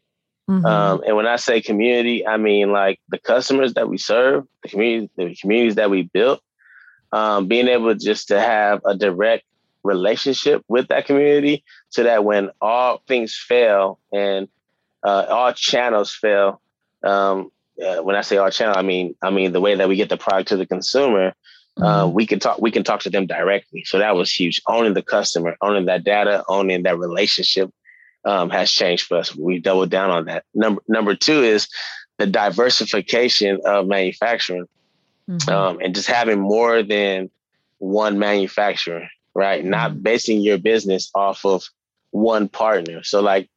Mm-hmm. 0.50 0.64
Um, 0.64 1.02
and 1.06 1.14
when 1.14 1.26
I 1.26 1.36
say 1.36 1.60
community, 1.60 2.26
I 2.26 2.38
mean 2.38 2.72
like 2.72 3.00
the 3.10 3.18
customers 3.18 3.74
that 3.74 3.90
we 3.90 3.98
serve, 3.98 4.44
the 4.62 4.70
community, 4.70 5.10
the 5.16 5.36
communities 5.38 5.74
that 5.74 5.90
we 5.90 6.02
built, 6.14 6.40
um, 7.14 7.46
being 7.46 7.68
able 7.68 7.94
just 7.94 8.28
to 8.28 8.40
have 8.40 8.80
a 8.84 8.96
direct 8.96 9.44
relationship 9.84 10.64
with 10.66 10.88
that 10.88 11.06
community, 11.06 11.62
so 11.88 12.02
that 12.02 12.24
when 12.24 12.50
all 12.60 13.02
things 13.06 13.36
fail 13.38 14.00
and 14.12 14.48
uh, 15.04 15.26
all 15.28 15.52
channels 15.52 16.12
fail, 16.12 16.60
um, 17.04 17.52
uh, 17.80 18.02
when 18.02 18.16
I 18.16 18.22
say 18.22 18.36
all 18.36 18.50
channel, 18.50 18.74
I 18.76 18.82
mean 18.82 19.14
I 19.22 19.30
mean 19.30 19.52
the 19.52 19.60
way 19.60 19.76
that 19.76 19.88
we 19.88 19.94
get 19.94 20.08
the 20.08 20.16
product 20.16 20.48
to 20.48 20.56
the 20.56 20.66
consumer. 20.66 21.34
Uh, 21.76 22.04
mm-hmm. 22.04 22.14
we 22.14 22.26
can 22.26 22.40
talk. 22.40 22.60
We 22.60 22.72
can 22.72 22.84
talk 22.84 23.00
to 23.00 23.10
them 23.10 23.26
directly. 23.26 23.84
So 23.84 23.98
that 23.98 24.16
was 24.16 24.32
huge. 24.32 24.60
Owning 24.66 24.94
the 24.94 25.02
customer, 25.02 25.56
owning 25.60 25.86
that 25.86 26.04
data, 26.04 26.44
owning 26.48 26.82
that 26.84 26.98
relationship 26.98 27.70
um, 28.24 28.50
has 28.50 28.70
changed 28.70 29.06
for 29.06 29.18
us. 29.18 29.34
We 29.34 29.60
doubled 29.60 29.90
down 29.90 30.10
on 30.10 30.24
that. 30.26 30.44
Number 30.52 30.82
number 30.88 31.14
two 31.14 31.42
is 31.42 31.68
the 32.18 32.26
diversification 32.26 33.60
of 33.64 33.86
manufacturing, 33.86 34.66
mm-hmm. 35.28 35.50
um, 35.50 35.78
and 35.80 35.94
just 35.94 36.08
having 36.08 36.40
more 36.40 36.82
than 36.82 37.30
one 37.78 38.18
manufacturer. 38.18 39.08
Right, 39.36 39.62
mm-hmm. 39.62 39.70
not 39.70 40.02
basing 40.02 40.40
your 40.40 40.58
business 40.58 41.10
off 41.12 41.44
of 41.44 41.68
one 42.10 42.48
partner. 42.48 43.02
So 43.02 43.20
like 43.20 43.50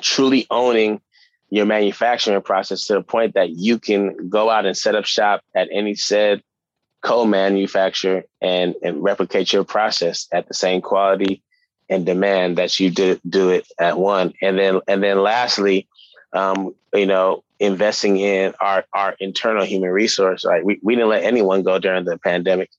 truly 0.00 0.46
owning 0.50 1.00
your 1.50 1.66
manufacturing 1.66 2.40
process 2.40 2.86
to 2.86 2.94
the 2.94 3.02
point 3.02 3.34
that 3.34 3.50
you 3.50 3.78
can 3.78 4.30
go 4.30 4.48
out 4.48 4.64
and 4.64 4.76
set 4.76 4.94
up 4.94 5.04
shop 5.04 5.42
at 5.54 5.68
any 5.70 5.94
said 5.94 6.42
co-manufacturer 7.02 8.24
and, 8.40 8.74
and 8.82 9.02
replicate 9.02 9.52
your 9.52 9.64
process 9.64 10.28
at 10.32 10.48
the 10.48 10.54
same 10.54 10.80
quality 10.80 11.42
and 11.90 12.06
demand 12.06 12.56
that 12.56 12.78
you 12.80 12.90
do, 12.90 13.20
do 13.28 13.50
it 13.50 13.66
at 13.78 13.98
one. 13.98 14.32
And 14.40 14.58
then 14.58 14.80
and 14.88 15.02
then 15.02 15.20
lastly, 15.20 15.88
um, 16.32 16.74
you 16.94 17.06
know, 17.06 17.44
investing 17.62 18.18
in 18.18 18.54
our 18.60 18.84
our 18.92 19.14
internal 19.20 19.64
human 19.64 19.90
resource. 19.90 20.44
Right, 20.44 20.64
we 20.64 20.80
we 20.82 20.94
didn't 20.94 21.10
let 21.10 21.24
anyone 21.24 21.62
go 21.62 21.78
during 21.78 22.04
the 22.04 22.18
pandemic. 22.18 22.70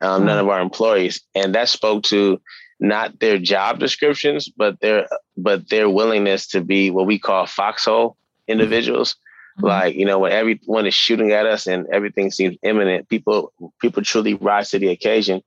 Um, 0.00 0.18
mm-hmm. 0.18 0.26
None 0.26 0.38
of 0.38 0.48
our 0.48 0.60
employees, 0.60 1.22
and 1.34 1.54
that 1.54 1.68
spoke 1.68 2.04
to 2.04 2.40
not 2.78 3.18
their 3.20 3.38
job 3.38 3.78
descriptions, 3.78 4.48
but 4.48 4.80
their 4.80 5.08
but 5.36 5.68
their 5.68 5.88
willingness 5.88 6.46
to 6.48 6.60
be 6.60 6.90
what 6.90 7.06
we 7.06 7.18
call 7.18 7.46
foxhole 7.46 8.16
individuals. 8.46 9.16
Mm-hmm. 9.58 9.66
Like, 9.66 9.94
you 9.94 10.04
know, 10.04 10.18
when 10.18 10.32
everyone 10.32 10.86
is 10.86 10.94
shooting 10.94 11.32
at 11.32 11.46
us 11.46 11.66
and 11.66 11.86
everything 11.92 12.30
seems 12.30 12.56
imminent, 12.62 13.08
people 13.08 13.52
people 13.80 14.02
truly 14.02 14.34
rise 14.34 14.70
to 14.70 14.78
the 14.78 14.88
occasion 14.88 15.42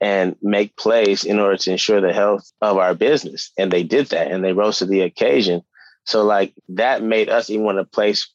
and 0.00 0.34
make 0.40 0.76
plays 0.76 1.24
in 1.24 1.38
order 1.38 1.58
to 1.58 1.70
ensure 1.70 2.00
the 2.00 2.12
health 2.12 2.50
of 2.62 2.78
our 2.78 2.94
business. 2.94 3.52
And 3.58 3.70
they 3.70 3.82
did 3.82 4.06
that 4.06 4.30
and 4.30 4.42
they 4.42 4.54
rose 4.54 4.78
to 4.78 4.86
the 4.86 5.02
occasion. 5.02 5.62
So 6.10 6.24
like 6.24 6.52
that 6.70 7.04
made 7.04 7.28
us 7.28 7.50
even 7.50 7.64
want 7.64 7.78
to 7.78 7.84
place 7.84 8.28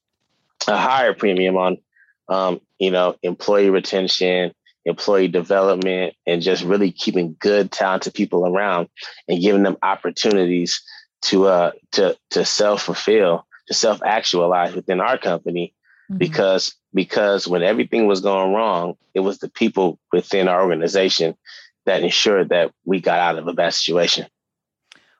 a 0.65 0.77
higher 0.77 1.13
premium 1.13 1.57
on 1.57 1.77
um, 2.29 2.61
you 2.79 2.89
know, 2.89 3.17
employee 3.21 3.69
retention, 3.69 4.53
employee 4.85 5.27
development, 5.27 6.15
and 6.25 6.41
just 6.41 6.63
really 6.63 6.93
keeping 6.93 7.35
good, 7.37 7.73
talented 7.73 8.13
people 8.13 8.47
around 8.47 8.87
and 9.27 9.41
giving 9.41 9.63
them 9.63 9.75
opportunities 9.83 10.81
to 11.23 11.47
uh 11.47 11.71
to 11.91 12.15
to 12.29 12.45
self-fulfill 12.45 13.45
to 13.67 13.73
self 13.73 14.01
actualize 14.03 14.73
within 14.73 15.01
our 15.01 15.17
company 15.17 15.73
mm-hmm. 16.09 16.17
because 16.17 16.75
because 16.93 17.45
when 17.45 17.61
everything 17.61 18.07
was 18.07 18.21
going 18.21 18.53
wrong, 18.53 18.95
it 19.13 19.19
was 19.19 19.39
the 19.39 19.49
people 19.49 19.99
within 20.13 20.47
our 20.47 20.61
organization 20.61 21.35
that 21.85 22.03
ensured 22.03 22.49
that 22.49 22.71
we 22.85 23.01
got 23.01 23.19
out 23.19 23.37
of 23.37 23.47
a 23.49 23.53
bad 23.53 23.73
situation. 23.73 24.27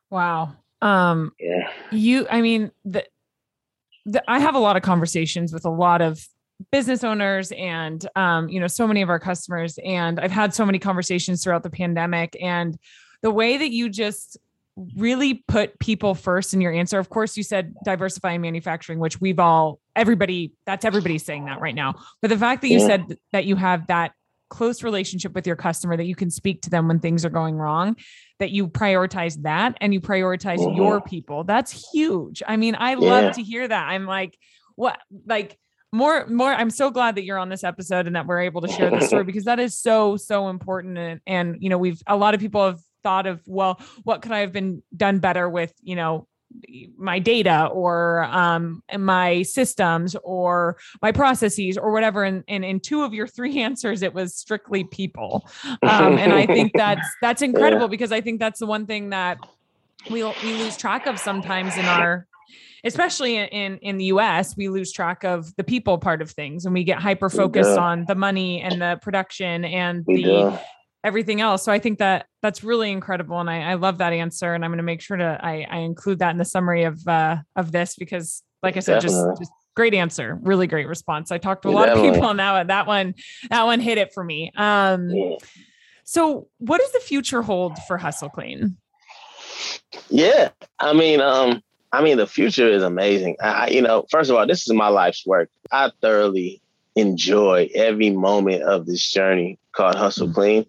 Wow. 0.10 0.54
Um, 0.82 1.32
yeah. 1.40 1.70
You, 1.92 2.28
I 2.30 2.42
mean, 2.42 2.72
the, 2.84 3.06
the, 4.06 4.24
I 4.30 4.40
have 4.40 4.56
a 4.56 4.60
lot 4.60 4.76
of 4.76 4.84
conversations 4.84 5.54
with 5.54 5.66
a 5.66 5.70
lot 5.70 6.02
of 6.02 6.24
business 6.72 7.04
owners 7.04 7.52
and, 7.52 8.08
um, 8.16 8.50
you 8.50 8.60
know, 8.60 8.68
so 8.68 8.88
many 8.88 9.02
of 9.02 9.10
our 9.10 9.20
customers, 9.20 9.80
and 9.84 10.20
I've 10.20 10.32
had 10.32 10.54
so 10.54 10.66
many 10.66 10.80
conversations 10.80 11.44
throughout 11.44 11.64
the 11.64 11.70
pandemic. 11.70 12.38
And 12.42 12.78
the 13.22 13.32
way 13.32 13.58
that 13.58 13.72
you 13.72 13.90
just 13.90 14.38
really 14.96 15.36
put 15.48 15.80
people 15.80 16.14
first 16.14 16.54
in 16.54 16.62
your 16.62 16.74
answer. 16.74 17.00
Of 17.00 17.10
course, 17.10 17.38
you 17.38 17.44
said 17.44 17.74
diversifying 17.86 18.42
manufacturing, 18.42 19.00
which 19.00 19.22
we've 19.22 19.40
all, 19.40 19.80
everybody, 19.96 20.52
that's 20.66 20.84
everybody 20.84 21.18
saying 21.18 21.46
that 21.46 21.62
right 21.62 21.76
now. 21.76 21.96
But 22.22 22.30
the 22.30 22.38
fact 22.38 22.62
that 22.62 22.68
you 22.68 22.80
yeah. 22.80 22.88
said 22.88 23.18
that 23.32 23.46
you 23.46 23.56
have 23.56 23.88
that 23.88 24.12
close 24.56 24.84
relationship 24.84 25.34
with 25.34 25.46
your 25.46 25.56
customer, 25.56 25.98
that 25.98 26.06
you 26.06 26.16
can 26.16 26.30
speak 26.30 26.62
to 26.62 26.70
them 26.70 26.88
when 26.88 27.00
things 27.00 27.26
are 27.26 27.30
going 27.30 27.56
wrong, 27.56 27.96
that 28.40 28.52
you 28.52 28.68
prioritize 28.68 29.42
that 29.44 29.78
and 29.82 29.94
you 29.94 30.00
prioritize 30.00 30.60
mm-hmm. 30.60 30.78
your 30.78 31.02
people, 31.02 31.44
that's 31.44 31.92
huge. 31.94 32.42
I 32.48 32.56
mean, 32.56 32.76
I 32.76 32.92
yeah. 32.92 32.98
love 32.98 33.36
to 33.36 33.44
hear 33.44 33.68
that. 33.68 33.90
I'm 33.90 34.06
like, 34.06 34.38
what, 34.76 34.98
like, 35.26 35.58
more 35.92 36.26
more 36.28 36.52
i'm 36.52 36.72
so 36.72 36.90
glad 36.90 37.16
that 37.16 37.24
you're 37.24 37.38
on 37.38 37.48
this 37.48 37.64
episode 37.64 38.06
and 38.06 38.18
that 38.18 38.26
we're 38.26 38.42
able 38.42 38.60
to 38.60 38.68
share 38.68 38.90
this 38.90 39.08
story 39.08 39.24
because 39.30 39.46
that 39.46 39.60
is 39.60 39.80
so 39.80 40.18
so 40.18 40.50
important 40.50 40.98
and, 40.98 41.22
and 41.26 41.56
you 41.62 41.70
know 41.70 41.78
we've 41.78 42.02
a 42.06 42.18
lot 42.18 42.34
of 42.34 42.42
people 42.42 42.66
have 42.66 42.80
thought 43.02 43.26
of 43.26 43.40
well 43.46 43.80
what 44.04 44.22
could 44.22 44.34
i 44.34 44.40
have 44.40 44.52
been 44.52 44.84
done 44.98 45.20
better 45.20 45.48
with 45.48 45.72
you 45.82 45.96
know 45.96 46.28
my 46.98 47.20
data 47.20 47.66
or 47.68 48.24
um, 48.26 48.82
my 48.98 49.42
systems 49.44 50.16
or 50.24 50.78
my 51.02 51.12
processes 51.12 51.78
or 51.78 51.92
whatever. 51.92 52.24
And, 52.24 52.44
and 52.48 52.64
in 52.64 52.80
two 52.80 53.04
of 53.04 53.14
your 53.14 53.28
three 53.28 53.60
answers, 53.62 54.02
it 54.02 54.14
was 54.14 54.36
strictly 54.36 54.84
people. 54.84 55.48
Um, 55.84 56.18
and 56.18 56.34
I 56.34 56.46
think 56.46 56.72
that's 56.76 57.08
that's 57.22 57.42
incredible 57.42 57.84
yeah. 57.84 57.88
because 57.88 58.12
I 58.12 58.22
think 58.22 58.40
that's 58.40 58.60
the 58.60 58.68
one 58.68 58.86
thing 58.86 59.10
that 59.10 59.38
we 60.10 60.24
we 60.24 60.54
lose 60.54 60.78
track 60.78 61.08
of 61.08 61.20
sometimes 61.20 61.78
in 61.78 61.86
our 61.86 62.28
especially 62.84 63.38
in 63.38 63.78
in 63.80 63.98
the 63.98 64.06
US 64.06 64.56
we 64.56 64.70
lose 64.70 64.92
track 64.92 65.24
of 65.24 65.56
the 65.56 65.64
people 65.64 65.98
part 65.98 66.22
of 66.22 66.30
things 66.30 66.66
and 66.66 66.74
we 66.74 66.84
get 66.84 67.00
hyper 67.00 67.30
focused 67.30 67.78
on 67.78 68.06
the 68.08 68.14
money 68.14 68.62
and 68.62 68.82
the 68.82 69.00
production 69.02 69.66
and 69.66 70.06
we 70.06 70.18
the 70.18 70.24
do 70.24 70.58
everything 71.06 71.40
else. 71.40 71.64
So 71.64 71.72
I 71.72 71.78
think 71.78 72.00
that 72.00 72.26
that's 72.42 72.64
really 72.64 72.92
incredible. 72.92 73.40
And 73.40 73.50
I, 73.50 73.62
I 73.62 73.74
love 73.76 74.00
that 74.00 74.12
answer. 74.12 74.56
And 74.56 74.66
I'm 74.66 74.72
going 74.72 74.78
to 74.78 74.84
make 74.84 75.02
sure 75.02 75.16
to, 75.16 75.40
I, 75.42 75.68
I 75.70 75.78
include 75.78 76.20
that 76.20 76.32
in 76.32 76.38
the 76.38 76.46
summary 76.46 76.84
of, 76.84 77.08
uh, 77.08 77.38
of 77.56 77.72
this, 77.72 77.96
because 77.96 78.42
like 78.64 78.76
I 78.76 78.80
said, 78.80 79.02
just, 79.02 79.16
just 79.38 79.52
great 79.76 79.94
answer. 79.94 80.40
Really 80.42 80.66
great 80.66 80.88
response. 80.88 81.32
I 81.32 81.38
talked 81.38 81.62
to 81.62 81.70
a 81.70 81.72
lot 81.72 81.86
Definitely. 81.86 82.10
of 82.10 82.16
people 82.16 82.34
now 82.34 82.64
that 82.64 82.88
one, 82.88 83.14
that 83.52 83.64
one 83.66 83.80
hit 83.80 84.00
it 84.00 84.14
for 84.16 84.24
me. 84.24 84.52
Um, 84.58 85.10
yeah. 85.12 85.36
so 86.06 86.48
what 86.58 86.82
does 86.82 86.92
the 86.92 87.00
future 87.00 87.44
hold 87.44 87.78
for 87.88 87.98
Hustle 87.98 88.30
Clean? 88.30 88.76
Yeah. 90.10 90.50
I 90.80 90.94
mean, 90.94 91.22
um, 91.22 91.62
I 91.92 92.02
mean, 92.02 92.18
the 92.18 92.28
future 92.28 92.68
is 92.68 92.82
amazing. 92.82 93.38
I, 93.44 93.68
you 93.68 93.82
know, 93.82 94.06
first 94.10 94.32
of 94.32 94.36
all, 94.36 94.48
this 94.48 94.68
is 94.68 94.74
my 94.74 94.88
life's 94.88 95.24
work. 95.26 95.50
I 95.72 95.92
thoroughly 96.02 96.62
enjoy 96.96 97.70
every 97.76 98.10
moment 98.10 98.64
of 98.64 98.88
this 98.88 99.12
journey 99.12 99.60
called 99.72 99.96
Hustle 99.96 100.28
mm-hmm. 100.28 100.34
Clean 100.34 100.66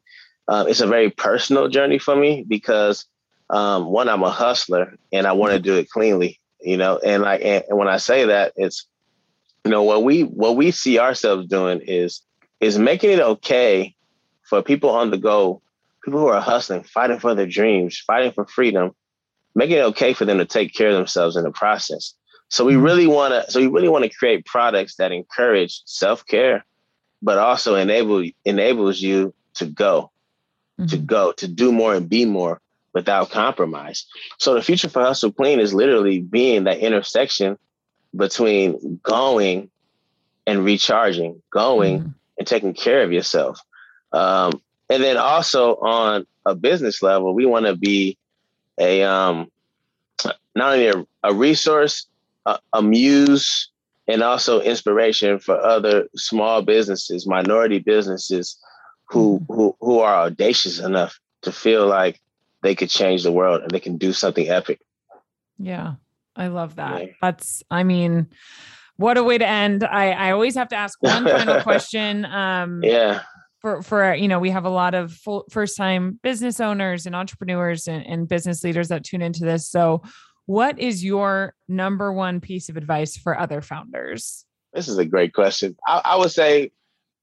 uh, 0.49 0.65
it's 0.69 0.81
a 0.81 0.87
very 0.87 1.11
personal 1.11 1.69
journey 1.69 1.99
for 1.99 2.15
me 2.15 2.45
because 2.47 3.07
um, 3.51 3.87
one, 3.87 4.09
I'm 4.09 4.23
a 4.23 4.31
hustler 4.31 4.97
and 5.13 5.27
I 5.27 5.33
want 5.33 5.53
to 5.53 5.61
do 5.61 5.77
it 5.77 5.91
cleanly, 5.91 6.41
you 6.61 6.77
know, 6.77 6.99
and 6.99 7.23
like, 7.23 7.43
and, 7.45 7.65
when 7.71 7.89
I 7.89 7.99
say 7.99 8.27
that, 8.27 8.53
it's, 8.57 8.87
you 9.65 9.71
know, 9.71 9.83
what 9.83 10.05
we 10.05 10.23
what 10.23 10.57
we 10.57 10.71
see 10.71 10.99
ourselves 10.99 11.49
doing 11.49 11.81
is 11.81 12.23
is 12.61 12.79
making 12.79 13.11
it 13.11 13.21
okay 13.21 13.95
for 14.45 14.63
people 14.63 14.91
on 14.91 15.11
the 15.11 15.19
go, 15.19 15.61
people 16.05 16.21
who 16.21 16.29
are 16.29 16.41
hustling, 16.41 16.85
fighting 16.85 17.19
for 17.19 17.35
their 17.35 17.47
dreams, 17.47 17.99
fighting 17.99 18.31
for 18.31 18.47
freedom, 18.47 18.93
making 19.57 19.79
it 19.79 19.83
okay 19.83 20.13
for 20.13 20.25
them 20.25 20.39
to 20.39 20.45
take 20.45 20.73
care 20.73 20.91
of 20.91 20.95
themselves 20.95 21.37
in 21.37 21.43
the 21.43 21.51
process. 21.51 22.15
So 22.49 22.65
we 22.65 22.75
mm-hmm. 22.75 22.83
really 22.83 23.07
want 23.09 23.33
to 23.35 23.51
so 23.51 23.59
we 23.59 23.67
really 23.67 23.89
want 23.89 24.05
to 24.05 24.11
create 24.11 24.47
products 24.47 24.97
that 24.97 25.11
encourage 25.11 25.83
self-care, 25.85 26.65
but 27.23 27.39
also 27.39 27.75
enable 27.75 28.25
enables 28.45 29.01
you 29.01 29.35
to 29.55 29.67
go 29.67 30.13
mm-hmm. 30.79 30.87
to 30.89 30.99
go, 30.99 31.33
to 31.33 31.49
do 31.49 31.73
more 31.73 31.95
and 31.95 32.09
be 32.09 32.25
more 32.25 32.61
without 32.93 33.31
compromise. 33.31 34.07
So 34.39 34.55
the 34.55 34.63
future 34.63 34.89
for 34.89 35.03
Hustle 35.03 35.33
Clean 35.33 35.61
is 35.61 35.75
literally 35.75 36.21
being 36.21 36.65
that 36.65 36.79
intersection 36.79 37.59
between 38.15 39.01
going 39.03 39.71
and 40.47 40.65
recharging, 40.65 41.43
going 41.51 42.01
mm-hmm. 42.01 42.11
and 42.39 42.47
taking 42.47 42.75
care 42.75 43.03
of 43.03 43.13
yourself. 43.13 43.61
Um, 44.13 44.63
and 44.89 45.03
then 45.03 45.17
also 45.17 45.75
on 45.77 46.27
a 46.47 46.55
business 46.55 47.03
level, 47.03 47.35
we 47.35 47.45
want 47.45 47.67
to 47.67 47.77
be 47.77 48.17
a 48.79 49.03
um, 49.03 49.51
not 50.55 50.73
only 50.75 50.89
a, 50.89 51.07
a 51.23 51.35
resource, 51.35 52.07
a, 52.47 52.59
a 52.73 52.83
muse, 52.83 53.69
and 54.09 54.23
also 54.23 54.61
inspiration 54.61 55.39
for 55.39 55.61
other 55.61 56.09
small 56.15 56.63
businesses, 56.63 57.27
minority 57.27 57.81
businesses 57.81 58.59
who 59.09 59.41
mm-hmm. 59.41 59.53
who 59.53 59.77
who 59.81 59.99
are 60.01 60.27
audacious 60.27 60.79
enough 60.79 61.19
to 61.43 61.53
feel 61.53 61.87
like 61.87 62.21
they 62.63 62.75
could 62.75 62.91
change 62.91 63.23
the 63.23 63.33
world 63.33 63.63
and 63.63 63.71
they 63.71 63.81
can 63.81 63.97
do 63.97 64.13
something 64.13 64.49
epic. 64.49 64.81
Yeah. 65.59 65.95
I 66.35 66.49
love 66.49 66.77
that. 66.77 67.03
Yeah. 67.03 67.13
That's 67.23 67.63
I 67.71 67.85
mean, 67.85 68.29
what 68.97 69.17
a 69.17 69.23
way 69.23 69.39
to 69.39 69.47
end. 69.47 69.85
I 69.85 70.11
I 70.11 70.31
always 70.33 70.55
have 70.57 70.69
to 70.69 70.77
ask 70.77 71.01
one 71.01 71.25
final 71.25 71.63
question. 71.63 72.25
Um 72.25 72.83
Yeah. 72.83 73.23
For, 73.63 73.83
for 73.83 74.15
you 74.15 74.29
know 74.29 74.39
we 74.39 74.51
have 74.51 74.65
a 74.65 74.71
lot 74.71 74.95
of 74.95 75.13
full, 75.13 75.45
first 75.51 75.77
time 75.77 76.21
business 76.23 76.61
owners 76.61 77.07
and 77.07 77.17
entrepreneurs 77.17 77.89
and, 77.89 78.07
and 78.07 78.29
business 78.29 78.63
leaders 78.63 78.89
that 78.89 79.03
tune 79.03 79.23
into 79.23 79.45
this 79.45 79.69
so 79.69 80.03
what 80.45 80.79
is 80.79 81.03
your 81.03 81.55
number 81.67 82.13
one 82.13 82.41
piece 82.41 82.69
of 82.69 82.77
advice 82.77 83.17
for 83.17 83.37
other 83.37 83.61
founders 83.61 84.45
this 84.73 84.87
is 84.87 84.99
a 84.99 85.05
great 85.05 85.33
question 85.33 85.75
I, 85.85 86.03
I 86.05 86.17
would 86.17 86.31
say 86.31 86.71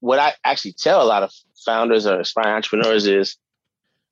what 0.04 0.18
I 0.18 0.34
actually 0.44 0.74
tell 0.74 1.02
a 1.02 1.08
lot 1.08 1.22
of 1.22 1.32
founders 1.64 2.06
or 2.06 2.20
aspiring 2.20 2.54
entrepreneurs 2.54 3.06
is 3.06 3.38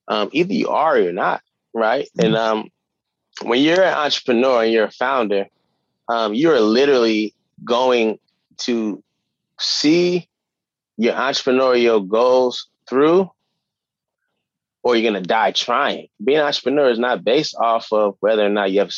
um, 0.09 0.31
either 0.33 0.55
you 0.55 0.71
are 0.71 0.97
or 0.97 0.99
you're 0.99 1.13
not, 1.13 1.43
right? 1.75 2.09
Mm-hmm. 2.17 2.25
And 2.25 2.37
um, 2.37 2.71
when 3.43 3.61
you're 3.61 3.83
an 3.83 3.93
entrepreneur 3.93 4.63
and 4.63 4.73
you're 4.73 4.87
a 4.87 4.91
founder, 4.91 5.49
um, 6.09 6.33
you're 6.33 6.61
literally 6.61 7.35
going 7.63 8.19
to 8.61 9.05
see 9.61 10.27
your 10.97 11.13
entrepreneurial 11.13 12.09
goals 12.09 12.69
through, 12.89 13.31
or 14.83 14.97
you're 14.97 15.11
going 15.11 15.23
to 15.23 15.29
die 15.29 15.53
trying. 15.53 16.09
Being 16.25 16.39
an 16.39 16.47
entrepreneur 16.47 16.89
is 16.89 16.99
not 16.99 17.23
based 17.23 17.55
off 17.57 17.93
of 17.93 18.17
whether 18.21 18.47
or 18.47 18.49
not 18.49 18.73
you 18.73 18.79
have 18.79 18.93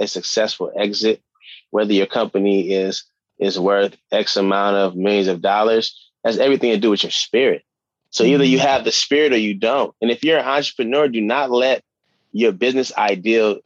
a 0.00 0.06
successful 0.06 0.72
exit, 0.74 1.20
whether 1.68 1.92
your 1.92 2.06
company 2.06 2.72
is 2.72 3.04
is 3.38 3.60
worth 3.60 3.96
X 4.10 4.36
amount 4.38 4.76
of 4.76 4.96
millions 4.96 5.28
of 5.28 5.42
dollars 5.42 6.07
has 6.24 6.38
everything 6.38 6.72
to 6.72 6.78
do 6.78 6.90
with 6.90 7.02
your 7.02 7.12
spirit. 7.12 7.64
So 8.10 8.24
either 8.24 8.44
you 8.44 8.58
mm-hmm. 8.58 8.66
have 8.66 8.84
the 8.84 8.92
spirit 8.92 9.32
or 9.32 9.38
you 9.38 9.54
don't. 9.54 9.94
And 10.00 10.10
if 10.10 10.24
you're 10.24 10.38
an 10.38 10.46
entrepreneur, 10.46 11.08
do 11.08 11.20
not 11.20 11.50
let 11.50 11.84
your 12.32 12.52
business 12.52 12.92
ideal 12.96 13.58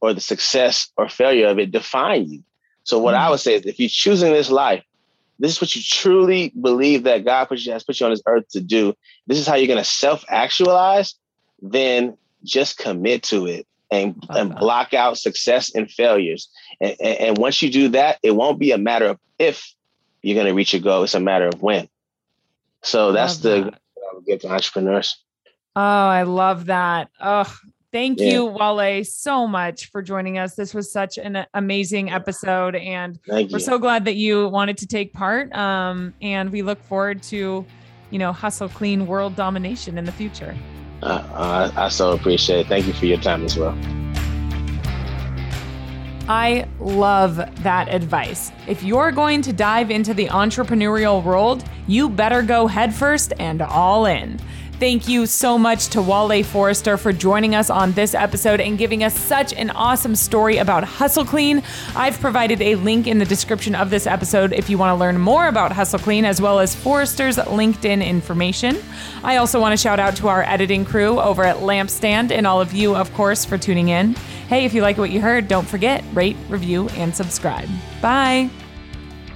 or 0.00 0.12
the 0.12 0.20
success 0.20 0.90
or 0.96 1.08
failure 1.08 1.46
of 1.46 1.58
it 1.58 1.70
define 1.70 2.28
you. 2.28 2.42
So 2.82 2.98
what 2.98 3.14
mm-hmm. 3.14 3.24
I 3.24 3.30
would 3.30 3.40
say 3.40 3.54
is 3.54 3.66
if 3.66 3.78
you're 3.78 3.88
choosing 3.88 4.32
this 4.32 4.50
life, 4.50 4.84
this 5.38 5.52
is 5.52 5.60
what 5.60 5.74
you 5.74 5.82
truly 5.82 6.52
believe 6.60 7.04
that 7.04 7.24
God 7.24 7.46
put 7.46 7.58
you, 7.60 7.72
has 7.72 7.82
put 7.82 7.98
you 7.98 8.06
on 8.06 8.12
this 8.12 8.22
earth 8.26 8.48
to 8.50 8.60
do. 8.60 8.94
This 9.26 9.38
is 9.38 9.46
how 9.46 9.56
you're 9.56 9.66
going 9.66 9.78
to 9.78 9.84
self-actualize. 9.84 11.14
Then 11.60 12.16
just 12.44 12.78
commit 12.78 13.22
to 13.24 13.46
it 13.46 13.66
and, 13.90 14.22
and 14.28 14.54
block 14.54 14.94
out 14.94 15.18
success 15.18 15.74
and 15.74 15.90
failures. 15.90 16.48
And, 16.80 16.96
and, 17.00 17.18
and 17.18 17.38
once 17.38 17.62
you 17.62 17.70
do 17.70 17.88
that, 17.90 18.18
it 18.22 18.32
won't 18.32 18.58
be 18.58 18.72
a 18.72 18.78
matter 18.78 19.06
of 19.06 19.18
if 19.38 19.74
you're 20.22 20.34
going 20.34 20.46
to 20.46 20.54
reach 20.54 20.72
your 20.72 20.82
goal. 20.82 21.04
It's 21.04 21.14
a 21.14 21.20
matter 21.20 21.48
of 21.48 21.62
when. 21.62 21.88
So 22.84 23.12
that's 23.12 23.38
the 23.38 23.64
that. 23.64 23.74
I 23.74 24.14
would 24.14 24.26
give 24.26 24.40
to 24.40 24.48
entrepreneurs. 24.48 25.16
Oh, 25.76 25.80
I 25.80 26.22
love 26.22 26.66
that. 26.66 27.08
Oh, 27.20 27.52
thank 27.90 28.20
yeah. 28.20 28.28
you, 28.28 28.44
Wale, 28.44 29.04
so 29.04 29.46
much 29.48 29.90
for 29.90 30.02
joining 30.02 30.38
us. 30.38 30.54
This 30.54 30.72
was 30.74 30.92
such 30.92 31.18
an 31.18 31.46
amazing 31.54 32.10
episode, 32.10 32.76
and 32.76 33.18
we're 33.28 33.58
so 33.58 33.78
glad 33.78 34.04
that 34.04 34.14
you 34.14 34.48
wanted 34.48 34.78
to 34.78 34.86
take 34.86 35.12
part. 35.12 35.52
Um, 35.54 36.14
and 36.22 36.50
we 36.50 36.62
look 36.62 36.82
forward 36.84 37.22
to, 37.24 37.64
you 38.10 38.18
know, 38.18 38.32
hustle 38.32 38.68
clean 38.68 39.06
world 39.06 39.34
domination 39.34 39.98
in 39.98 40.04
the 40.04 40.12
future. 40.12 40.54
Uh, 41.02 41.06
uh, 41.34 41.72
I 41.76 41.88
so 41.88 42.12
appreciate 42.12 42.60
it. 42.60 42.66
Thank 42.68 42.86
you 42.86 42.92
for 42.92 43.06
your 43.06 43.18
time 43.18 43.44
as 43.44 43.58
well. 43.58 43.76
I 46.28 46.66
love 46.80 47.36
that 47.62 47.88
advice. 47.92 48.50
If 48.66 48.82
you're 48.82 49.12
going 49.12 49.42
to 49.42 49.52
dive 49.52 49.90
into 49.90 50.14
the 50.14 50.28
entrepreneurial 50.28 51.22
world, 51.22 51.64
you 51.86 52.08
better 52.08 52.40
go 52.40 52.66
headfirst 52.66 53.34
and 53.38 53.60
all 53.60 54.06
in. 54.06 54.40
Thank 54.84 55.08
you 55.08 55.24
so 55.24 55.56
much 55.56 55.86
to 55.88 56.02
Wale 56.02 56.44
Forrester 56.44 56.98
for 56.98 57.10
joining 57.10 57.54
us 57.54 57.70
on 57.70 57.92
this 57.92 58.14
episode 58.14 58.60
and 58.60 58.76
giving 58.76 59.02
us 59.02 59.18
such 59.18 59.54
an 59.54 59.70
awesome 59.70 60.14
story 60.14 60.58
about 60.58 60.84
Hustle 60.84 61.24
Clean. 61.24 61.62
I've 61.96 62.20
provided 62.20 62.60
a 62.60 62.74
link 62.74 63.06
in 63.06 63.18
the 63.18 63.24
description 63.24 63.74
of 63.74 63.88
this 63.88 64.06
episode 64.06 64.52
if 64.52 64.68
you 64.68 64.76
want 64.76 64.90
to 64.90 65.00
learn 65.00 65.18
more 65.18 65.48
about 65.48 65.72
Hustle 65.72 66.00
Clean 66.00 66.26
as 66.26 66.38
well 66.38 66.60
as 66.60 66.74
Forrester's 66.74 67.38
LinkedIn 67.38 68.06
information. 68.06 68.76
I 69.22 69.36
also 69.36 69.58
want 69.58 69.72
to 69.72 69.78
shout 69.78 70.00
out 70.00 70.16
to 70.16 70.28
our 70.28 70.42
editing 70.42 70.84
crew 70.84 71.18
over 71.18 71.44
at 71.44 71.56
Lampstand 71.60 72.30
and 72.30 72.46
all 72.46 72.60
of 72.60 72.74
you, 72.74 72.94
of 72.94 73.10
course, 73.14 73.42
for 73.42 73.56
tuning 73.56 73.88
in. 73.88 74.12
Hey, 74.50 74.66
if 74.66 74.74
you 74.74 74.82
like 74.82 74.98
what 74.98 75.08
you 75.08 75.22
heard, 75.22 75.48
don't 75.48 75.66
forget, 75.66 76.04
rate, 76.12 76.36
review, 76.50 76.90
and 76.90 77.16
subscribe. 77.16 77.70
Bye. 78.02 78.50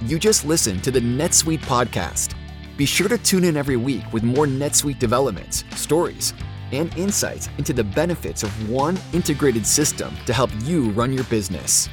You 0.03 0.19
just 0.19 0.45
listened 0.45 0.83
to 0.83 0.91
the 0.91 1.01
NetSuite 1.01 1.61
podcast. 1.61 2.35
Be 2.79 2.85
sure 2.85 3.09
to 3.09 3.17
tune 3.17 3.43
in 3.43 3.57
every 3.57 3.75
week 3.75 4.05
with 4.13 4.23
more 4.23 4.45
NetSuite 4.45 4.99
developments, 4.99 5.65
stories, 5.75 6.33
and 6.71 6.97
insights 6.97 7.49
into 7.57 7.73
the 7.73 7.83
benefits 7.83 8.41
of 8.41 8.69
one 8.69 8.97
integrated 9.11 9.67
system 9.67 10.15
to 10.25 10.31
help 10.31 10.49
you 10.63 10.91
run 10.91 11.11
your 11.11 11.25
business. 11.25 11.89